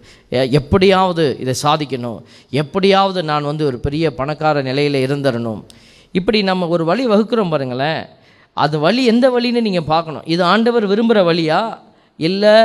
எப்படியாவது 0.59 1.25
இதை 1.43 1.55
சாதிக்கணும். 1.65 2.19
எப்படியாவது 2.62 3.19
நான் 3.31 3.49
வந்து 3.51 3.65
ஒரு 3.69 3.79
பெரிய 3.85 4.13
பணக்கார 4.19 4.62
நிலையில் 4.69 4.99
இருந்துடணும் 5.07 5.62
இப்படி 6.19 6.41
நம்ம 6.49 6.67
ஒரு 6.75 6.83
வழி 6.89 7.03
வகுக்கிறோம் 7.13 7.53
பாருங்களேன். 7.53 8.01
அது 8.57 8.75
வழி 8.85 9.01
எந்த 9.13 9.25
வழின்னு 9.33 9.65
நீங்கள் 9.67 9.89
பார்க்கணும். 9.93 10.25
இது 10.33 10.43
ஆண்டவர் 10.51 10.85
விரும்புகிற 10.91 11.19
வழியா? 11.31 11.59
இல்லை 12.19 12.55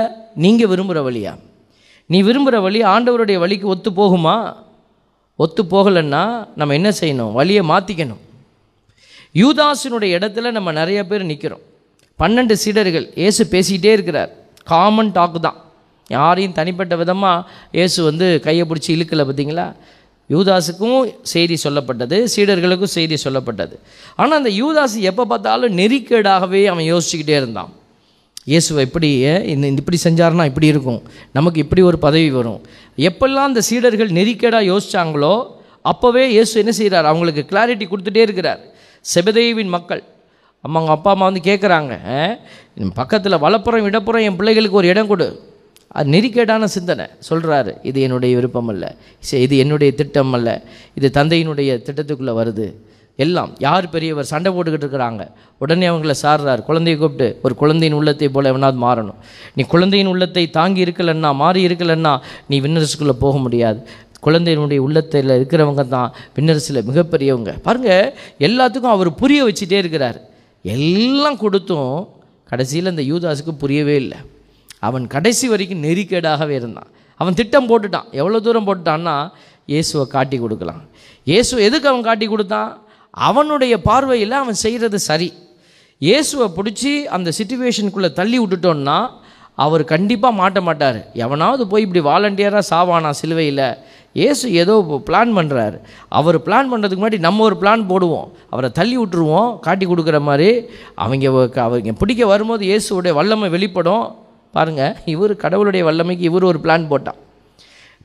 நீங்கள் 0.45 0.71
விரும்புகிற 0.73 1.01
வழியா? 1.09 1.33
நீ 2.11 2.19
விரும்புகிற 2.29 2.57
வழி 2.67 2.81
ஆண்டவருடைய 2.95 3.39
வழிக்கு 3.43 3.67
ஒத்து 3.75 3.91
போகுமா? 4.01 4.37
ஒத்து 5.39 5.63
போகலைன்னா 5.75 6.23
நம்ம 6.61 6.75
என்ன 6.79 6.91
செய்யணும்? 7.01 7.33
வழியை 7.39 7.63
மாற்றிக்கணும் 7.73 8.23
யூதாஸினுடைய 9.43 10.19
இடத்துல 10.19 10.51
நம்ம 10.57 10.73
நிறைய 10.81 11.01
பேர் 11.11 11.31
நிற்கிறோம் 11.31 11.63
பன்னெண்டு 12.19 12.55
சீடர்கள் 12.63 13.07
இயேசு 13.21 13.43
பேசிக்கிட்டே 13.53 13.93
இருக்கிறார். 13.97 14.31
காமன் 14.71 15.11
டாக் 15.17 15.39
தான். 15.47 15.59
யாரையும் 16.17 16.55
தனிப்பட்ட 16.59 16.95
விதமாக 17.01 17.47
இயேசு 17.79 17.99
வந்து 18.09 18.27
கையை 18.47 18.65
பிடிச்சி 18.71 18.91
இழுக்கலை 18.97 19.25
பார்த்தீங்களா? 19.29 19.67
யூதாஸுக்கும் 20.31 21.01
செய்தி 21.33 21.57
சொல்லப்பட்டது 21.65 22.17
சீடர்களுக்கும் 22.35 22.93
செய்தி 22.97 23.17
சொல்லப்பட்டது. 23.25 23.75
ஆனால் 24.21 24.37
அந்த 24.41 24.51
யூதாஸ் 24.61 24.95
எப்போ 25.11 25.25
பார்த்தாலும் 25.33 25.75
நெறிக்கேடாகவே 25.81 26.61
அவன் 26.73 26.87
யோசிச்சுக்கிட்டே 26.93 27.37
இருந்தான். 27.41 27.73
இயேசுவை 28.53 28.81
எப்படி 28.89 29.11
இந்த 29.55 29.67
இப்படி 29.83 29.99
செஞ்சாருன்னா 30.07 30.47
இப்படி 30.51 30.69
இருக்கும். 30.75 31.01
நமக்கு 31.39 31.59
இப்படி 31.65 31.83
ஒரு 31.91 31.99
பதவி 32.07 32.31
வரும். 32.39 32.61
எப்பெல்லாம் 33.09 33.49
அந்த 33.51 33.63
சீடர்கள் 33.71 34.17
நெறிக்கேடாக 34.21 34.71
யோசித்தாங்களோ 34.73 35.35
அப்போவே 35.93 36.25
இயேசு 36.37 36.55
என்ன 36.63 36.73
செய்கிறார் 36.81 37.11
அவங்களுக்கு 37.11 37.43
கிளாரிட்டி 37.51 37.87
கொடுத்துட்டே 37.89 38.23
இருக்கிறார். 38.27 38.63
செபதேவின் 39.13 39.73
மக்கள். 39.77 40.03
அம்மா 40.65 40.79
அவங்க 40.79 40.95
அப்பா 40.97 41.11
அம்மா 41.11 41.27
வந்து 41.29 41.43
கேட்குறாங்க 41.51 41.95
பக்கத்தில் 42.95 43.43
வலப்புறம் 43.45 43.85
இடப்புறம் 43.85 44.23
என் 44.23 44.37
பிள்ளைகளுக்கு 44.37 44.77
ஒரு 44.77 44.89
இடம் 44.93 45.07
கொடு. 45.07 45.27
அது 45.89 46.11
நெறிக்கேடான 46.11 46.65
சிந்தனை. 46.77 47.07
சொல்கிறாரு 47.31 47.73
இது 47.83 47.99
என்னுடைய 48.01 48.35
விருப்பம் 48.35 48.69
அல்ல. 48.69 48.85
இது 49.45 49.55
என்னுடைய 49.57 49.91
திட்டம் 50.01 50.33
அல்ல. 50.33 50.49
இது 50.95 51.11
தந்தையினுடைய 51.15 51.71
திட்டத்துக்குள்ளே 51.87 52.35
வருது. 52.41 52.67
எல்லாம் 53.17 53.51
யார் 53.59 53.85
பெரியவர் 53.91 54.31
சண்டை 54.31 54.53
போட்டுக்கிட்டு 54.53 54.87
இருக்கிறாங்க? 54.87 55.25
உடனே 55.59 55.87
அவங்கள 55.89 56.15
சாடுறார் 56.23 56.63
குழந்தையை 56.71 56.97
கூப்பிட்டு 57.03 57.39
ஒரு 57.43 57.55
குழந்தையின் 57.55 57.99
உள்ளத்தை 57.99 58.29
போல் 58.29 58.51
எவனாவது 58.53 58.79
மாறணும். 58.87 59.21
நீ 59.55 59.65
குழந்தையின் 59.65 60.09
உள்ளத்தை 60.09 60.51
தாங்கி 60.51 60.85
இருக்கலன்னா 60.85 61.35
மாறி 61.35 61.67
இருக்கலன்னா 61.67 62.15
நீ 62.49 62.61
விண்ணரசுக்குள்ளே 62.61 63.15
போக 63.27 63.39
முடியாது. 63.39 63.79
குழந்தையினுடைய 64.27 64.81
உள்ளத்தில் 64.87 65.35
இருக்கிறவங்க 65.39 65.83
தான். 65.89 66.11
விண்ணரசில் 66.37 66.87
மிகப்பெரியவங்க. 66.91 67.53
பாருங்கள் 67.67 68.13
எல்லாத்துக்கும் 68.47 68.95
அவர் 68.97 69.11
புரிய 69.23 69.41
வச்சுட்டே 69.47 69.79
இருக்கிறார். 69.83 70.19
எல்லாம் 70.75 71.39
கொடுத்தும் 71.45 71.93
கடைசியில் 72.51 72.93
இந்த 72.93 73.05
யூதாஸுக்கு 73.13 73.53
புரியவே 73.63 73.97
இல்லை. 74.03 74.19
அவன் 74.89 75.05
கடைசி 75.15 75.47
வரைக்கும் 75.49 75.85
நெறிக்கேடாகவே 75.85 76.55
இருந்தான். 76.61 76.89
அவன் 77.21 77.39
திட்டம் 77.41 77.69
போட்டுட்டான். 77.71 78.09
எவ்வளோ 78.21 78.41
தூரம் 78.41 78.67
போட்டுட்டான்னா 78.69 79.17
இயேசுவை 79.73 80.05
காட்டி 80.07 80.37
கொடுக்கலாம். 80.39 80.81
இயேசு 81.25 81.63
எதுக்கு 81.67 81.89
அவன் 81.89 82.07
காட்டி 82.09 82.27
கொடுத்தான்? 82.27 82.71
அவனுடைய 83.29 83.75
பார்வையில் 83.89 84.35
அவன் 84.43 84.59
செய்கிறது 84.65 84.99
சரி. 85.11 85.29
இயேசுவை 85.99 86.47
பிடிச்சி 86.57 86.93
அந்த 87.17 87.29
சுச்சுவேஷனுக்குள்ளே 87.39 88.11
தள்ளி 88.13 88.39
விட்டுட்டோன்னா 88.41 88.97
அவர் 89.59 89.83
கண்டிப்பாக 89.93 90.39
மாட்ட 90.39 90.61
மாட்டார். 90.69 90.99
எவனாவது 91.25 91.63
போய் 91.73 91.85
இப்படி 91.87 92.01
வாலண்டியராக 92.09 92.63
சாவானா 92.71 93.11
சிலுவையில்? 93.19 93.67
ஏசு 94.27 94.47
ஏதோ 94.63 94.75
பிளான் 95.09 95.33
பண்ணுறாரு 95.37 95.77
அவர் 96.19 96.37
பிளான் 96.47 96.71
பண்ணுறதுக்கு 96.73 97.03
முன்னாடி 97.03 97.19
நம்ம 97.27 97.45
ஒரு 97.49 97.57
பிளான் 97.63 97.85
போடுவோம். 97.91 98.29
அவரை 98.53 98.71
தள்ளி 98.79 98.97
விட்டுருவோம் 98.99 99.51
காட்டி 99.67 99.85
கொடுக்குற 99.87 100.19
மாதிரி. 100.29 100.49
அவங்க 101.05 101.27
அவங்க 101.67 101.95
பிடிக்க 102.03 102.27
வரும்போது 102.33 102.65
இயேசுடைய 102.71 103.13
வல்லமை 103.21 103.49
வெளிப்படும். 103.57 104.05
பாருங்கள் 104.57 104.97
இவர் 105.15 105.35
கடவுளுடைய 105.45 105.85
வல்லமைக்கு 105.89 106.27
இவர் 106.31 106.51
ஒரு 106.51 106.59
பிளான் 106.65 106.91
போட்டான். 106.93 107.21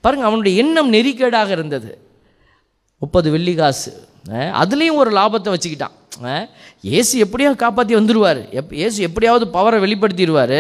பாருங்கள் 0.04 0.30
அவனுடைய 0.30 0.54
எண்ணம் 0.64 0.94
நெறிக்கேடாக 0.94 1.50
இருந்தது. 1.58 1.92
முப்பது 3.02 3.28
வெள்ளி 3.36 3.56
காசு. 3.60 3.92
அதுலேயும் 4.62 5.02
ஒரு 5.02 5.12
லாபத்தை 5.18 5.50
வச்சுக்கிட்டான். 5.56 5.96
ஏசு 6.98 7.14
எப்படியாவது 7.26 7.62
காப்பாற்றி 7.64 7.94
வந்துடுவார் 7.96 8.42
எப் 8.60 8.74
ஏசு 8.86 8.98
எப்படியாவது 9.08 9.46
பவரை 9.54 9.78
வெளிப்படுத்திடுவார் 9.84 10.60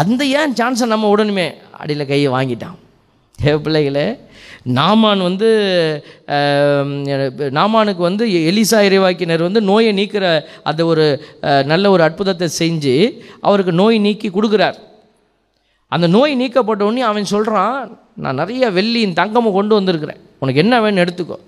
அந்த 0.00 0.22
ஏன் 0.40 0.56
சான்ஸை 0.58 0.86
நம்ம 0.92 1.08
உடனுமே? 1.14 1.46
அடியில் 1.80 2.10
கையை 2.10 2.28
வாங்கிட்டான். 2.34 2.76
ஏ 3.46 3.52
பிள்ளைகளே 3.64 4.06
நாமான் 4.78 5.22
வந்து 5.26 5.48
நாமானுக்கு 7.58 8.02
வந்து 8.08 8.24
எலிசா 8.50 8.78
இறைவாக்கினர் 8.88 9.46
வந்து 9.46 9.60
நோயை 9.70 9.92
நீக்கிற 9.98 10.24
அந்த 10.70 10.82
ஒரு 10.90 11.04
நல்ல 11.72 11.84
ஒரு 11.94 12.02
அற்புதத்தை 12.06 12.48
செஞ்சு 12.60 12.94
அவருக்கு 13.48 13.72
நோய் 13.82 13.98
நீக்கி 14.06 14.28
கொடுக்குறார். 14.36 14.78
அந்த 15.92 16.06
நோய் 16.16 16.34
நீக்கப்பட்ட 16.42 16.82
உடனே 16.88 17.02
அவன் 17.10 17.32
சொல்கிறான் 17.34 17.76
நான் 18.24 18.40
நிறைய 18.42 18.70
வெள்ளியும் 18.78 19.18
தங்கமும் 19.20 19.56
கொண்டு 19.58 19.74
வந்திருக்கிறேன். 19.78 20.20
உனக்கு 20.42 20.62
என்ன 20.64 20.74
வேணும் 20.84 21.04
எடுத்துக்கோ. 21.04 21.38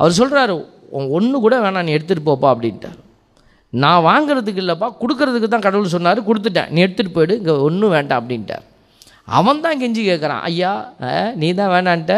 அவர் 0.00 0.18
சொல்கிறாரு 0.20 0.54
ஒன்று 1.16 1.36
கூட 1.44 1.54
வேணாம் 1.64 1.86
நீ 1.88 1.92
எடுத்துகிட்டு 1.98 2.28
போப்பா 2.30 2.48
அப்படின்ட்டார். 2.54 2.98
நான் 3.82 4.06
வாங்குறதுக்கு 4.08 4.62
இல்லைப்பா 4.64 4.88
கொடுக்கறதுக்கு 5.02 5.48
தான் 5.52 5.66
கடவுள் 5.66 5.94
சொன்னார் 5.96 6.26
கொடுத்துட்டேன். 6.28 6.70
நீ 6.74 6.78
எடுத்துகிட்டு 6.86 7.16
போயிடு 7.16 7.34
இங்கே 7.40 7.54
ஒன்றும் 7.68 7.94
வேண்டாம் 7.96 8.20
அப்படின்ட்டார். 8.20 8.64
அவன் 9.38 9.62
தான் 9.64 9.78
கெஞ்சி 9.80 10.02
கேட்குறான் 10.08 10.42
ஐயா 10.48 10.72
நீ 11.40 11.48
தான் 11.60 11.72
வேணான்ட்ட 11.74 12.16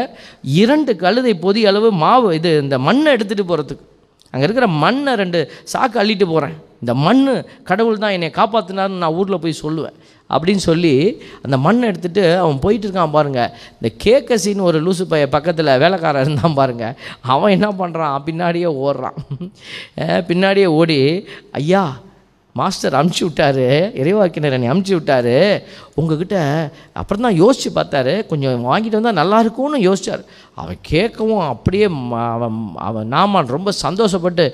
இரண்டு 0.62 0.92
கழுதை 1.03 1.33
பொதி 1.44 1.61
அளவு 1.71 1.88
மாவு 2.03 2.29
இது 2.38 2.51
இந்த 2.64 2.77
மண்ணை 2.87 3.09
எடுத்துகிட்டு 3.16 3.51
போகிறதுக்கு 3.51 3.85
அங்கே 4.33 4.44
இருக்கிற 4.47 4.66
மண்ணை 4.83 5.12
ரெண்டு 5.23 5.38
சாக்கு 5.73 5.99
அள்ளிட்டு 6.03 6.27
போகிறேன் 6.33 6.57
இந்த 6.83 6.92
மண் 7.07 7.23
கடவுள் 7.71 8.03
தான் 8.03 8.14
என்னை 8.16 8.29
காப்பாற்றினார்னு 8.38 9.03
நான் 9.03 9.16
ஊரில் 9.21 9.42
போய் 9.44 9.62
சொல்லுவேன். 9.64 9.97
அப்படின்னு 10.35 10.62
சொல்லி 10.69 10.95
அந்த 11.45 11.57
மண்ணை 11.67 11.85
எடுத்துகிட்டு 11.91 12.25
அவன் 12.43 12.62
போயிட்டு 12.64 12.87
இருக்கான் 12.88 13.14
பாருங்கள் 13.17 13.53
இந்த 13.79 13.91
கேக்கசின்னு 14.05 14.69
ஒரு 14.71 14.81
லூசு 14.87 15.07
பைய 15.12 15.29
பக்கத்தில் 15.37 15.79
வேலைக்காரன் 15.85 16.27
இருந்தான் 16.27 16.59
பாருங்கள் 16.61 16.97
அவன் 17.35 17.55
என்ன 17.59 17.71
பண்ணுறான் 17.81 18.27
பின்னாடியே 18.29 18.71
ஓடுறான். 18.87 19.19
பின்னாடியே 20.31 20.69
ஓடி 20.81 21.01
ஐயா 21.61 21.85
மாஸ்டர் 22.59 22.97
அமுச்சு 22.99 23.23
விட்டாரு. 23.25 23.67
இறைவாக்கினர் 24.01 24.55
என்னை 24.57 24.69
அமுச்சு 24.73 24.93
விட்டாரு. 24.95 25.35
உங்ககிட்ட 26.01 26.37
அப்புறம் 27.01 27.25
தான் 27.27 27.37
யோசித்து 27.43 27.71
பார்த்தாரு. 27.77 28.14
கொஞ்சம் 28.31 28.64
வாங்கிட்டு 28.69 28.99
வந்தால் 28.99 29.21
நல்லா 29.21 29.38
இருக்கும்னு 29.45 29.79
யோசிச்சார். 29.88 30.23
அவன் 30.61 30.81
கேட்கவும் 30.91 31.45
அப்படியே 31.53 31.87
அவன் 32.35 32.57
அவன் 32.88 33.12
நாமான் 33.14 33.55
ரொம்ப 33.57 33.73
சந்தோஷப்பட்டு 33.85 34.47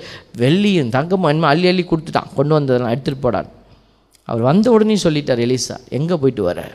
வெள்ளியும் 0.43 0.95
தங்கமும் 0.97 1.31
என்னமோ 1.33 1.53
அள்ளி 1.53 1.71
அள்ளி 1.73 1.87
கொடுத்துட்டான். 1.93 2.33
கொண்டு 2.39 2.57
வந்ததெல்லாம் 2.59 2.95
எடுத்துகிட்டு 2.97 3.27
போடான் 3.27 3.51
அவர் 4.25 4.43
வந்த 4.43 4.71
உடனே 4.71 4.95
சொல்லிட்டார் 4.95 5.43
எலிசா 5.47 5.77
எங்கே 5.89 6.15
போயிட்டு 6.15 6.43
வர? 6.43 6.71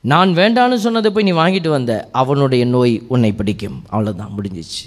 நான் 0.00 0.30
வேண்டான்னு 0.30 0.74
சொன்னதை 0.74 1.10
போய் 1.10 1.24
நீ 1.24 1.32
வாங்கிட்டு 1.32 1.68
வந்த. 1.68 2.08
அவனுடைய 2.12 2.64
நோய் 2.64 3.02
உன்னை 3.08 3.32
பிடிக்கும். 3.32 3.82
அவ்வளோதான் 3.92 4.30
முடிஞ்சிச்சு. 4.36 4.82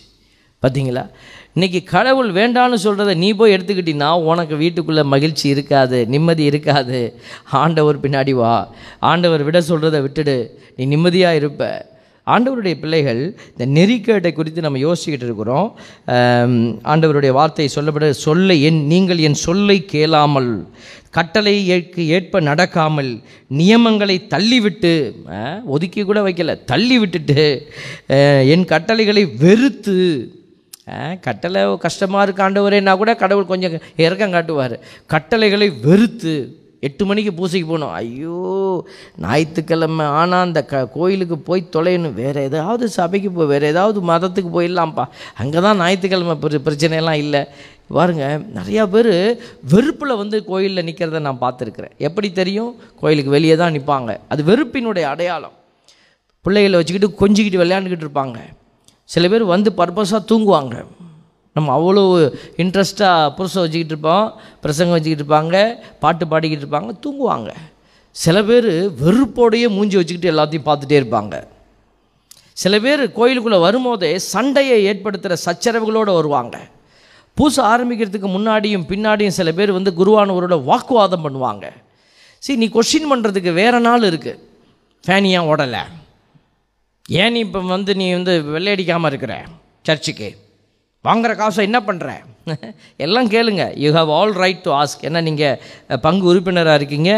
பார்த்தீங்களா 0.62 1.10
இன்னைக்கு 1.54 1.84
கடவுள் 1.84 2.32
வேண்டான்னு 2.32 2.76
சொல்கிறத 2.84 3.16
நீ 3.16 3.34
போய் 3.34 3.54
எடுத்துக்கிட்டீன்னா 3.54 4.24
உனக்கு 4.24 4.56
வீட்டுக்குள்ளே 4.56 5.04
மகிழ்ச்சி 5.04 5.50
இருக்காது 5.50 6.08
நிம்மதி 6.08 6.44
இருக்காது. 6.44 7.20
ஆண்டவர் 7.44 8.00
பின்னாடி 8.00 8.32
வா. 8.32 8.74
ஆண்டவர் 9.00 9.44
விட 9.44 9.60
சொல்கிறத 9.60 10.02
விட்டுடு. 10.08 10.50
நீ 10.76 10.86
நிம்மதியாக 10.86 11.36
இருப்ப. 11.36 11.94
ஆண்டவருடைய 12.34 12.76
பிள்ளைகள் 12.84 13.22
இந்த 13.52 13.66
நெறிக்கேட்டை 13.78 14.32
குறித்து 14.34 14.66
நம்ம 14.66 14.82
யோசிச்சுக்கிட்டு 14.86 15.28
இருக்கிறோம். 15.30 15.68
ஆண்டவருடைய 16.92 17.32
வார்த்தை 17.40 17.70
சொல்லப்பட 17.76 18.10
சொல்லை 18.28 18.58
என் 18.70 18.82
நீங்கள் 18.94 19.24
என் 19.28 19.40
சொல்லை 19.48 19.78
கேளாமல் 19.96 20.52
கட்டளை 21.18 21.54
ஏற்க 21.74 21.98
ஏற்ப 22.16 22.42
நடக்காமல் 22.50 23.12
நியமங்களை 23.60 24.16
தள்ளிவிட்டு 24.34 24.94
ஒதுக்கி 25.76 26.02
கூட 26.04 26.22
வைக்கல 26.26 26.56
தள்ளி 26.72 26.98
விட்டுட்டு 27.02 27.46
என் 28.54 28.66
கட்டளைகளை 28.74 29.24
வெறுத்து 29.44 29.98
கட்டளை 31.28 31.62
கஷ்டமாக 31.86 32.26
இருக்காண்டவரேன்னா 32.26 32.94
கூட 33.02 33.12
கடவுள் 33.22 33.52
கொஞ்சம் 33.52 33.78
இறக்கம் 34.06 34.36
காட்டுவார். 34.36 34.76
கட்டளைகளை 35.14 35.68
வெறுத்து 35.86 36.36
எட்டு 36.88 37.04
மணிக்கு 37.10 37.32
பூசைக்கு 37.39 37.67
போகணும். 37.71 37.93
ஐயோ 38.00 38.39
ஞாயிற்றுக்கிழமை 39.26 40.06
ஆனால் 40.21 40.45
அந்த 40.48 40.62
க 40.71 40.82
கோயிலுக்கு 40.98 41.38
போய் 41.50 41.69
தொலையணும். 41.76 42.17
வேறு 42.21 42.41
ஏதாவது 42.50 42.86
சபைக்கு 42.98 43.32
போ 43.38 43.45
வேறு 43.54 43.71
ஏதாவது 43.74 44.02
மதத்துக்கு 44.12 44.52
போயிடலாம்ப்பா. 44.58 45.06
அங்கே 45.43 45.62
தான் 45.67 45.80
ஞாயிற்றுக்கிழமை 45.84 46.36
பிர 46.43 46.60
பிரச்சனையெல்லாம் 46.67 47.21
இல்லை. 47.26 47.41
பாருங்க 47.95 48.26
நிறையா 48.58 48.84
பேர் 48.93 49.13
வெறுப்பில் 49.74 50.19
வந்து 50.21 50.38
கோயிலில் 50.52 50.86
நிற்கிறத 50.88 51.19
நான் 51.28 51.43
பார்த்துருக்குறேன். 51.45 51.93
எப்படி 52.08 52.30
தெரியும்? 52.41 52.71
கோயிலுக்கு 53.02 53.36
வெளியே 53.38 53.56
தான் 53.62 53.76
நிற்பாங்க 53.78 54.13
அது 54.34 54.43
வெறுப்பினுடைய 54.52 55.08
அடையாளம். 55.13 55.56
பிள்ளைகளை 56.45 56.78
வச்சுக்கிட்டு 56.80 57.19
கொஞ்சிக்கிட்டு 57.21 57.62
விளையாண்டுக்கிட்டு 57.62 58.08
இருப்பாங்க. 58.08 58.39
சில 59.13 59.28
பேர் 59.32 59.43
வந்து 59.56 59.69
பர்பஸாக 59.80 60.21
தூங்குவாங்க. 60.32 60.76
நம்ம 61.56 61.70
அவ்வளோ 61.78 62.04
இன்ட்ரெஸ்ட்டாக 62.63 63.32
புருஷை 63.38 63.60
வச்சுக்கிட்டு 63.63 63.94
இருப்போம் 63.96 64.26
பிரசங்கம் 64.63 64.96
வச்சுக்கிட்டு 64.96 65.24
இருப்பாங்க 65.24 65.58
பாட்டு 66.04 66.26
பாடிக்கிட்டு 66.32 66.65
இருப்பாங்க 66.65 66.91
தூங்குவாங்க. 67.04 67.52
சில 68.15 68.38
பேர் 68.50 68.72
வெறுப்போடையே 69.04 69.68
மூஞ்சி 69.76 69.98
வச்சுக்கிட்டு 70.00 70.32
எல்லாத்தையும் 70.34 70.68
பார்த்துட்டே 70.70 70.98
இருப்பாங்க. 71.02 71.36
சில 72.63 72.74
பேர் 72.86 73.02
கோயிலுக்குள்ளே 73.18 73.60
வரும்போதே 73.68 74.12
சண்டையை 74.34 74.78
ஏற்படுத்துகிற 74.91 75.38
சச்சரவுகளோடு 75.46 76.12
வருவாங்க. 76.20 76.58
பூசை 77.38 77.62
ஆரம்பிக்கிறதுக்கு 77.72 78.30
முன்னாடியும் 78.36 78.86
பின்னாடியும் 78.91 79.38
சில 79.39 79.50
பேர் 79.58 79.78
வந்து 79.78 79.91
குருவானவரோட 80.00 80.58
வாக்குவாதம் 80.70 81.26
பண்ணுவாங்க. 81.26 81.65
சரி 82.44 82.60
நீ 82.62 82.68
கொஷின் 82.78 83.12
பண்ணுறதுக்கு 83.12 83.52
வேறு 83.62 83.80
நாள் 83.88 84.10
இருக்குது 84.12 84.41
ஃபேனியாக 85.04 85.50
ஓடலை? 85.52 85.84
ஏன் 87.22 87.34
நீ 87.36 87.39
இப்போ 87.48 87.62
வந்து 87.76 87.91
நீ 88.02 88.06
வந்து 88.20 88.34
வெள்ளையடிக்காமல் 88.56 89.12
இருக்கிற? 89.12 89.36
சர்ச்சுக்கு 89.88 90.30
வாங்குகிற 91.08 91.34
காசை 91.41 91.68
என்ன 91.70 91.82
பண்ணுற 91.89 92.10
எல்லாம் 93.06 93.30
கேளுங்க. 93.34 93.63
You 93.84 93.89
have 93.96 94.10
all 94.15 94.34
right 94.41 94.60
to 94.65 94.72
ask 94.80 95.04
ஏன்னா 95.08 95.22
நீங்கள் 95.28 96.00
பங்கு 96.06 96.26
உறுப்பினராக 96.32 96.80
இருக்கீங்க. 96.80 97.12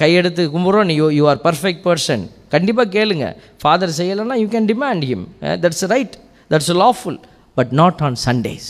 கையெடுத்து 0.00 0.42
கும்புறோம். 0.52 0.86
நீ 0.90 0.94
யூ 1.18 1.24
ஆர் 1.32 1.40
பர்ஃபெக்ட் 1.46 1.82
பர்சன் 1.86 2.22
கண்டிப்பாக 2.54 2.88
கேளுங்க. 2.96 3.26
ஃபாதர் 3.62 3.94
செய்யலைன்னா 3.98 4.36
you 4.42 4.46
can 4.54 4.68
demand 4.72 5.06
him 5.10 5.24
that's 5.64 5.84
right 5.94 6.14
that's 6.52 6.72
lawful 6.82 7.18
but 7.58 7.72
not 7.80 8.02
on 8.08 8.18
Sundays 8.26 8.68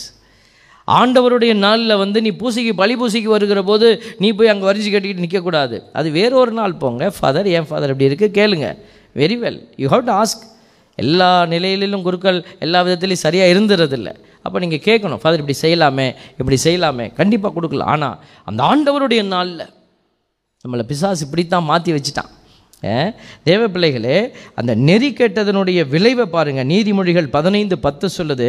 ஆண்டவருடைய 0.87 1.53
நாளில் 1.65 1.95
வந்து 2.03 2.19
நீ 2.25 2.31
பூசிக்கு 2.41 2.73
பழி 2.81 2.95
பூசிக்கு 3.01 3.29
வருகிற 3.35 3.61
போது 3.69 3.87
நீ 4.23 4.29
போய் 4.39 4.51
அங்கே 4.53 4.67
வரிஞ்சு 4.69 4.89
கட்டிக்கிட்டு 4.93 5.25
நிற்கக்கூடாது 5.25 5.77
அது 5.99 6.07
வேறொரு 6.17 6.55
நாள் 6.61 6.75
போங்க. 6.81 7.11
ஃபாதர் 7.17 7.49
ஏன் 7.57 7.69
ஃபாதர் 7.69 7.93
இப்படி 7.93 8.09
இருக்குது 8.09 8.35
கேளுங்க. 8.39 8.69
Very 9.21 9.37
well 9.43 9.61
you 9.83 9.89
have 9.93 10.05
to 10.09 10.15
ask 10.23 10.43
எல்லா 10.97 11.29
நிலையிலும் 11.53 12.05
குருக்கள் 12.09 12.41
எல்லா 12.65 12.79
விதத்துலேயும் 12.87 13.25
சரியாக 13.27 13.53
இருந்துறதில்லை 13.53 14.13
அப்போ 14.45 14.57
நீங்கள் 14.63 14.83
கேட்கணும் 14.87 15.21
ஃபாதர் 15.21 15.41
இப்படி 15.43 15.57
செய்யலாமே 15.65 16.07
இப்படி 16.39 16.57
செய்யலாமே. 16.67 17.05
கண்டிப்பாக 17.19 17.53
கொடுக்கலாம் 17.55 17.91
ஆனால் 17.95 18.17
அந்த 18.49 18.61
ஆண்டவருடைய 18.71 19.23
நாளில் 19.33 19.65
நம்மளை 20.65 20.83
பிசாசு 20.91 21.25
இப்படித்தான் 21.25 21.69
மாற்றி 21.71 21.91
வச்சுட்டான். 21.95 22.31
தேவ 23.47 23.61
பிள்ளைகளே 23.73 24.17
அந்த 24.59 24.71
நெறி 24.87 25.09
கெட்டதனுடைய 25.17 25.79
விளைவை 25.93 26.25
பாருங்கள் 26.35 26.69
நீதிமொழிகள் 26.71 27.27
பதினைந்து 27.35 27.75
பத்து 27.85 28.07
சொல்லுது 28.17 28.47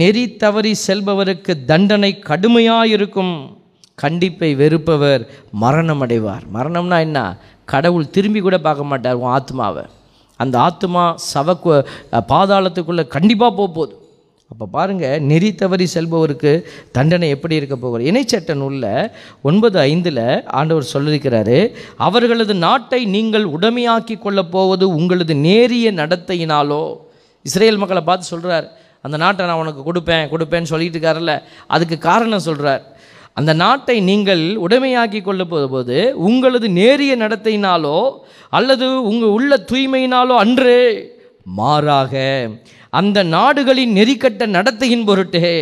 நெறி 0.00 0.24
தவறி 0.42 0.72
செல்பவருக்கு 0.86 1.54
தண்டனை 1.70 2.10
கடுமையாக 2.30 2.92
இருக்கும் 2.96 3.34
கண்டிப்பை 3.98 4.50
வெறுப்பவர் 4.60 5.22
மரணம் 5.62 6.02
அடைவார் 6.04 6.44
மரணம்னா 6.56 6.98
என்ன? 7.06 7.18
கடவுள் 7.72 8.12
திரும்பி 8.14 8.40
கூட 8.40 8.58
பார்க்க 8.66 8.90
மாட்டார் 8.92 9.20
உன் 9.22 9.34
ஆத்மாவை 9.38 9.84
அந்த 10.40 10.56
ஆத்மா 10.68 11.02
சவக்கு 11.32 11.74
பாதாளத்துக்குள்ளே 12.32 13.04
கண்டிப்பாக 13.16 13.52
போக 13.58 13.68
போகுது. 13.76 13.94
அப்போ 14.50 14.66
பாருங்கள் 14.66 15.20
நெறி 15.20 15.54
தவறி 15.54 15.86
செல்பவருக்கு 15.94 16.52
தண்டனை 16.92 17.28
எப்படி 17.28 17.54
இருக்க 17.56 17.76
போகிறது 17.76 18.08
இணைச்சட்ட 18.10 18.54
நூலில் 18.54 19.10
ஒன்பது 19.40 19.78
ஐந்தில் 19.78 20.24
ஆண்டவர் 20.50 20.92
சொல்லியிருக்கிறாரு 20.92 21.58
அவர்களது 21.96 22.54
நாட்டை 22.54 23.04
நீங்கள் 23.06 23.44
உடமையாக்கி 23.44 24.18
கொள்ளப் 24.18 24.50
போவது 24.50 24.94
உங்களது 24.94 25.34
நேரிய 25.34 25.92
நடத்தையினாலோ. 25.92 26.82
இஸ்ரேல் 27.44 27.76
மக்களை 27.76 28.02
பார்த்து 28.04 28.26
சொல்கிறார் 28.26 28.66
அந்த 29.04 29.16
நாட்டை 29.16 29.46
நான் 29.46 29.58
உனக்கு 29.58 29.82
கொடுப்பேன் 29.82 30.30
கொடுப்பேன்னு 30.30 30.62
சொல்லிட்டு 30.62 30.98
இருக்காருல்ல 30.98 31.34
அதுக்கு 31.66 31.98
காரணம் 31.98 32.40
சொல்கிறார் 32.40 32.82
அந்த 33.32 33.52
நாட்டை 33.54 34.00
நீங்கள் 34.00 34.56
உடைமையாக்கி 34.56 35.22
கொள்ள 35.22 35.44
போது 35.44 36.14
உங்களது 36.14 36.68
நேரிய 36.70 37.16
நடத்தையினாலோ 37.16 37.98
அல்லது 38.48 39.02
உங்கள் 39.02 39.28
உள்ள 39.28 39.56
தூய்மையினாலோ 39.70 40.36
அன்று 40.36 40.76
மாறாக 41.52 42.14
அந்த 42.98 43.22
நாடுகளின் 43.36 43.96
நெறிக்கட்ட 43.98 44.46
நடத்தையின் 44.56 45.06
பொருட்டே 45.08 45.52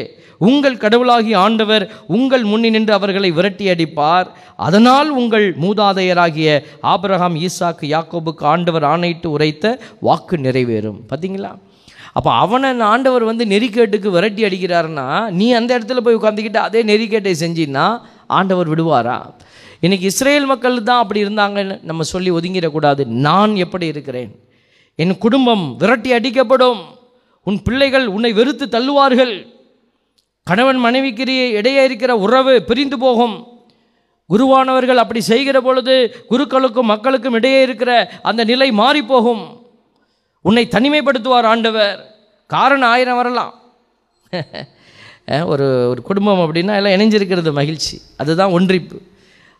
உங்கள் 0.48 0.80
கடவுளாகி 0.82 1.32
ஆண்டவர் 1.44 1.84
உங்கள் 2.16 2.44
முன்னி 2.50 2.68
நின்று 2.74 2.92
அவர்களை 2.96 3.30
விரட்டி 3.38 3.66
அடிப்பார் 3.72 4.28
அதனால் 4.66 5.08
உங்கள் 5.20 5.46
மூதாதையராகிய 5.62 6.50
ஆபிரகாம் 6.92 7.36
ஈசாக்கு 7.46 7.86
யாக்கோபுக்கு 7.94 8.44
ஆண்டவர் 8.52 8.84
ஆணையிட்டு 8.84 9.30
உரைத்த 9.30 9.78
வாக்கு 10.08 10.36
நிறைவேறும். 10.36 11.00
பார்த்தீங்களா 11.10 11.52
அப்போ 12.18 12.30
அவனை 12.44 12.70
ஆண்டவர் 12.92 13.24
வந்து 13.30 13.44
நெறிக்கேட்டுக்கு 13.54 14.08
விரட்டி 14.16 14.44
அடிக்கிறாருன்னா 14.48 15.08
நீ 15.38 15.46
அந்த 15.58 15.70
இடத்துல 15.78 16.00
போய் 16.06 16.18
உட்காந்துக்கிட்டு 16.20 16.60
அதே 16.66 16.82
நெறிக்கேட்டை 16.82 17.34
செஞ்சின்னா 17.42 17.86
ஆண்டவர் 18.38 18.70
விடுவாரா? 18.72 19.18
இன்றைக்கி 19.82 20.06
இஸ்ரேல் 20.12 20.46
மக்கள் 20.50 20.82
தான் 20.82 21.02
அப்படி 21.02 21.20
இருந்தாங்கன்னு 21.24 21.76
நம்ம 21.90 22.02
சொல்லி 22.12 22.30
ஒதுங்கிடக்கூடாது. 22.30 23.02
நான் 23.26 23.52
எப்படி 23.64 23.86
இருக்கிறேன்? 23.86 24.30
என் 25.02 25.18
குடும்பம் 25.18 25.64
விரட்டி 25.82 26.12
அடிக்கப்படும் 26.18 26.80
உன் 27.48 27.62
பிள்ளைகள் 27.62 28.06
உன்னை 28.06 28.32
வெறுத்து 28.32 28.66
தள்ளுவார்கள். 28.66 29.34
கணவன் 30.42 30.76
மனைவிக்கு 30.76 31.50
இடையே 31.50 31.84
இருக்கிற 31.84 32.16
உறவு 32.16 32.62
பிரிந்து 32.62 32.98
போகும். 32.98 33.36
குருவானவர்கள் 34.28 35.02
அப்படி 35.02 35.20
செய்கிற 35.20 35.60
பொழுது 35.60 35.94
குருக்களுக்கும் 36.30 36.90
மக்களுக்கும் 36.92 37.34
இடையே 37.34 37.62
இருக்கிற 37.62 38.10
அந்த 38.22 38.44
நிலை 38.44 38.70
மாறிப்போகும். 38.70 39.44
உன்னை 40.40 40.68
தனிமைப்படுத்துவார் 40.70 41.48
ஆண்டவர். 41.52 41.98
காரணம் 42.46 42.88
ஆயிரம் 42.88 43.16
வரலாம். 43.16 43.54
ஒரு 45.46 45.88
ஒரு 45.88 46.02
குடும்பம் 46.02 46.40
அப்படின்னா 46.40 46.76
எல்லாம் 46.76 46.84
இணைஞ்சிருக்கிறது 46.84 47.52
மகிழ்ச்சி. 47.52 48.00
அதுதான் 48.16 48.52
ஒன்றிப்பு. 48.52 48.98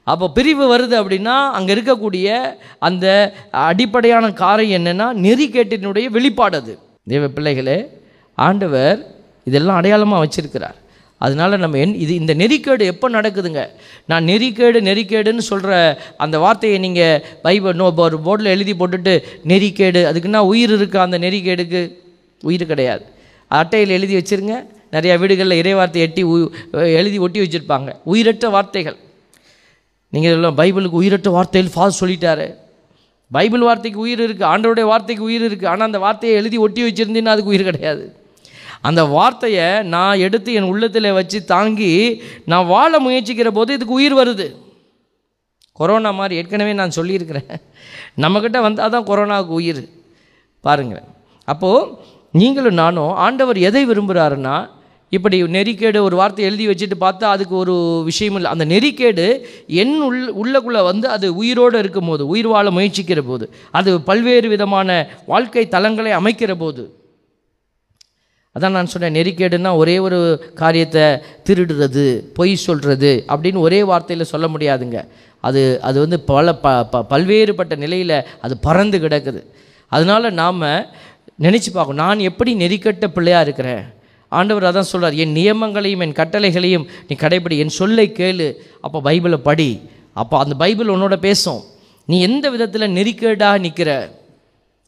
அப்போ 0.05 0.31
பிரிவு 0.31 0.64
வருது 0.77 0.96
அப்படின்னா 1.03 1.38
அங்கே 1.51 1.74
இருக்கக்கூடிய 1.74 2.57
அந்த 2.79 3.07
அடிப்படையான 3.51 4.33
காரை 4.33 4.77
என்னென்னா 4.77 5.09
நெறிக்கேட்டினுடைய 5.24 6.07
வெளிப்பாடு 6.07 6.57
அது. 6.57 6.79
தேவ 7.08 7.28
பிள்ளைகளே 7.28 7.88
ஆண்டவர் 8.34 9.14
இதெல்லாம் 9.44 9.76
அடையாளமாக 9.76 10.26
வச்சிருக்கிறார். 10.26 10.74
அதனால 11.18 11.56
நம்ம 11.56 11.78
என் 11.78 11.94
இது 11.94 12.14
இந்த 12.14 12.34
நெறிக்கேடு 12.34 12.78
எப்போ 12.78 13.10
நடக்குதுங்க? 13.10 13.66
நான் 14.06 14.24
நெறிக்கேடு 14.24 14.80
நெறிக்கேடுன்னு 14.80 15.38
சொல்கிற 15.38 16.02
அந்த 16.16 16.38
வார்த்தையை 16.38 16.78
நீங்கள் 16.78 17.24
பைபிள் 17.42 17.74
நோ 17.74 17.92
ஒரு 17.96 18.18
போர்டில் 18.18 18.44
எழுதி 18.44 18.72
போட்டுட்டு 18.72 19.22
நெறிக்கேடு 19.46 20.04
அதுக்குன்னா 20.04 20.36
உயிர் 20.36 20.72
இருக்கா 20.72 21.02
அந்த 21.02 21.18
நெறிக்கேடுக்கு? 21.18 21.92
உயிர் 22.42 22.66
கிடையாது. 22.66 23.04
அட்டையில் 23.48 23.88
எழுதி 23.88 24.16
வச்சிருங்க. 24.16 24.64
நிறையா 24.92 25.18
வீடுகளில் 25.18 25.62
இறைவார்த்தை 25.62 25.96
எட்டி 25.96 26.22
உ- 26.22 26.50
எழுதி 26.72 27.18
ஒட்டி 27.18 27.40
வச்சுருப்பாங்க. 27.40 27.96
உயிரற்ற 28.04 28.48
வார்த்தைகள். 28.48 28.96
நீங்கள் 30.08 30.32
எல்லாம் 30.32 30.56
பைபிளுக்கு 30.56 30.90
உயிரற்ற 30.90 31.30
வார்த்தைகள் 31.30 31.70
ஃபாஸ் 31.72 32.02
சொல்லிட்டாரு. 32.02 32.54
பைபிள் 33.36 33.66
வார்த்தைக்கு 33.68 34.00
உயிர் 34.06 34.22
இருக்குது 34.26 34.50
ஆண்டவருடைய 34.52 34.86
வார்த்தைக்கு 34.90 35.24
உயிர் 35.30 35.44
இருக்குது 35.48 35.70
ஆனால் 35.72 35.88
அந்த 35.90 36.00
வார்த்தையை 36.04 36.34
எழுதி 36.40 36.58
ஒட்டி 36.64 36.82
வச்சுருந்தீங்கன்னா 36.86 37.34
அதுக்கு 37.34 37.52
உயிர் 37.54 37.68
கிடையாது. 37.70 38.04
அந்த 38.88 39.00
வார்த்தையை 39.16 39.66
நான் 39.94 40.22
எடுத்து 40.26 40.50
என் 40.58 40.70
உள்ளத்தில் 40.72 41.16
வச்சு 41.18 41.38
தாங்கி 41.52 41.92
நான் 42.50 42.70
வாழ 42.74 42.92
முயற்சிக்கிற 43.06 43.50
போது 43.58 43.76
இதுக்கு 43.76 43.98
உயிர் 44.00 44.16
வருது. 44.20 44.46
கொரோனா 45.80 46.10
மாதிரி 46.20 46.38
ஏற்கனவே 46.40 46.72
நான் 46.80 46.96
சொல்லியிருக்கிறேன். 46.98 47.50
நம்மக்கிட்ட 48.22 48.58
வந்தால் 48.66 48.94
தான் 48.94 49.08
கொரோனாவுக்கு 49.10 49.54
உயிர். 49.60 49.82
பாருங்கள் 50.66 51.04
அப்போது 51.52 51.90
நீங்களும் 52.40 52.80
நானும் 52.82 53.12
ஆண்டவர் 53.26 53.58
எதை 53.68 53.82
விரும்புகிறாருன்னா 53.90 54.56
இப்படி 55.16 55.36
நெறிக்கேடு 55.42 55.98
ஒரு 56.06 56.16
வார்த்தை 56.20 56.44
எழுதி 56.44 56.64
வச்சுட்டு 56.68 56.96
பார்த்தா 57.00 57.26
அதுக்கு 57.34 57.54
ஒரு 57.56 58.02
விஷயம் 58.04 58.36
இல்லை. 58.38 58.50
அந்த 58.54 58.64
நெறிக்கேடு 58.64 59.26
என் 59.82 59.96
உள் 60.08 60.20
உள்ளக்குள்ளே 60.42 60.82
வந்து 60.90 61.08
அது 61.08 61.26
உயிரோடு 61.36 61.78
இருக்கும்போது 61.78 62.26
உயிர் 62.26 62.46
வாழ 62.46 62.70
முயற்சிக்கிற 62.70 63.22
போது 63.30 63.46
அது 63.70 64.00
பல்வேறு 64.00 64.48
விதமான 64.48 64.98
வாழ்க்கை 65.26 65.66
தலங்களை 65.66 66.12
அமைக்கிற 66.20 66.54
போது. 66.64 66.84
அதான் 68.56 68.76
நான் 68.76 68.92
சொன்னேன் 68.92 69.16
நெறிக்கேடுன்னா 69.18 69.76
ஒரே 69.76 69.98
ஒரு 69.98 70.18
காரியத்தை 70.54 71.02
திருடுறது 71.48 72.06
பொய் 72.38 72.54
சொல்கிறது 72.66 73.12
அப்படின்னு 73.32 73.58
ஒரே 73.58 73.82
வார்த்தையில் 73.82 74.30
சொல்ல 74.32 74.46
முடியாதுங்க. 74.48 75.00
அது 75.40 75.60
அது 75.88 75.98
வந்து 76.00 76.18
பல 76.30 76.54
ப 76.54 76.84
ப 76.92 77.06
பல்வேறுபட்ட 77.10 77.76
நிலையில் 77.76 78.16
அது 78.40 78.54
பறந்து 78.66 78.98
கிடக்குது. 78.98 79.42
அதனால் 79.92 80.36
நாம் 80.42 80.64
நினச்சி 81.46 81.70
பார்க்கணும் 81.72 82.04
நான் 82.04 82.26
எப்படி 82.30 82.52
நெறிக்கட்ட 82.54 83.06
பிள்ளையாக 83.16 83.46
இருக்கிறேன்? 83.46 83.84
ஆண்டவர் 84.28 84.68
அதான் 84.70 84.90
சொல்கிறார் 84.92 85.14
என் 85.14 85.34
நியமங்களையும் 85.34 86.02
என் 86.06 86.18
கட்டளைகளையும் 86.20 86.86
நீ 87.08 87.16
கடைபிடி 87.20 87.56
என் 87.58 87.76
சொல்லை 87.80 88.12
கேளு. 88.18 88.54
அப்போ 88.80 89.00
பைபிளை 89.04 89.36
படி 89.36 89.80
அப்போ 90.12 90.38
அந்த 90.38 90.54
பைபிள் 90.54 90.88
உன்னோட 90.88 91.16
பேசும். 91.16 91.60
நீ 92.04 92.20
எந்த 92.20 92.50
விதத்தில் 92.50 92.94
நெறிக்கேடாக 92.98 93.58
நிற்கிற 93.58 93.90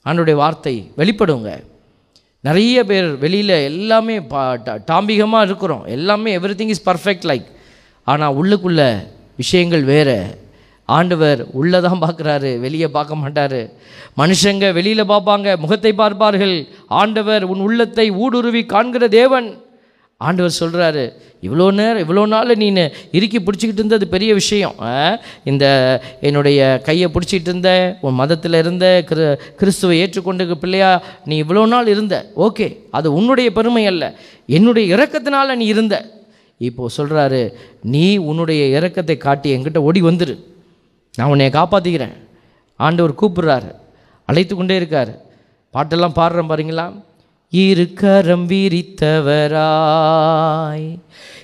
ஆண்டோடைய 0.07 0.35
வார்த்தை 0.35 0.90
வெளிப்படுங்க. 0.96 1.50
நிறைய 2.40 2.85
பேர் 2.85 3.09
வெளியில் 3.18 3.55
எல்லாமே 3.70 4.20
பா 4.20 4.42
டாம்பிகமாக 4.90 5.44
இருக்கிறோம். 5.44 5.85
எல்லாமே 5.85 6.38
every 6.38 6.55
thing 6.61 6.72
is 6.74 6.88
perfect 6.88 7.26
like 7.31 7.48
ஆனால் 8.05 8.37
உள்ளுக்குள்ள 8.40 8.83
விஷயங்கள் 9.37 9.85
வேறு. 9.85 10.39
ஆண்டவர் 10.98 11.40
உள்ளே 11.53 11.81
தான் 11.81 12.03
பார்க்குறாரு 12.03 12.50
வெளியே 12.59 12.88
பார்க்க 12.88 13.22
மாட்டார். 13.22 13.61
மனுஷங்க 14.18 14.72
வெளியில் 14.72 15.11
பார்ப்பாங்க 15.12 15.59
முகத்தை 15.59 15.92
பார்ப்பார்கள். 15.94 16.55
ஆண்டவர் 17.00 17.44
உன் 17.44 17.64
உள்ளத்தை 17.66 18.07
ஊடுருவி 18.24 18.62
காண்கிற 18.66 19.09
தேவன். 19.09 19.48
ஆண்டவர் 20.20 20.61
சொல்கிறாரு 20.61 21.03
இவ்வளோ 21.42 21.66
நேரம் 21.72 22.03
இவ்வளோ 22.05 22.26
நாள் 22.26 22.57
நீ 22.57 22.66
இறுக்கி 23.12 23.38
பிடிச்சிக்கிட்டு 23.38 23.83
இருந்தது 23.83 24.07
பெரிய 24.09 24.31
விஷயம். 24.35 24.74
ஆ? 24.81 24.90
இந்த 25.44 25.64
என்னுடைய 26.20 26.59
கையை 26.85 27.09
பிடிச்சிக்கிட்டு 27.14 27.53
இருந்த 27.53 27.70
உன் 28.00 28.14
மதத்தில் 28.14 28.59
இருந்த 28.59 28.87
கிரு 29.11 29.26
கிறிஸ்துவை 29.57 29.96
ஏற்றுக்கொண்டு 29.98 30.57
பிள்ளையா 30.57 30.90
நீ 31.24 31.37
இவ்வளோ 31.42 31.62
நாள் 31.66 31.87
இருந்த. 31.87 32.16
ஓகே 32.37 32.66
அது 32.90 33.09
உன்னுடைய 33.14 33.50
பெருமை 33.50 33.87
அல்ல. 33.87 34.05
என்னுடைய 34.48 34.96
இறக்கத்தினால் 34.96 35.57
நீ 35.57 35.66
இருந்த. 35.66 35.96
இப்போது 36.61 36.94
சொல்கிறாரு 36.96 37.42
நீ 37.94 38.07
உன்னுடைய 38.18 38.62
இறக்கத்தை 38.79 39.16
காட்டி 39.18 39.48
என்கிட்ட 39.57 39.79
ஓடி 39.79 40.03
வந்துரு. 40.03 40.35
நான் 41.16 41.29
உன்னை 41.29 41.46
காப்பாற்றிக்கிறேன் 41.46 42.16
ஆண்டவர் 42.77 43.23
கூப்பிடுறாரு. 43.23 43.75
அழைத்து 44.25 44.57
கொண்டே 44.57 44.77
இருக்கார். 44.77 45.23
பாட்டெல்லாம் 45.75 46.11
பாடுறேன் 46.16 46.49
பாருங்களா? 46.49 47.03
இருக்கரம் 47.51 48.46
விரித்தவராய் 48.46 50.99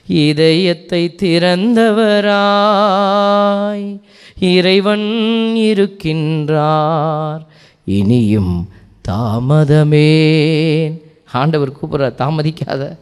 இதயத்தை 0.06 1.14
திறந்தவராய் 1.22 4.00
இறைவன் 4.38 5.56
இருக்கின்றார். 5.56 7.40
இனியும் 7.84 8.68
தாமதமேன். 9.08 11.02
ஆண்டவர் 11.32 11.70
கூப்பிட்றார் 11.70 11.92
தாமதிக்காத. 11.92 12.96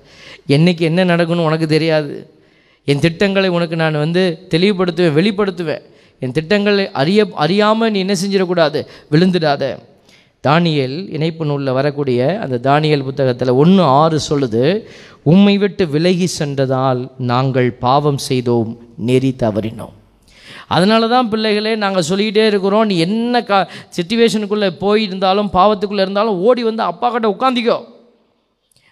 என்னைக்கு 0.48 0.80
என்ன 0.80 1.04
நடக்கும்னு 1.04 1.44
உனக்கு 1.44 1.66
தெரியாது. 1.66 2.30
என் 2.84 3.00
திட்டங்களை 3.00 3.48
உனக்கு 3.48 3.76
நான் 3.76 3.92
வந்து 3.92 4.46
தெளிவுபடுத்துவேன் 4.50 5.20
வெளிப்படுத்துவேன். 5.20 5.82
என் 6.18 6.32
திட்டங்களை 6.32 6.90
அறிய 6.90 7.26
அறியாமல் 7.34 7.90
நீ 7.90 7.98
என்ன 7.98 8.14
செஞ்சிடக்கூடாது? 8.22 8.86
விழுந்துடாத. 9.10 9.78
தானியல் 10.46 11.12
இணைப்பு 11.12 11.44
நூலில் 11.46 11.72
வரக்கூடிய 11.72 12.38
அந்த 12.42 12.60
தானியல் 12.70 13.02
புத்தகத்தில் 13.02 13.48
ஒன்று 13.48 13.82
ஆறு 13.82 14.20
சொல்லுது 14.28 14.84
உம்மை 15.22 15.58
விட்டு 15.58 15.86
விலகி 15.86 16.26
சென்றதால் 16.26 17.10
நாங்கள் 17.18 17.72
பாவம் 17.72 18.18
செய்தோம் 18.18 18.78
நெறி 18.96 19.34
தவறினோம். 19.38 19.94
அதனால 20.68 21.08
தான் 21.08 21.28
பிள்ளைகளே 21.28 21.76
நாங்கள் 21.76 22.02
சொல்லிக்கிட்டே 22.02 22.46
இருக்கிறோம் 22.46 22.86
நீ 22.86 22.98
என்ன 22.98 23.42
கா 23.42 23.68
சுச்சுவேஷனுக்குள்ளே 23.96 24.70
போயிருந்தாலும் 24.80 25.48
பாவத்துக்குள்ளே 25.52 26.00
இருந்தாலும் 26.00 26.40
ஓடி 26.40 26.62
வந்து 26.62 26.82
அப்பா 26.82 27.10
கிட்ட 27.10 27.28
உட்காந்திக்கோ 27.28 27.84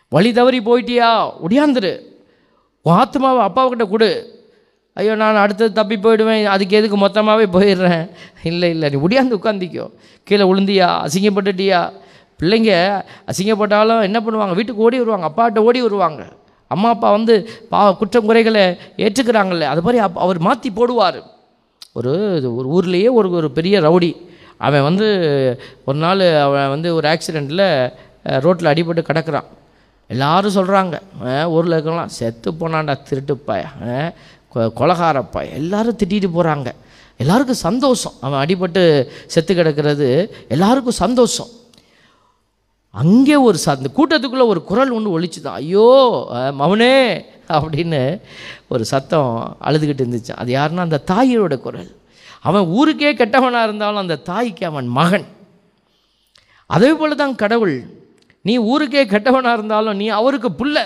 வழி 0.09 0.33
தவறி 0.33 0.59
போயிட்டியா? 0.59 1.31
ஒடியாந்துரு. 1.49 1.99
உன் 2.83 2.95
ஆத்மாவை 2.95 3.47
அப்பாவுக்கிட்ட 3.47 3.89
கொடு. 3.89 4.41
ஐயோ 4.97 5.13
நான் 5.21 5.43
அடுத்தது 5.43 5.71
தப்பி 5.79 5.97
போயிடுவேன் 6.05 6.45
அதுக்கு 6.55 6.79
எதுக்கு 6.79 6.97
மொத்தமாகவே 7.05 7.47
போயிடுறேன்? 7.57 8.03
இல்லை 8.51 8.69
இல்லை 8.75 8.87
நீ 8.93 8.97
ஒடியாந்து 9.07 9.39
உட்காந்திக்கோ 9.39 9.87
கீழே 10.27 10.45
விழுந்தியா 10.51 10.89
அசிங்கப்பட்டுட்டியா? 11.05 11.81
பிள்ளைங்க 12.41 12.73
அசிங்கப்பட்டாலும் 13.31 14.03
என்ன 14.09 14.19
பண்ணுவாங்க? 14.25 14.55
வீட்டுக்கு 14.59 14.85
ஓடி 14.87 14.99
வருவாங்க 15.03 15.27
அப்பாட்ட 15.31 15.65
ஓடி 15.69 15.81
வருவாங்க. 15.87 16.23
அம்மா 16.71 16.89
அப்பா 16.95 17.09
வந்து 17.17 17.35
பா 17.73 17.81
குற்றம் 18.01 18.29
குறைகளை 18.29 18.65
ஏற்றுக்கிறாங்கல்ல 19.05 19.65
அது 19.73 19.85
மாதிரி 19.87 20.03
அப் 20.07 20.21
அவர் 20.25 20.39
மாற்றி 20.49 20.69
போடுவார். 20.79 21.19
ஒரு 21.99 22.13
ஒரு 22.59 22.69
ஊர்லேயே 22.77 23.09
ஒரு 23.19 23.29
ஒரு 23.39 23.49
பெரிய 23.59 23.81
ரவுடி 23.87 24.11
அவன் 24.67 24.87
வந்து 24.89 25.07
ஒரு 25.89 25.99
நாள் 26.05 26.23
அவன் 26.47 26.73
வந்து 26.75 26.89
ஒரு 26.99 27.07
ஆக்சிடெண்ட்டில் 27.13 27.67
ரோட்டில் 28.45 28.71
அடிபட்டு 28.73 29.03
கிடக்குறான். 29.09 29.49
எல்லாரும் 30.11 30.57
சொல்கிறாங்க 30.57 30.97
ஊரில் 31.55 31.77
இருக்கலாம் 31.77 32.13
செத்து 32.19 32.51
போனான்டா 32.61 32.95
திருட்டுப்பாயா? 33.09 33.71
கொலகாரப்பா. 34.55 35.41
எல்லாரும் 35.53 35.99
திட்டிட்டு 36.05 36.29
போகிறாங்க 36.37 36.71
எல்லாருக்கும் 37.17 37.65
சந்தோஷம். 37.69 38.13
அவன் 38.21 38.41
அடிபட்டு 38.45 38.83
செத்து 39.27 39.55
கிடக்கிறது 39.55 40.09
எல்லாருக்கும் 40.49 41.01
சந்தோஷம். 41.05 41.51
அங்கே 42.91 43.37
ஒரு 43.37 43.59
சந்த 43.59 43.89
அந்த 43.89 43.91
கூட்டத்துக்குள்ளே 43.99 44.47
ஒரு 44.47 44.61
குரல் 44.65 44.91
ஒன்று 44.91 45.15
ஒழிச்சுதான் 45.19 45.59
ஐயோ 45.61 45.87
மவுனே 46.33 46.53
மவனே 46.61 46.95
அப்படின்னு 47.49 48.01
ஒரு 48.69 48.85
சத்தம் 48.85 49.57
அழுதுகிட்டு 49.65 50.03
இருந்துச்சு. 50.05 50.33
அது 50.43 50.51
யாருன்னா 50.55 50.87
அந்த 50.87 51.01
தாயோட 51.13 51.57
குரல். 51.57 51.91
அவன் 52.41 52.67
ஊருக்கே 52.67 53.11
கெட்டவனாக 53.15 53.69
இருந்தாலும் 53.69 54.03
அந்த 54.05 54.17
தாய்க்கு 54.17 54.67
அவன் 54.67 54.87
மகன். 54.87 55.27
அதே 56.67 56.91
போல் 56.93 57.21
தான் 57.23 57.35
கடவுள். 57.35 57.77
நீ 58.43 58.57
ஊருக்கே 58.59 59.05
கெட்டவனாக 59.05 59.53
இருந்தாலும் 59.53 59.97
நீ 59.97 60.09
அவருக்கு 60.09 60.51
புள்ள. 60.61 60.79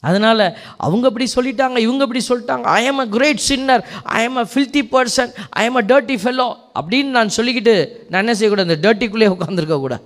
அதனால் 0.00 0.56
அவங்க 0.76 1.06
இப்படி 1.06 1.26
சொல்லிட்டாங்க 1.36 1.76
இவங்க 1.76 2.02
இப்படி 2.06 2.22
சொல்லிட்டாங்க. 2.28 2.62
I 2.62 2.84
am 2.84 2.98
a 2.98 3.06
great 3.06 3.36
sinner 3.36 3.82
I 4.04 4.22
am 4.22 4.36
a 4.36 4.46
filthy 4.52 4.82
person 4.94 5.30
I 5.50 5.64
am 5.64 5.74
a 5.74 5.82
dirty 5.82 6.16
fellow 6.22 6.48
அப்படின்னு 6.80 7.10
நான் 7.18 7.34
சொல்லிக்கிட்டு 7.36 7.74
நான் 8.08 8.22
என்ன 8.24 8.34
செய்யக்கூடாது? 8.34 8.70
இந்த 8.70 8.80
டர்ட்டிக்குள்ளேயே 8.86 9.32
உட்காந்துருக்கக்கூடாது 9.36 10.04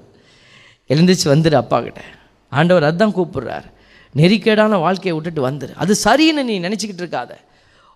எழுந்திரிச்சு 0.89 1.27
வந்துடு 1.35 1.55
அப்பா 1.55 1.81
கிட்ட. 1.81 2.01
ஆண்டவர் 2.49 2.87
அதான் 2.89 3.17
கூப்பிடுறார். 3.19 3.67
நெறிக்கேடான 4.17 4.79
வாழ்க்கையை 4.81 5.13
விட்டுட்டு 5.17 5.49
வந்துரு. 5.49 5.75
அது 5.75 5.93
சரின்னு 6.05 6.43
நீ 6.43 6.61
நினச்சிக்கிட்டு 6.61 7.05
இருக்காத. 7.05 7.33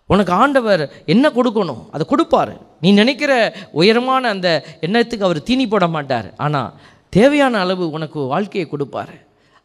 உனக்கு 0.06 0.32
ஆண்டவர் 0.32 0.82
என்ன 1.06 1.28
கொடுக்கணும்? 1.28 1.82
அதை 1.90 2.06
கொடுப்பாரு. 2.10 2.54
நீ 2.80 2.92
நினைக்கிற 2.92 3.32
உயரமான 3.72 4.28
அந்த 4.28 4.48
எண்ணத்துக்கு 4.80 5.26
அவர் 5.28 5.42
தீனி 5.42 5.66
போட 5.66 5.86
மாட்டார். 5.86 6.34
ஆனால் 6.36 6.72
தேவையான 7.08 7.58
அளவு 7.58 7.90
உனக்கு 7.90 8.20
வாழ்க்கையை 8.20 8.68
கொடுப்பாரு. 8.70 9.16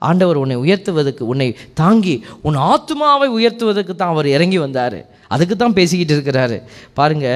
ஆண்டவர் 0.10 0.40
உன்னை 0.44 0.58
உயர்த்துவதற்கு 0.64 1.24
உன்னை 1.34 1.48
தாங்கி 1.82 2.16
உன் 2.48 2.58
ஆத்மாவை 2.74 3.28
உயர்த்துவதற்கு 3.38 3.94
தான் 3.96 4.14
அவர் 4.14 4.28
இறங்கி 4.36 4.60
வந்தார். 4.66 5.00
அதுக்கு 5.34 5.56
தான் 5.56 5.78
பேசிக்கிட்டு 5.80 6.14
இருக்கிறாரு. 6.18 6.58
பாருங்க 7.00 7.28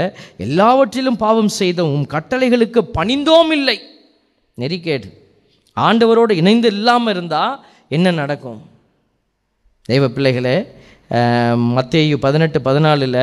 எல்லாவற்றிலும் 0.45 1.21
பாவம் 1.25 1.51
செய்த 1.60 1.80
உன் 1.95 2.06
கட்டளைகளுக்கு 2.15 2.82
பணிந்தோம் 2.97 3.51
இல்லை. 3.58 3.78
நெறிக்கேடு 4.62 5.10
ஆண்டவரோடு 5.78 6.34
இணைந்து 6.41 6.69
இல்லாமல் 6.75 7.13
இருந்தால் 7.15 7.54
என்ன 7.95 8.12
நடக்கும்? 8.21 8.62
தெய்வ 9.89 10.06
பிள்ளைகளே 10.15 10.58
மத்தேயு 11.75 12.15
பதினெட்டு 12.25 12.60
பதினாலில் 12.67 13.21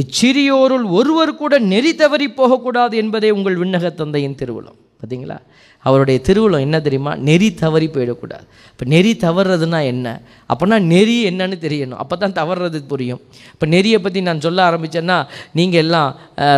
இச்சிறியோருள் 0.00 0.84
ஒருவர் 0.98 1.32
கூட 1.40 1.54
நெறி 1.72 1.92
தவறி 2.00 2.26
போகக்கூடாது 2.38 2.94
என்பதே 3.02 3.28
உங்கள் 3.36 3.60
விண்ணக 3.62 3.90
தந்தையின் 4.00 4.38
திருவிழம் 4.40 4.78
பார்த்தீங்களா 4.98 5.36
அவருடைய 5.88 6.18
திருவுளம் 6.26 6.64
என்ன 6.66 6.76
தெரியுமா? 6.86 7.12
நெறி 7.28 7.48
தவறி 7.62 7.86
போயிடக்கூடாது. 7.94 8.44
இப்போ 8.72 8.84
நெறி 8.92 9.12
தவறுறதுனா 9.24 9.80
என்ன? 9.92 10.06
அப்போனா 10.52 10.78
நெறி 10.92 11.16
என்னன்னு 11.30 11.56
தெரியணும். 11.66 12.00
அப்போ 12.02 12.14
தான் 12.22 12.36
தவறுறது 12.40 12.78
புரியும். 12.92 13.20
இப்போ 13.52 13.66
நெறியை 13.74 13.98
பற்றி 14.06 14.22
நான் 14.28 14.44
சொல்ல 14.46 14.60
ஆரம்பித்தேன்னா 14.70 15.18
நீங்கள் 15.58 15.82
எல்லாம் 15.84 16.10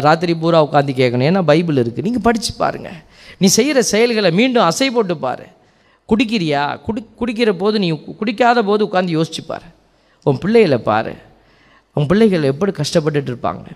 ராத்திரி 0.07 0.35
பூரா 0.43 0.61
உட்காந்து 0.67 0.95
கேட்கணும். 1.01 1.29
ஏன்னா 1.31 1.43
பைபிள் 1.51 1.83
இருக்குது 1.83 2.07
நீங்கள் 2.09 2.27
படித்து 2.29 2.53
பாருங்கள் 2.63 2.99
நீ 3.43 3.49
செய்கிற 3.59 3.79
செயல்களை 3.93 4.31
மீண்டும் 4.41 4.67
அசை 4.71 4.89
போட்டு 4.97 5.17
பாரு. 5.27 5.47
குடிக்கிறியா? 6.11 6.63
குடி 6.87 7.01
குடிக்கிற 7.21 7.51
போது 7.63 7.77
நீ 7.83 7.89
குடிக்காத 8.21 8.59
போது 8.71 8.83
உட்காந்து 8.89 9.17
யோசிச்சு 9.19 9.43
பாரு. 9.51 9.69
உன் 10.27 10.41
பிள்ளைகளை 10.45 10.79
பாரு. 10.91 11.13
உன் 11.97 12.09
பிள்ளைகள் 12.11 12.51
எப்படி 12.53 12.73
கஷ்டப்பட்டுட்டு 12.81 13.31
இருப்பாங்க? 13.33 13.67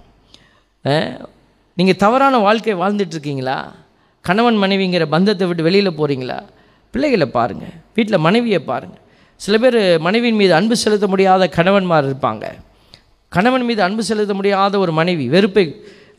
நீங்கள் 1.79 1.99
தவறான 2.03 2.39
வாழ்க்கை 2.47 2.75
வாழ்ந்துட்டுருக்கீங்களா 2.83 3.59
கணவன் 4.29 4.59
மனைவிங்கிற 4.63 5.05
பந்தத்தை 5.15 5.47
விட்டு 5.49 5.67
வெளியில் 5.69 5.97
போகிறீங்களா 6.01 6.39
பிள்ளைகளை 6.95 7.27
பாருங்கள் 7.39 7.75
வீட்டில் 7.97 8.25
மனைவியை 8.27 8.61
பாருங்கள் 8.71 9.01
சில 9.45 9.57
பேர் 9.63 9.79
மனைவியின் 10.07 10.39
மீது 10.41 10.53
அன்பு 10.59 10.75
செலுத்த 10.83 11.07
முடியாத 11.13 11.49
கணவன்மார் 11.57 12.07
இருப்பாங்க. 12.09 12.45
கணவன் 13.37 13.65
மீது 13.69 13.81
அன்பு 13.87 14.03
செலுத்த 14.09 14.33
முடியாத 14.39 14.79
ஒரு 14.85 14.93
மனைவி 14.99 15.25
வெறுப்பை 15.35 15.65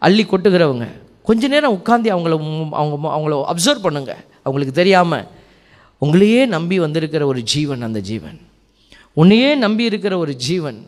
அள்ளி 0.06 0.24
கொட்டுகிறவங்க 0.32 0.86
கொஞ்ச 1.28 1.48
நேரம் 1.54 1.76
உட்காந்து 1.78 2.10
அவங்கள 2.16 2.36
அவங்க 2.80 2.96
அவங்கள 3.18 3.36
அப்சர்வ் 3.52 3.86
பண்ணுங்க. 3.86 4.14
அவங்களுக்கு 4.46 4.74
தெரியாமல் 4.80 5.28
உங்களையே 6.04 6.42
நம்பி 6.56 6.78
வந்திருக்கிற 6.86 7.24
ஒரு 7.32 7.42
ஜீவன் 7.52 7.86
அந்த 7.88 8.00
ஜீவன். 8.10 8.40
உன்னையே 9.22 9.52
நம்பி 9.64 9.84
இருக்கிற 9.92 10.14
ஒரு 10.24 10.34
ஜீவன். 10.48 10.80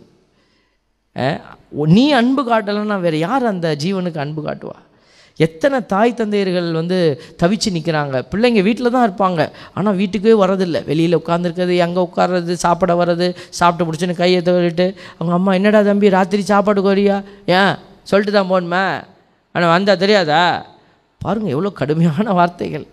நீ 1.97 2.05
அன்பு 2.19 2.41
காட்டலைன்னா 2.49 2.97
வேறு 3.05 3.19
யார் 3.27 3.45
அந்த 3.53 3.67
ஜீவனுக்கு 3.83 4.19
அன்பு 4.25 4.41
காட்டுவா? 4.47 4.77
எத்தனை 5.39 5.85
தாய் 5.85 6.17
தந்தையர்கள் 6.19 6.71
வந்து 6.71 6.97
தவிச்சு 7.41 7.69
நிற்கிறாங்க 7.75 8.19
பிள்ளைங்க 8.31 8.61
வீட்டில் 8.67 8.93
தான் 8.95 9.05
இருப்பாங்க. 9.07 9.41
ஆனால் 9.73 9.95
வீட்டுக்கே 10.01 10.33
வரதில்லை 10.43 10.85
வெளியில் 10.89 11.17
உட்காந்துருக்கிறது 11.21 11.77
அங்கே 11.85 12.01
உட்கார்றது 12.07 12.51
சாப்பிட 12.51 12.95
வர்றது 12.95 13.35
சாப்பிட்டு 13.59 13.87
பிடிச்சின்னு 13.87 14.15
கையை 14.21 14.41
தவிட்டு 14.41 14.95
அவங்க 15.17 15.33
அம்மா 15.33 15.53
என்னடா 15.53 15.81
தம்பி 15.81 16.09
ராத்திரி 16.09 16.41
சாப்பாடு 16.41 16.81
கோரியா? 16.81 17.23
ஏன்? 17.45 17.75
சொல்லிட்டு 18.03 18.33
தான் 18.37 18.51
போகணுமே. 18.51 18.85
ஆனால் 19.51 19.73
வந்தால் 19.73 20.01
தெரியாதா? 20.03 20.65
பாருங்கள் 21.21 21.53
எவ்வளோ 21.55 21.69
கடுமையான 21.69 22.33
வார்த்தைகள். 22.33 22.85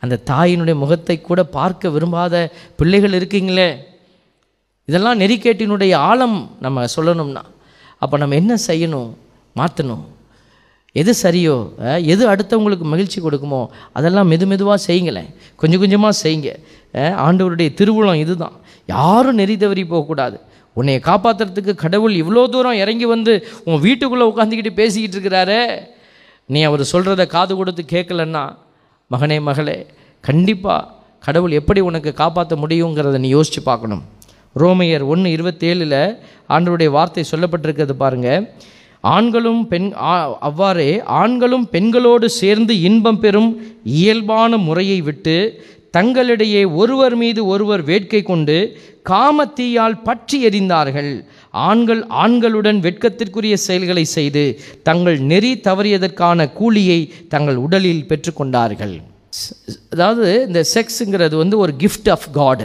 அந்த 0.00 0.20
தாயினுடைய 0.30 0.74
முகத்தை 0.74 1.20
கூட 1.20 1.44
பார்க்க 1.44 1.88
விரும்பாத 1.88 2.34
பிள்ளைகள் 2.76 3.12
இருக்கீங்களே. 3.12 3.70
இதெல்லாம் 4.84 5.20
நெறிக்கேட்டினுடைய 5.20 5.94
ஆழம் 5.94 6.38
நம்ம 6.60 6.84
சொல்லணும்னா. 6.96 7.42
அப்போ 7.98 8.16
நம்ம 8.18 8.34
என்ன 8.34 8.56
செய்யணும்? 8.66 9.10
மாற்றணும் 9.56 10.04
எது 10.96 11.12
சரியோ 11.22 11.56
எது 12.12 12.22
அடுத்தவங்களுக்கு 12.32 12.86
மகிழ்ச்சி 12.92 13.18
கொடுக்குமோ 13.24 13.60
அதெல்லாம் 13.98 14.28
மெது 14.32 14.46
மெதுவாக 14.50 14.78
செய்யுங்களேன். 14.86 15.28
கொஞ்சம் 15.60 15.82
கொஞ்சமாக 15.82 16.14
செய்யுங்க. 16.22 16.50
ஆண்டவருடைய 17.24 17.70
திருவுளம் 17.80 18.20
இதுதான். 18.24 18.54
யாரும் 18.94 19.38
நெறி 19.40 19.56
தவறி 19.62 19.82
போகக்கூடாது. 19.92 20.36
உன்னை 20.76 20.94
காப்பாற்றுறதுக்கு 21.08 21.72
கடவுள் 21.84 22.14
இவ்வளோ 22.22 22.42
தூரம் 22.54 22.80
இறங்கி 22.82 23.06
வந்து 23.14 23.32
உன் 23.68 23.82
வீட்டுக்குள்ளே 23.86 24.26
உட்காந்துக்கிட்டு 24.30 24.72
பேசிக்கிட்டு 24.80 25.16
இருக்கிறாரே. 25.16 25.62
நீ 26.48 26.60
அவர் 26.68 26.82
சொல்கிறத 26.92 27.22
காது 27.36 27.52
கொடுத்து 27.60 27.82
கேட்கலன்னா 27.94 28.44
மகனே 29.10 29.38
மகளே 29.48 29.76
கண்டிப்பாக 30.24 30.86
கடவுள் 31.26 31.58
எப்படி 31.60 31.80
உனக்கு 31.90 32.10
காப்பாற்ற 32.22 32.56
முடியுங்கிறத 32.62 33.18
நீ 33.24 33.28
யோசித்து 33.36 33.62
பார்க்கணும். 33.68 34.02
ரோமையர் 34.56 35.04
ஒன்று 35.12 35.28
இருபத்தேழில் 35.36 36.00
ஆண்டவருடைய 36.54 36.90
வார்த்தை 36.96 37.24
சொல்லப்பட்டிருக்கிறது 37.32 37.94
பாருங்கள் 38.04 38.44
ஆண்களும் 39.04 39.62
பெண் 39.68 39.88
அவ்வாறே 40.48 40.90
ஆண்களும் 41.22 41.66
பெண்களோடு 41.74 42.26
சேர்ந்து 42.40 42.74
இன்பம் 42.80 43.20
பெறும் 43.20 43.50
இயல்பான 43.84 44.56
முறையை 44.56 45.00
விட்டு 45.00 45.36
தங்களிடையே 45.96 46.62
ஒருவர் 46.80 47.16
மீது 47.16 47.40
ஒருவர் 47.46 47.82
வேட்கை 47.82 48.20
கொண்டு 48.22 48.56
காமத்தீயால் 49.10 50.02
பற்றி 50.08 50.36
எறிந்தார்கள். 50.48 51.12
ஆண்கள் 51.68 52.02
ஆண்களுடன் 52.24 52.80
வெட்கத்திற்குரிய 52.86 53.54
செயல்களை 53.66 54.04
செய்து 54.16 54.42
தங்கள் 54.82 55.18
நெறி 55.30 55.52
தவறியதற்கான 55.68 56.48
கூலியை 56.52 57.00
தங்கள் 57.28 57.58
உடலில் 57.66 58.08
பெற்றுக்கொண்டார்கள். 58.10 58.94
அதாவது 59.94 60.28
இந்த 60.48 60.60
செக்ஸுங்கிறது 60.74 61.36
வந்து 61.36 61.58
ஒரு 61.58 61.72
கிஃப்ட் 61.82 62.10
ஆஃப் 62.16 62.28
காட் 62.32 62.64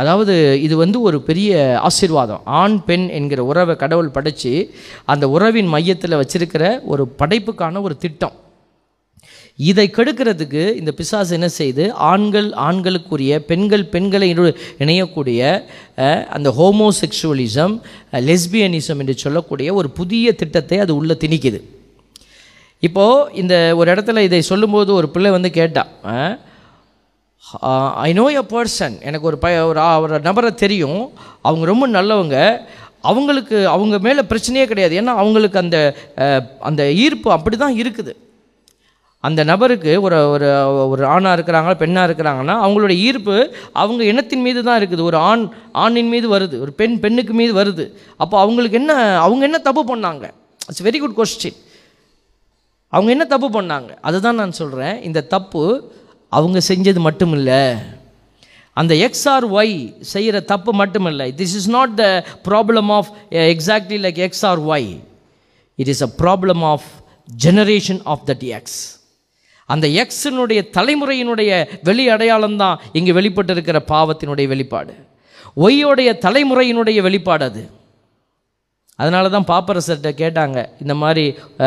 அதாவது 0.00 0.34
இது 0.66 0.74
வந்து 0.82 0.98
ஒரு 1.08 1.18
பெரிய 1.28 1.50
ஆசீர்வாதம். 1.88 2.42
ஆண் 2.60 2.78
பெண் 2.86 3.06
என்கிற 3.18 3.40
உறவை 3.50 3.74
கடவுள் 3.82 4.14
படைச்சு 4.16 4.52
அந்த 5.12 5.24
உறவின் 5.36 5.68
மையத்தில் 5.74 6.20
வச்சிருக்கிற 6.20 6.64
ஒரு 6.92 7.04
படைப்புக்கான 7.20 7.82
ஒரு 7.88 7.96
திட்டம். 8.04 8.34
இதை 9.58 9.84
கெடுக்கிறதுக்கு 9.96 10.62
இந்த 10.78 10.92
பிசாசு 10.98 11.32
என்ன 11.36 11.48
செய்து 11.58 11.84
ஆண்கள் 12.10 12.48
ஆண்களுக்குரிய 12.68 13.34
பெண்கள் 13.50 13.84
பெண்களை 13.92 14.28
இணையக்கூடிய 14.84 15.40
அந்த 16.36 16.48
ஹோமோசெக்ஷுவலிசம் 16.58 17.74
லெஸ்பியனிசம் 18.28 19.00
என்று 19.04 19.16
சொல்லக்கூடிய 19.24 19.74
ஒரு 19.80 19.90
புதிய 20.00 20.32
திட்டத்தை 20.40 20.78
அது 20.84 20.92
உள்ளே 21.00 21.16
திணிக்குது. 21.24 21.60
இப்போது 22.82 23.28
இந்த 23.42 23.54
ஒரு 23.80 23.88
இடத்துல 23.94 24.24
இதை 24.28 24.40
சொல்லும்போது 24.50 24.90
ஒரு 25.00 25.08
பிள்ளை 25.14 25.30
வந்து 25.36 25.50
கேட்டான் 25.60 25.92
ஐ 28.06 28.10
நோ 28.18 28.24
எ 28.40 28.42
பர்சன் 28.52 28.94
எனக்கு 29.08 29.28
ஒரு 29.30 29.38
ப 29.44 29.48
ஒரு 29.70 29.80
ஒரு 30.04 30.20
நபரை 30.28 30.50
தெரியும். 30.64 31.02
அவங்க 31.48 31.64
ரொம்ப 31.72 31.86
நல்லவங்க. 31.88 32.36
அவங்களுக்கு 33.10 33.56
அவங்க 33.68 33.96
மேலே 33.98 34.22
பிரச்சனையே 34.30 34.66
கிடையாது. 34.70 34.94
ஏன்னா 35.00 35.14
அவங்களுக்கு 35.22 35.58
அந்த 35.62 35.78
அந்த 36.68 36.82
ஈர்ப்பு 37.04 37.28
அப்படி 37.32 37.56
தான் 37.56 37.76
இருக்குது. 37.82 38.12
அந்த 39.24 39.40
நபருக்கு 39.50 39.92
ஒரு 40.06 40.16
ஒரு 40.34 40.48
ஒரு 40.92 41.02
ஆணாக 41.06 41.34
இருக்கிறாங்க 41.36 41.74
பெண்ணாக 41.82 42.08
இருக்கிறாங்கன்னா 42.08 42.54
அவங்களுடைய 42.64 42.96
ஈர்ப்பு 43.08 43.36
அவங்க 43.82 44.02
இனத்தின் 44.04 44.44
மீது 44.46 44.60
தான் 44.68 44.78
இருக்குது. 44.80 45.02
ஒரு 45.10 45.16
ஆண் 45.16 45.44
ஆணின் 45.84 46.10
மீது 46.14 46.26
வருது. 46.36 46.56
ஒரு 46.64 46.72
பெண் 46.80 46.96
பெண்ணுக்கு 47.04 47.34
மீது 47.40 47.52
வருது. 47.60 47.86
அப்போ 48.16 48.38
அவங்களுக்கு 48.40 48.78
என்ன 48.80 48.94
அவங்க 49.26 49.44
என்ன 49.50 49.58
தப்பு 49.68 49.84
பண்ணாங்க? 49.92 50.24
இட்ஸ் 50.68 50.84
வெரி 50.88 50.98
குட் 51.04 51.18
கொஸ்டின் 51.20 51.58
அவங்க 52.92 53.10
என்ன 53.10 53.24
தப்பு 53.34 53.50
பண்ணாங்க? 53.58 53.90
அதுதான் 54.08 54.40
நான் 54.42 54.58
சொல்கிறேன் 54.60 54.96
இந்த 55.02 55.20
தப்பு 55.36 55.62
அவங்க 56.36 56.60
செஞ்சது 56.70 57.00
மட்டும் 57.08 57.34
இல்லை 57.38 57.62
அந்த 58.76 58.92
எக்ஸ்ஆர் 59.06 59.44
ஒய் 59.58 59.74
செய்கிற 60.12 60.36
தப்பு 60.52 60.72
மட்டும் 60.82 61.06
இல்லை 61.10 61.26
this 61.40 61.54
is 61.60 61.70
not 61.76 61.94
the 62.00 62.06
problem 62.48 62.90
of 62.98 63.10
exactly 63.52 63.98
like 64.06 64.20
X or 64.28 64.62
Y 64.72 64.88
it 65.78 65.92
is 65.94 66.04
a 66.08 66.10
problem 66.22 66.64
of 66.72 66.88
generation 67.28 68.02
of 68.12 68.24
that 68.30 68.44
X 68.58 68.80
அந்த 69.68 69.86
எக்ஸினுடைய 70.02 70.60
தலைமுறையினுடைய 70.76 71.50
வெளி 71.82 72.04
அடையாளம் 72.08 72.56
தான் 72.56 72.80
இங்கே 72.98 73.12
வெளிப்பட்டிருக்கிற 73.12 73.78
பாவத்தினுடைய 73.92 74.46
வெளிப்பாடு. 74.52 74.92
ஒய்யோடைய 75.66 76.10
தலைமுறையினுடைய 76.26 76.98
வெளிப்பாடு 77.02 77.44
அது. 77.44 77.62
அதனால 78.98 79.28
தான் 79.28 79.46
பாப்பரசர்கிட்ட 79.48 80.10
கேட்டாங்க 80.18 80.58
இந்த 80.80 80.94
மாதிரி 80.94 81.24
இந்த 81.28 81.64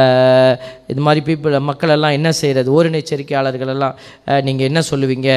இது 0.88 1.02
மாதிரி 1.02 1.22
பீப்புள் 1.26 1.58
மக்கள் 1.70 1.94
எல்லாம் 1.96 2.16
என்ன 2.18 2.30
செய்கிறது 2.40 2.70
ஓரினைச்சரிக்கையாளர்கள் 2.74 3.72
எல்லாம் 3.74 3.96
நீங்கள் 4.44 4.68
என்ன 4.70 4.82
சொல்லுவீங்க? 4.92 5.30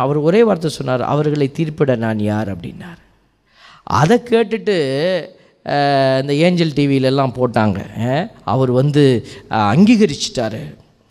அவர் 0.00 0.18
ஒரே 0.20 0.40
வார்த்தை 0.42 0.70
சொன்னார் 0.70 1.04
அவர்களை 1.12 1.48
தீர்ப்பிட 1.58 1.96
நான் 1.96 2.22
யார்? 2.28 2.50
அப்படின்னார். 2.54 3.00
அதை 4.00 4.16
கேட்டுட்டு 4.30 4.76
இந்த 6.20 6.32
ஏஞ்சல் 6.44 6.76
டிவியிலெல்லாம் 6.76 7.36
போட்டாங்க. 7.38 7.78
அவர் 8.46 8.70
வந்து 8.72 9.02
அஹ், 9.50 9.68
அங்கீகரிச்சிட்டாரு. 9.72 10.62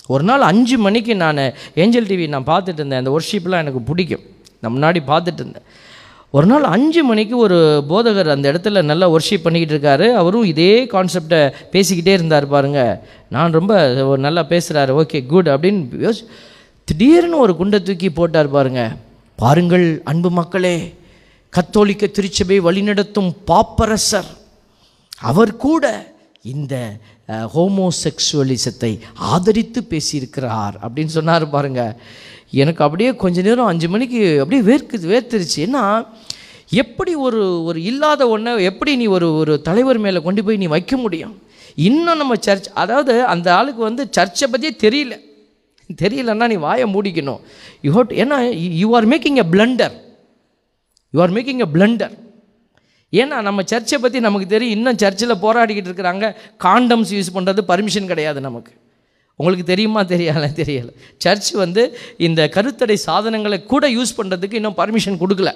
ஒரு 0.10 0.24
நாள் 0.24 0.50
அஞ்சு 0.52 0.78
மணிக்கு 0.78 1.14
நான் 1.16 1.42
ஏஞ்சல் 1.76 2.10
டிவி 2.12 2.28
நான் 2.30 2.52
பார்த்துட்டு 2.52 2.82
இருந்தேன். 2.82 3.02
அந்த 3.04 3.14
ஒர்ஷிப்லாம் 3.18 3.64
எனக்கு 3.66 3.82
பிடிக்கும். 3.90 4.26
நான் 4.62 4.76
முன்னாடி 4.76 5.00
பார்த்துட்டு 5.10 5.42
இருந்தேன். 5.44 5.68
ஒரு 6.36 6.48
நாள் 6.50 6.66
அஞ்சு 6.76 7.02
மணிக்கு 7.04 7.36
ஒரு 7.38 7.58
போதகர் 7.90 8.30
அந்த 8.34 8.48
இடத்துல 8.52 8.82
நல்லா 8.90 9.08
ஒர்ஷிப் 9.12 9.44
பண்ணிக்கிட்டு 9.44 9.76
இருக்காரு. 9.76 10.08
அவரும் 10.22 10.50
இதே 10.54 10.74
கான்செப்டை 10.94 11.40
பேசிக்கிட்டே 11.74 12.14
இருந்தார் 12.18 12.48
பாருங்க. 12.48 12.82
நான் 13.36 13.56
ரொம்ப 13.58 13.74
ஒரு 14.10 14.22
நல்லா 14.26 14.44
பேசுகிறாரு 14.50 14.94
ஓகே 15.02 15.20
குட் 15.26 15.50
அப்படின்னு 15.54 15.82
யோசி 16.06 16.24
திடீர்னு 16.88 17.38
ஒரு 17.46 17.56
குண்டை 17.56 17.80
தூக்கி 17.82 18.10
போட்டார் 18.20 18.50
பாருங்க. 18.58 18.82
பாருங்கள் 19.36 19.88
அன்பு 20.04 20.30
மக்களே 20.40 20.76
கத்தோலிக்க 21.54 22.06
திருச்சபை 22.08 22.60
வழிநடத்தும் 22.68 23.32
பாப்பரசர். 23.52 24.30
அவர் 25.30 25.56
கூட 25.66 25.86
இந்த 26.54 26.76
ஹோமோசெக்சுவலிசத்தை 27.56 28.92
ஆதரித்து 29.14 29.80
பேசியிருக்கிறார் 29.90 30.76
அப்படின்னு 30.86 31.14
சொன்னார் 31.18 31.46
பாருங்கள் 31.56 31.96
எனக்கு 32.52 32.84
அப்படியே 32.84 33.16
கொஞ்ச 33.16 33.42
நேரம் 33.42 33.66
அஞ்சு 33.66 33.90
மணிக்கு 33.90 34.40
அப்படியே 34.42 34.64
வேர்க்குது 34.70 35.06
வேர்த்துருச்சு. 35.14 35.58
ஏன்னா 35.58 36.08
எப்படி 36.70 37.16
ஒரு 37.16 37.64
ஒரு 37.64 37.84
இல்லாத 37.84 38.28
ஒன்றை 38.28 38.64
எப்படி 38.64 38.96
நீ 38.96 39.06
ஒரு 39.06 39.28
ஒரு 39.36 39.62
தலைவர் 39.62 39.98
மேலே 39.98 40.22
கொண்டு 40.22 40.44
போய் 40.44 40.58
நீ 40.58 40.66
வைக்க 40.66 40.98
முடியும்? 40.98 41.42
இன்னும் 41.76 42.18
நம்ம 42.18 42.36
சர்ச் 42.36 42.70
அதாவது 42.74 43.24
அந்த 43.24 43.56
ஆளுக்கு 43.56 43.82
வந்து 43.82 44.10
சர்ச்சை 44.18 44.48
பற்றியே 44.52 44.76
தெரியல. 44.86 45.14
தெரியலன்னா 46.02 46.48
நீ 46.48 46.56
வாயை 46.56 46.94
மூடிக்கணும். 46.94 47.40
யூ 47.82 47.92
ஹோட் 47.98 48.14
ஏன்னா 48.24 48.38
you 48.82 48.96
are 48.96 49.08
making 49.08 49.40
a 49.44 49.48
blunder 49.52 49.96
you 51.10 51.22
are 51.22 51.34
making 51.34 51.64
a 51.66 51.70
blunder 51.74 52.16
ஏன்னா 53.14 53.42
நம்ம 53.42 53.62
சர்ச்சை 53.62 53.98
பற்றி 54.02 54.20
நமக்கு 54.20 54.48
தெரியும். 54.48 54.78
இன்னும் 54.78 54.98
சர்ச்சில் 54.98 55.42
போராடிக்கிட்டு 55.44 55.90
இருக்கிறாங்க. 55.92 56.36
காண்டம்ஸ் 56.64 57.14
யூஸ் 57.18 57.36
பண்ணுறது 57.36 57.62
பர்மிஷன் 57.68 58.06
கிடையாது 58.06 58.42
நமக்கு. 58.42 58.72
உங்களுக்கு 59.40 59.66
தெரியுமா 59.66 60.02
தெரியல 60.02 60.46
தெரியல. 60.62 60.90
சர்ச் 61.18 61.52
வந்து 61.52 61.82
இந்த 62.18 62.50
கருத்தடை 62.56 62.96
சாதனங்களை 63.08 63.66
கூட 63.66 63.90
யூஸ் 63.98 64.14
பண்ணுறதுக்கு 64.18 64.54
இன்னும் 64.54 64.78
பர்மிஷன் 64.78 65.20
கொடுக்கல. 65.24 65.52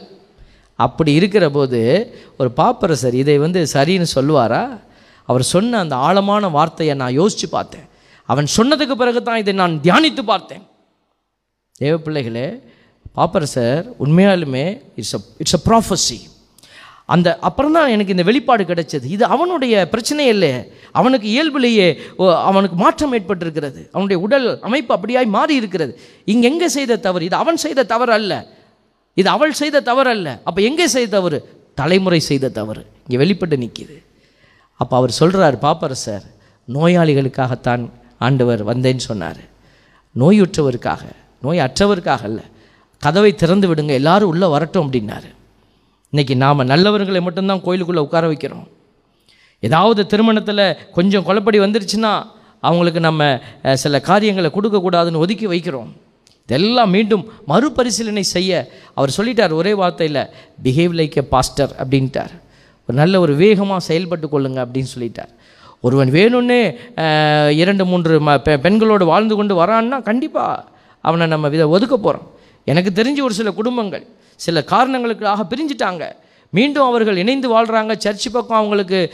அப்படி 0.76 1.12
இருக்கிற 1.14 1.50
போது 1.50 1.80
ஒரு 2.38 2.50
பாப்பரசர் 2.58 3.14
இதை 3.14 3.38
வந்து 3.38 3.62
சரின்னு 3.74 4.08
சொல்லுவாரா? 4.16 4.64
அவர் 5.26 5.44
சொன்ன 5.54 5.80
அந்த 5.80 5.96
ஆழமான 5.96 6.48
வார்த்தையை 6.48 6.96
நான் 6.96 7.14
யோசித்து 7.14 7.50
பார்த்தேன். 7.50 7.88
அவன் 8.26 8.48
சொன்னதுக்கு 8.58 8.96
பிறகு 9.02 9.24
தான் 9.24 9.42
இதை 9.44 9.54
நான் 9.54 9.80
தியானித்து 9.84 10.24
பார்த்தேன். 10.34 10.64
தேவ 11.82 11.98
பிள்ளைகளே 11.98 12.48
பாப்பரசர் 13.16 13.86
உண்மையாலுமே 14.06 14.66
it's 14.96 15.16
a 15.16 15.22
it's 15.38 15.58
a 15.60 15.62
prophecy 15.70 16.20
அந்த 17.14 17.28
அப்புறம் 17.48 17.76
தான் 17.78 17.92
எனக்கு 17.94 18.14
இந்த 18.16 18.24
வெளிப்பாடு 18.30 18.64
கிடைச்சது. 18.70 19.06
இது 19.16 19.24
அவனுடைய 19.36 19.74
பிரச்சனை 19.94 20.26
இல்லை 20.34 20.52
அவனுக்கு 21.00 21.28
இயல்பிலேயே 21.34 21.88
ஓ, 22.22 22.24
அவனுக்கு 22.50 22.78
மாற்றம் 22.84 23.14
ஏற்பட்டிருக்கிறது. 23.18 23.82
அவனுடைய 23.96 24.18
உடல் 24.26 24.48
அமைப்பு 24.68 24.92
அப்படியாய் 24.96 25.28
மாறி 25.38 25.56
இருக்கிறது. 25.62 25.94
இங்கே 26.28 26.48
எங்கே 26.52 26.68
செய்த 26.78 27.00
தவறு? 27.08 27.24
இது 27.30 27.38
அவன் 27.44 27.60
செய்த 27.66 27.86
தவறு 27.94 28.14
அல்ல. 28.20 28.34
இது 29.18 29.30
அவள் 29.36 29.58
செய்த 29.62 29.84
தவறு 29.90 30.10
அல்ல. 30.16 30.28
அப்போ 30.48 30.60
எங்கே 30.70 30.88
செய்த 30.96 31.10
தவறு? 31.18 31.40
தலைமுறை 31.78 32.20
செய்த 32.30 32.52
தவறு. 32.60 32.84
இங்கே 33.06 33.20
வெளிப்பட்டு 33.24 33.58
நிற்கிது 33.64 33.98
அப்போ 34.80 34.94
அவர் 35.00 35.14
சொல்கிறார் 35.22 35.58
சார் 36.06 36.26
நோயாளிகளுக்காகத்தான் 36.68 37.84
ஆண்டவர் 38.26 38.62
வந்தேன்னு 38.72 39.04
சொன்னார். 39.10 39.42
நோயுற்றவருக்காக 40.16 41.04
நோய் 41.44 41.64
அற்றவருக்காக 41.66 42.24
அல்ல. 42.30 42.42
கதவை 43.02 43.32
திறந்து 43.42 43.68
விடுங்க 43.70 43.94
எல்லாரும் 44.00 44.32
உள்ளே 44.34 44.48
வரட்டும் 44.56 44.84
அப்படின்னாரு. 44.86 45.30
இன்றைக்கி 46.16 46.36
நாம் 46.36 46.60
நல்லவர்களை 46.60 47.22
மட்டும்தான் 47.22 47.62
கோயிலுக்குள்ளே 47.62 48.02
உட்கார 48.02 48.30
வைக்கிறோம். 48.30 48.68
ஏதாவது 49.60 50.06
திருமணத்தில் 50.06 50.78
கொஞ்சம் 50.92 51.24
குழப்படி 51.24 51.60
வந்துருச்சுன்னா 51.60 52.26
அவங்களுக்கு 52.62 53.00
நம்ம 53.00 53.40
சில 53.74 54.00
காரியங்களை 54.00 54.50
கொடுக்கக்கூடாதுன்னு 54.50 55.16
ஒதுக்கி 55.16 55.48
வைக்கிறோம். 55.48 55.88
இதெல்லாம் 56.44 56.90
மீண்டும் 56.90 57.32
மறுபரிசீலனை 57.46 58.24
செய்ய 58.24 58.70
அவர் 58.94 59.14
சொல்லிட்டார் 59.18 59.54
ஒரே 59.54 59.74
வார்த்தையில் 59.74 60.30
பிஹேவ் 60.64 60.94
லைக் 60.94 61.18
எ 61.18 61.22
பாஸ்டர் 61.22 61.76
அப்படின்ட்டார். 61.78 62.30
ஒரு 62.88 62.98
நல்ல 62.98 63.20
ஒரு 63.20 63.36
வேகமாக 63.36 63.80
செயல்பட்டு 63.80 64.28
கொள்ளுங்க 64.28 64.66
அப்படின்னு 64.66 64.86
சொல்லிட்டார். 64.98 65.30
ஒருவன் 65.82 66.12
வேணும்னே 66.12 67.50
இரண்டு 67.50 67.86
மூன்று 67.86 68.20
ம 68.20 68.24
பெ- 68.24 68.58
பெண்களோடு 68.58 69.06
வாழ்ந்து 69.06 69.36
கொண்டு 69.36 69.66
வரான்னா 69.66 70.02
கண்டிப்பாக 70.02 70.64
அவனை 71.02 71.28
நம்ம 71.28 71.48
இதை 71.48 71.64
ஒதுக்க 71.64 71.98
போகிறோம் 71.98 72.32
எனக்கு 72.66 73.04
தெரிஞ்ச 73.04 73.22
ஒரு 73.22 73.34
சில 73.34 73.52
குடும்பங்கள் 73.52 74.08
சில 74.42 74.64
காரணங்களுக்காக 74.64 75.46
பிரிஞ்சிட்டாங்க. 75.50 76.12
மீண்டும் 76.50 76.84
அவர்கள் 76.84 77.18
இணைந்து 77.18 77.50
வாழ்கிறாங்க 77.50 77.96
சர்ச்சு 78.06 78.32
பக்கம் 78.32 78.58
அவங்களுக்கு 78.58 79.14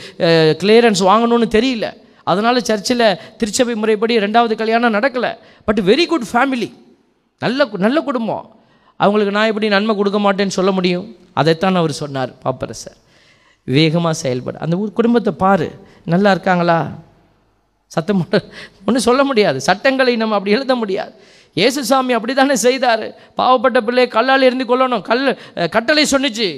கிளியரன்ஸ் 0.62 1.02
வாங்கணும்னு 1.02 1.48
தெரியல. 1.50 1.92
அதனால் 2.24 2.62
சர்ச்சில் 2.62 3.16
திருச்சபை 3.38 3.74
முறைப்படி 3.74 4.16
ரெண்டாவது 4.16 4.54
கல்யாணம் 4.54 4.94
நடக்கலை. 4.94 5.34
பட் 5.64 5.80
வெரி 5.80 6.06
குட் 6.06 6.24
ஃபேமிலி 6.32 6.72
நல்ல 7.38 7.64
கு- 7.64 7.78
நல்ல 7.78 8.00
குடும்பம். 8.00 8.56
அவங்களுக்கு 8.96 9.32
நான் 9.32 9.46
எப்படி 9.46 9.68
நன்மை 9.68 9.96
கொடுக்க 9.96 10.18
மாட்டேன்னு 10.18 10.56
சொல்ல 10.58 10.70
முடியும்? 10.70 11.16
அதைத்தான் 11.32 11.74
அவர் 11.74 11.92
சொன்னார் 11.92 12.32
பாப்பரசர். 12.44 12.96
வேகமாக 13.64 14.14
செயல்பட. 14.14 14.58
அந்த 14.58 14.76
ஊர் 14.76 14.92
குடும்பத்தை 14.92 15.32
பாரு. 15.32 15.72
நல்லா 16.04 16.30
இருக்காங்களா? 16.30 16.90
சத்தம் 17.86 18.28
ஒன்றும் 18.86 19.02
சொல்ல 19.02 19.24
முடியாது. 19.24 19.60
சட்டங்களை 19.60 20.16
நம்ம 20.16 20.34
அப்படி 20.34 20.54
எழுத 20.54 20.74
முடியாது. 20.74 21.12
இயேசுசாமி 21.60 22.12
அப்படி 22.16 22.32
தானே 22.40 22.56
செய்தார்? 22.66 23.04
பாவப்பட்ட 23.38 23.78
பிள்ளை 23.86 24.04
கல்லால் 24.16 24.46
இருந்து 24.48 24.66
கொள்ளணும் 24.70 25.06
கல் 25.08 25.24
கட்டளை 25.74 26.04
சொன்னுச்சு. 26.12 26.48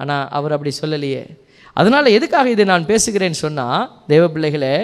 ஆனால் 0.00 0.28
அவர் 0.38 0.54
அப்படி 0.56 0.72
சொல்லலையே. 0.82 1.24
அதனால் 1.80 2.14
எதுக்காக 2.16 2.48
இதை 2.54 2.64
நான் 2.70 2.88
பேசுகிறேன்னு 2.92 3.38
சொன்னால் 3.46 3.82
தெய்வ 4.12 4.24
பிள்ளைகளே 4.34 4.76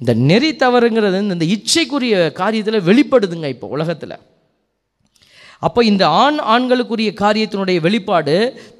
இந்த 0.00 0.12
நெறி 0.30 0.50
தவறுங்கிறது 0.62 1.20
இந்த 1.36 1.46
இச்சைக்குரிய 1.54 2.16
காரியத்தில் 2.40 2.86
வெளிப்படுதுங்க 2.88 3.48
இப்போ 3.54 3.68
உலகத்தில். 3.76 4.16
அப்போ 5.66 5.80
இந்த 5.90 6.04
ஆண் 6.24 6.38
ஆண்களுக்குரிய 6.54 7.10
காரியத்தினுடைய 7.22 7.78
வெளிப்பாடு 7.86 8.34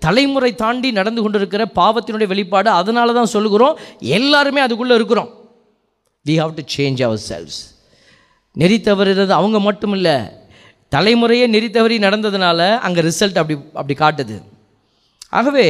தலைமுறை 0.05 0.51
தாண்டி 0.63 0.91
நடந்து 0.99 1.21
கொண்டிருக்கிற 1.23 1.65
பாவத்தினுடைய 1.79 2.29
வெளிப்பாடு 2.33 2.71
அதனால 2.81 3.15
தான் 3.19 3.33
சொல்லுகிறோம். 3.35 3.79
எல்லாருமே 4.19 4.61
அதுக்குள்ளே 4.67 4.95
இருக்கிறோம். 5.01 5.31
We 6.29 6.37
have 6.43 6.55
to 6.61 6.65
change 6.77 7.03
ourselves 7.31 7.59
நெறி 8.59 8.77
தவறுறது 8.79 9.31
அவங்க 9.31 9.61
மட்டும் 9.61 9.93
இல்லை 9.93 10.17
தலைமுறையே 10.95 11.47
நெறி 11.47 11.71
தவறி 11.71 11.99
நடந்ததுனால 11.99 12.79
அங்கே 12.79 13.01
ரிசல்ட் 13.01 13.39
அப்படி 13.39 13.59
அப்படி 13.73 13.95
காட்டுது. 13.99 14.37
ஆகவே 15.31 15.67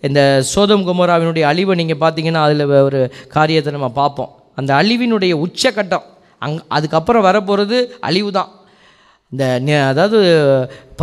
இந்த 0.00 0.42
சோதம் 0.42 0.84
குமராவினுடைய 0.86 1.42
அழிவை 1.42 1.74
நீங்கள் 1.74 2.00
பார்த்தீங்கன்னா 2.00 2.42
அதில் 2.42 2.64
ஒரு 2.82 3.00
காரியத்தை 3.28 3.72
நம்ம 3.72 3.88
பார்ப்போம் 3.88 4.30
அந்த 4.54 4.74
அழிவினுடைய 4.74 5.32
உச்சக்கட்டம் 5.46 6.06
அங் 6.42 6.58
அதுக்கப்புறம் 6.68 7.22
வரப்போகிறது 7.22 7.78
அழிவு 8.00 8.32
தான் 8.32 8.50
இந்த 9.32 9.44
அதாவது 9.86 10.18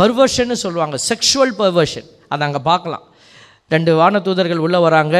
பர்வர்ஷன்னு 0.00 0.56
சொல்லுவாங்க 0.62 0.98
செக்ஷுவல் 1.08 1.54
பர்வர்ஷன் 1.58 2.08
அதை 2.28 2.46
அங்கே 2.46 2.58
பார்க்கலாம் 2.58 3.04
ரெண்டு 3.72 3.92
வானதூதர்கள் 4.00 4.64
உள்ளே 4.66 4.78
வராங்க. 4.86 5.16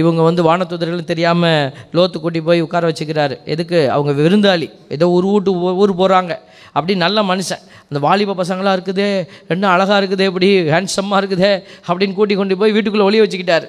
இவங்க 0.00 0.20
வந்து 0.28 0.42
வானதூதர்கள் 0.48 1.10
தெரியாமல் 1.10 1.72
லோத்து 1.96 2.18
கூட்டி 2.24 2.40
போய் 2.48 2.60
உட்கார 2.64 2.88
வச்சுக்கிறாரு. 2.90 3.36
எதுக்கு? 3.54 3.78
அவங்க 3.94 4.12
விருந்தாளி. 4.22 4.66
ஏதோ 4.96 5.06
ஒரு 5.16 5.26
வீட்டு 5.32 5.52
ஊர் 5.82 5.94
போகிறாங்க 6.00 6.32
அப்படி 6.76 6.94
நல்ல 7.04 7.18
மனுஷன். 7.30 7.62
அந்த 7.88 8.00
வாலிப 8.06 8.34
பசங்களாக 8.40 8.76
இருக்குதே 8.78 9.08
ரெண்டும் 9.50 9.70
அழகாக 9.74 9.98
இருக்குதே 10.00 10.26
இப்படி 10.30 10.48
ஹேண்ட்ஸம்மாக 10.74 11.20
இருக்குதே 11.22 11.52
அப்படின்னு 11.88 12.16
கூட்டி 12.18 12.34
கொண்டு 12.40 12.58
போய் 12.62 12.74
வீட்டுக்குள்ளே 12.76 13.08
ஒளிய 13.08 13.24
வச்சுக்கிட்டார். 13.24 13.66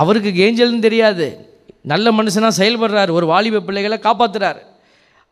அவருக்கு 0.00 0.30
ஏஞ்சல்னு 0.46 0.86
தெரியாது. 0.88 1.26
நல்ல 1.92 2.12
மனுஷனாக 2.18 2.58
செயல்படுறாரு. 2.60 3.10
ஒரு 3.18 3.26
வாலிப 3.32 3.62
பிள்ளைகளை 3.68 3.98
காப்பாத்துறாரு. 4.06 4.60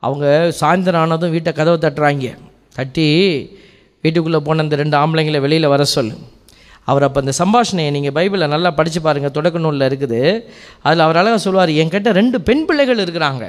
அவங்க 0.06 0.26
சாயந்தரம் 0.60 1.02
ஆனதும் 1.04 1.34
வீட்டை 1.36 1.52
கதவை 1.52 1.78
தட்டுறாங்க. 1.84 2.28
தட்டி 2.78 3.06
வீட்டுக்குள்ளே 4.02 4.40
போன 4.48 4.62
அந்த 4.66 4.76
ரெண்டு 4.82 4.96
ஆம்பளைங்களை 5.02 5.40
வெளியில் 5.46 5.72
வர 5.74 5.84
சொல்லு. 5.96 6.16
அவர் 6.90 7.04
அப்போ 7.06 7.18
அந்த 7.22 7.32
சம்பாஷணையை 7.40 7.90
நீங்கள் 7.96 8.14
பைபிளில் 8.18 8.52
நல்லா 8.54 8.70
படித்து 8.78 9.00
பாருங்கள் 9.06 9.34
தொடக்க 9.38 9.62
நூலில் 9.64 9.86
இருக்குது. 9.90 10.20
அதில் 10.86 11.04
அவர் 11.06 11.20
அழகாக 11.20 11.40
சொல்லுவார் 11.46 11.72
என்கிட்ட 11.82 12.10
ரெண்டு 12.20 12.38
பெண் 12.48 12.64
பிள்ளைகள் 12.68 13.02
இருக்கிறாங்க. 13.04 13.44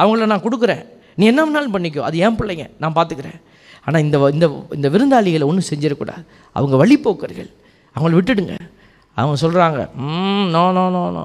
அவங்கள 0.00 0.26
நான் 0.32 0.44
கொடுக்குறேன். 0.46 0.82
நீ 1.18 1.24
என்ன 1.32 1.42
வேணாலும் 1.46 1.74
பண்ணிக்கோ. 1.76 2.02
அது 2.08 2.16
என் 2.26 2.38
பிள்ளைங்க. 2.40 2.66
நான் 2.82 2.96
பார்த்துக்கிறேன் 2.98 3.38
ஆனால் 3.86 4.02
இந்த 4.04 4.16
இந்த 4.34 4.46
இந்த 4.76 4.88
விருந்தாளிகளை 4.94 5.46
ஒன்றும் 5.50 5.68
செஞ்சிடக்கூடாது. 5.70 6.22
அவங்க 6.58 6.76
வழிப்போக்கர்கள். 6.82 7.50
அவங்கள 7.96 8.16
விட்டுடுங்க. 8.18 8.54
அவங்க 9.18 9.36
சொல்கிறாங்க 9.42 9.80
ம் 10.06 10.46
no 10.54 10.64
no 10.78 10.84
no 10.96 11.04
no. 11.16 11.24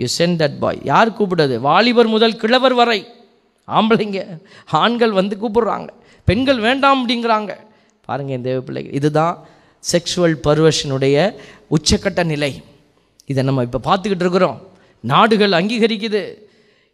You 0.00 0.06
sent 0.18 0.38
that 0.42 0.56
boy 0.62 0.78
யார் 0.92 1.16
கூப்பிடுறது? 1.18 1.56
வாலிபர் 1.68 2.10
முதல் 2.14 2.38
கிழவர் 2.42 2.76
வரை. 2.80 3.00
ஆம்பளைங்க 3.76 4.20
ஆண்கள் 4.80 5.12
வந்து 5.18 5.34
கூப்பிடுறாங்க. 5.42 5.88
பெண்கள் 6.28 6.60
வேண்டாம் 6.66 6.98
அப்படிங்கிறாங்க. 7.00 7.52
பாருங்கள் 8.08 8.36
என் 8.36 8.46
தேவ 8.48 8.58
பிள்ளைகள். 8.66 8.96
இதுதான் 9.00 9.36
செக்ஷுவல் 9.92 10.36
பர்வஷனுடைய 10.44 11.34
உச்சக்கட்ட 11.70 12.24
நிலை. 12.24 12.62
இதை 13.26 13.44
நம்ம 13.44 13.62
இப்போ 13.62 13.80
பார்த்துக்கிட்டு 13.84 14.24
இருக்கிறோம். 14.24 14.68
நாடுகள் 15.00 15.50
அங்கீகரிக்குது. 15.50 16.34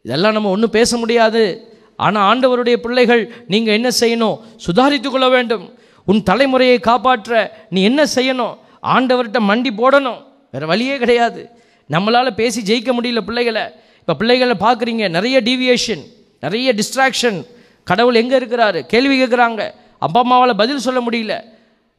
இதெல்லாம் 0.03 0.33
நம்ம 0.33 0.51
ஒன்றும் 0.51 0.71
பேச 0.71 0.97
முடியாது. 0.97 1.71
ஆனால் 1.97 2.27
ஆண்டவருடைய 2.29 2.77
பிள்ளைகள் 2.77 3.33
நீங்கள் 3.49 3.75
என்ன 3.75 3.89
செய்யணும்? 4.01 4.41
சுதாரித்து 4.67 5.11
கொள்ள 5.11 5.29
வேண்டும். 5.29 5.75
உன் 6.05 6.23
தலைமுறையை 6.31 6.81
காப்பாற்ற 6.81 7.67
நீ 7.71 7.83
என்ன 7.83 8.05
செய்யணும்? 8.05 8.57
ஆண்டவர்கிட்ட 8.83 9.39
மண்டி 9.49 9.71
போடணும். 9.77 10.23
வேறு 10.51 10.67
வழியே 10.67 10.97
கிடையாது. 10.97 11.49
நம்மளால் 11.91 12.31
பேசி 12.31 12.61
ஜெயிக்க 12.63 12.91
முடியல 13.01 13.21
பிள்ளைகளை. 13.21 13.63
இப்போ 14.01 14.15
பிள்ளைகளை 14.15 14.55
பார்க்குறீங்க. 14.61 15.11
நிறைய 15.11 15.41
டீவியேஷன் 15.41 16.03
நிறைய 16.41 16.75
டிஸ்ட்ராக்ஷன் 16.75 17.47
கடவுள் 17.85 18.15
எங்கே 18.15 18.39
இருக்கிறாரு? 18.39 18.81
கேள்வி 18.83 19.23
கேட்குறாங்க. 19.23 19.71
அப்பா 19.99 20.21
அம்மாவால் 20.21 20.57
பதில் 20.57 20.79
சொல்ல 20.79 21.01
முடியல. 21.11 21.52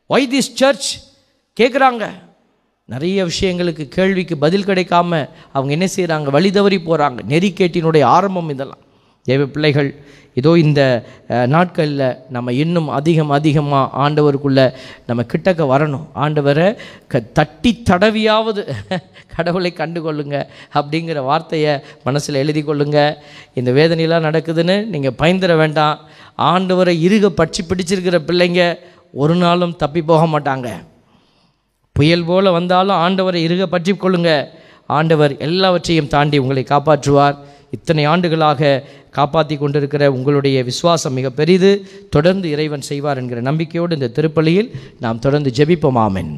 ஒய் 0.09 0.29
திஸ் 0.33 0.53
சர்ச் 0.59 0.89
கேட்குறாங்க 1.57 2.05
நிறைய 2.89 3.19
விஷயங்களுக்கு 3.29 3.83
கேள்விக்கு 3.95 4.35
பதில் 4.37 4.65
கிடைக்காம 4.69 5.11
அவங்க 5.55 5.71
என்ன 5.77 5.87
செய்கிறாங்க 5.95 6.29
வழி 6.35 6.49
தவறி 6.57 6.77
போகிறாங்க 6.79 7.19
நெறிக்கேட்டினுடைய 7.33 8.03
ஆரம்பம் 8.15 8.51
இதெல்லாம். 8.53 8.81
தேவ 9.27 9.45
பிள்ளைகள் 9.53 9.89
இதோ 10.39 10.51
இந்த 10.65 10.81
நாட்களில் 11.53 12.05
நம்ம 12.35 12.53
இன்னும் 12.63 12.89
அதிகம் 12.97 13.33
அதிகமாக 13.37 13.91
ஆண்டவருக்குள்ளே 14.03 14.65
நம்ம 15.07 15.25
கிட்டக்க 15.31 15.63
வரணும். 15.73 16.05
ஆண்டவரை 16.23 16.67
க 17.11 17.21
தட்டி 17.37 17.71
தடவியாவது 17.89 18.61
கடவுளை 19.35 19.71
கண்டுகொள்ளுங்க 19.77 20.37
அப்படிங்கிற 20.79 21.19
வார்த்தையை 21.29 21.73
மனசில் 22.07 22.41
எழுதி 22.43 22.61
கொள்ளுங்க 22.63 22.99
இந்த 23.59 23.71
வேதனையெல்லாம் 23.79 24.27
நடக்குதுன்னு 24.29 24.77
நீங்கள் 24.93 25.17
பயந்துட 25.21 25.55
வேண்டாம். 25.63 25.99
ஆண்டவரை 26.51 26.95
இருக 27.07 27.29
பட்சி 27.39 27.61
பிடிச்சிருக்கிற 27.69 28.19
பிள்ளைங்க 28.29 28.61
ஒரு 29.21 29.35
நாளும் 29.35 29.75
தப்பி 29.75 30.01
போக 30.01 30.23
மாட்டாங்க. 30.33 30.67
புயல் 31.95 32.25
போல் 32.25 32.55
வந்தாலும் 32.57 33.01
ஆண்டவரை 33.05 33.41
இருக 33.47 33.63
பற்றி 33.65 33.91
கொள்ளுங்க 33.93 34.31
ஆண்டவர் 34.97 35.33
எல்லாவற்றையும் 35.47 36.11
தாண்டி 36.13 36.37
உங்களை 36.37 36.63
காப்பாற்றுவார். 36.63 37.35
இத்தனை 37.71 38.03
ஆண்டுகளாக 38.05 38.71
காப்பாற்றி 39.17 39.55
கொண்டிருக்கிற 39.57 40.03
உங்களுடைய 40.11 40.57
விசுவாசம் 40.63 41.15
மிக 41.17 41.29
பெரிது. 41.29 41.71
தொடர்ந்து 42.09 42.47
இறைவன் 42.49 42.87
செய்வார் 42.89 43.17
என்கிற 43.17 43.41
நம்பிக்கையோடு 43.41 43.97
இந்த 43.99 44.11
திருப்பலியில் 44.17 44.69
நாம் 44.99 45.23
தொடர்ந்து 45.25 45.51
ஜெபிப்போம். 45.57 45.99
ஆமென். 46.05 46.33